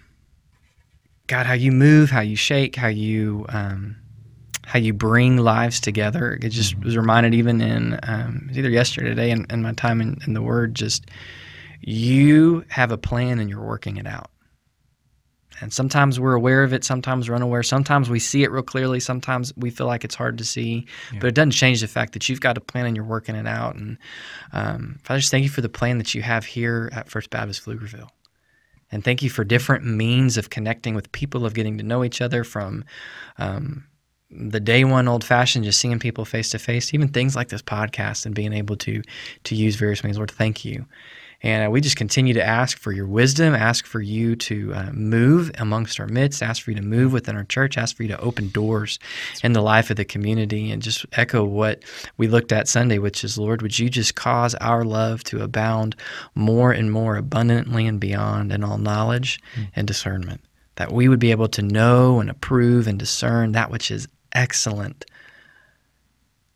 God, 1.26 1.46
how 1.46 1.54
you 1.54 1.72
move, 1.72 2.10
how 2.10 2.20
you 2.20 2.36
shake, 2.36 2.76
how 2.76 2.88
you 2.88 3.46
um, 3.48 3.96
how 4.66 4.78
you 4.78 4.92
bring 4.92 5.38
lives 5.38 5.80
together. 5.80 6.38
It 6.40 6.50
just 6.50 6.78
was 6.78 6.96
reminded 6.96 7.34
even 7.34 7.60
in 7.60 7.98
um, 8.04 8.50
either 8.52 8.70
yesterday, 8.70 9.06
or 9.06 9.10
today, 9.10 9.30
in, 9.32 9.46
in 9.50 9.62
my 9.62 9.72
time 9.72 10.00
in, 10.00 10.18
in 10.26 10.34
the 10.34 10.42
Word. 10.42 10.74
Just 10.76 11.06
you 11.86 12.64
have 12.68 12.92
a 12.92 12.98
plan 12.98 13.38
and 13.38 13.48
you're 13.50 13.62
working 13.64 13.96
it 13.96 14.06
out. 14.06 14.30
And 15.60 15.72
sometimes 15.72 16.18
we're 16.18 16.34
aware 16.34 16.64
of 16.64 16.72
it, 16.72 16.82
sometimes 16.82 17.28
we're 17.28 17.36
unaware, 17.36 17.62
sometimes 17.62 18.10
we 18.10 18.18
see 18.18 18.42
it 18.42 18.50
real 18.50 18.62
clearly, 18.62 18.98
sometimes 18.98 19.52
we 19.56 19.70
feel 19.70 19.86
like 19.86 20.04
it's 20.04 20.16
hard 20.16 20.38
to 20.38 20.44
see. 20.44 20.86
Yeah. 21.12 21.20
But 21.20 21.28
it 21.28 21.34
doesn't 21.36 21.52
change 21.52 21.80
the 21.80 21.86
fact 21.86 22.12
that 22.14 22.28
you've 22.28 22.40
got 22.40 22.58
a 22.58 22.60
plan 22.60 22.86
and 22.86 22.96
you're 22.96 23.04
working 23.04 23.36
it 23.36 23.46
out. 23.46 23.76
And 23.76 23.98
um, 24.52 24.98
Father, 25.04 25.20
just 25.20 25.30
thank 25.30 25.44
you 25.44 25.50
for 25.50 25.60
the 25.60 25.68
plan 25.68 25.98
that 25.98 26.12
you 26.14 26.22
have 26.22 26.44
here 26.44 26.90
at 26.92 27.08
First 27.08 27.30
Baptist 27.30 27.64
Pflugerville. 27.64 28.08
And 28.90 29.04
thank 29.04 29.22
you 29.22 29.30
for 29.30 29.44
different 29.44 29.84
means 29.84 30.36
of 30.36 30.50
connecting 30.50 30.94
with 30.94 31.10
people, 31.12 31.46
of 31.46 31.54
getting 31.54 31.78
to 31.78 31.84
know 31.84 32.04
each 32.04 32.20
other 32.20 32.44
from 32.44 32.84
um, 33.38 33.84
the 34.30 34.60
day 34.60 34.84
one 34.84 35.08
old 35.08 35.24
fashioned, 35.24 35.64
just 35.64 35.80
seeing 35.80 35.98
people 35.98 36.24
face 36.24 36.50
to 36.50 36.58
face, 36.58 36.92
even 36.92 37.08
things 37.08 37.36
like 37.36 37.48
this 37.48 37.62
podcast 37.62 38.26
and 38.26 38.34
being 38.34 38.52
able 38.52 38.76
to 38.76 39.02
to 39.44 39.54
use 39.54 39.76
various 39.76 40.02
means. 40.02 40.16
Lord, 40.16 40.30
thank 40.30 40.64
you. 40.64 40.86
And 41.44 41.66
uh, 41.66 41.70
we 41.70 41.82
just 41.82 41.96
continue 41.96 42.32
to 42.32 42.42
ask 42.42 42.78
for 42.78 42.90
your 42.90 43.06
wisdom, 43.06 43.54
ask 43.54 43.84
for 43.84 44.00
you 44.00 44.34
to 44.36 44.72
uh, 44.72 44.90
move 44.92 45.50
amongst 45.58 46.00
our 46.00 46.06
midst, 46.06 46.42
ask 46.42 46.62
for 46.62 46.70
you 46.70 46.76
to 46.76 46.82
move 46.82 47.12
within 47.12 47.36
our 47.36 47.44
church, 47.44 47.76
ask 47.76 47.94
for 47.94 48.02
you 48.02 48.08
to 48.08 48.20
open 48.20 48.48
doors 48.48 48.98
in 49.42 49.52
the 49.52 49.60
life 49.60 49.90
of 49.90 49.98
the 49.98 50.06
community, 50.06 50.70
and 50.70 50.80
just 50.80 51.04
echo 51.12 51.44
what 51.44 51.82
we 52.16 52.28
looked 52.28 52.50
at 52.50 52.66
Sunday, 52.66 52.98
which 52.98 53.22
is, 53.22 53.36
Lord, 53.36 53.60
would 53.60 53.78
you 53.78 53.90
just 53.90 54.14
cause 54.14 54.54
our 54.54 54.84
love 54.84 55.22
to 55.24 55.42
abound 55.42 55.96
more 56.34 56.72
and 56.72 56.90
more 56.90 57.16
abundantly 57.16 57.86
and 57.86 58.00
beyond 58.00 58.50
in 58.50 58.64
all 58.64 58.78
knowledge 58.78 59.38
and 59.76 59.86
discernment? 59.86 60.40
That 60.76 60.92
we 60.92 61.08
would 61.08 61.20
be 61.20 61.30
able 61.30 61.48
to 61.48 61.62
know 61.62 62.20
and 62.20 62.30
approve 62.30 62.88
and 62.88 62.98
discern 62.98 63.52
that 63.52 63.70
which 63.70 63.90
is 63.90 64.08
excellent 64.32 65.04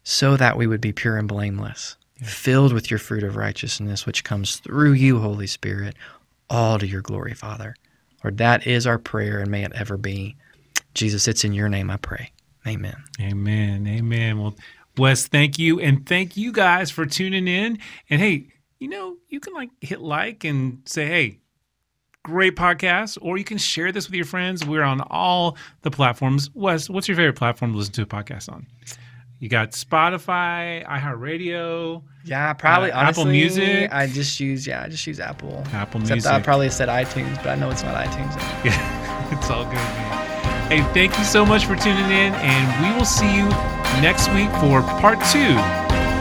so 0.03 0.39
that 0.39 0.57
we 0.57 0.67
would 0.67 0.81
be 0.81 0.93
pure 0.95 1.19
and 1.19 1.29
blameless, 1.29 1.98
filled 2.23 2.73
with 2.73 2.91
your 2.91 2.99
fruit 2.99 3.23
of 3.23 3.37
righteousness, 3.37 4.07
which 4.07 4.25
comes 4.25 4.57
through 4.57 4.93
you, 4.93 5.19
Holy 5.21 5.47
Spirit, 5.47 5.95
all 6.51 6.79
to 6.79 6.87
your 6.87 7.03
glory, 7.03 7.35
Father. 7.35 7.75
Lord, 8.25 8.39
that 8.39 8.67
is 8.67 8.87
our 8.87 8.99
prayer, 8.99 9.39
and 9.41 9.51
may 9.51 9.65
it 9.65 9.73
ever 9.75 9.97
be. 9.97 10.37
Jesus, 10.95 11.29
it's 11.29 11.45
in 11.45 11.53
your 11.53 11.69
name 11.69 11.91
I 11.91 11.97
pray. 11.97 12.33
Amen. 12.67 12.97
Amen. 13.21 13.87
Amen. 13.87 14.41
Well, 14.41 14.55
Wes, 14.97 15.29
thank 15.29 15.59
you. 15.59 15.81
And 15.81 16.07
thank 16.07 16.37
you 16.37 16.51
guys 16.53 16.91
for 16.91 17.07
tuning 17.07 17.47
in. 17.47 17.79
And 18.11 18.21
hey, 18.21 18.49
you 18.81 18.89
know, 18.89 19.17
you 19.29 19.39
can 19.41 19.55
like 19.55 19.71
hit 19.81 20.01
like 20.01 20.45
and 20.45 20.83
say, 20.85 21.07
hey, 21.07 21.39
great 22.25 22.57
podcast, 22.57 23.17
or 23.23 23.39
you 23.39 23.45
can 23.45 23.59
share 23.59 23.93
this 23.93 24.07
with 24.09 24.15
your 24.15 24.25
friends. 24.25 24.67
We're 24.67 24.83
on 24.83 25.01
all 25.03 25.57
the 25.83 25.91
platforms. 25.91 26.51
Wes, 26.55 26.91
what's 26.91 27.07
your 27.09 27.17
favorite 27.17 27.37
platform 27.37 27.73
to 27.73 27.79
listen 27.79 27.93
to 27.95 28.03
a 28.03 28.07
podcast 28.07 28.53
on? 28.53 28.67
You 29.41 29.49
got 29.49 29.71
Spotify, 29.71 30.85
iHeartRadio, 30.87 32.03
Yeah, 32.25 32.53
probably. 32.55 32.91
Uh, 32.91 33.01
Apple 33.03 33.25
Music. 33.25 33.89
I 33.93 34.07
just 34.09 34.41
use 34.41 34.67
yeah, 34.67 34.83
I 34.83 34.89
just 34.89 35.07
use 35.07 35.21
Apple. 35.21 35.63
Apple 35.73 36.01
Except 36.01 36.17
Music. 36.17 36.33
I 36.33 36.41
probably 36.41 36.71
said 36.71 36.89
iTunes, 36.89 37.37
but 37.37 37.49
I 37.49 37.55
know 37.55 37.71
it's 37.71 37.83
not 37.85 37.95
iTunes. 38.05 38.33
Anymore. 38.37 38.59
Yeah, 38.65 39.39
it's 39.39 39.51
all 39.51 39.65
good, 39.65 39.75
man. 39.75 40.69
Hey, 40.69 40.83
thank 40.93 41.17
you 41.19 41.25
so 41.25 41.47
much 41.47 41.65
for 41.67 41.77
tuning 41.77 42.11
in, 42.11 42.35
and 42.35 42.85
we 42.85 42.99
will 42.99 43.07
see 43.07 43.33
you 43.37 43.49
next 44.03 44.29
week 44.35 44.51
for 44.61 44.83
part 45.01 45.19
two 45.33 45.55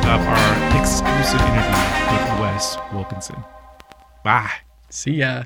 of 0.08 0.22
our 0.22 0.80
exclusive 0.80 1.42
interview 1.42 2.14
with 2.14 2.40
Wes 2.40 2.78
Wilkinson. 2.94 3.44
Bye. 4.24 4.52
See 4.90 5.16
ya. 5.16 5.44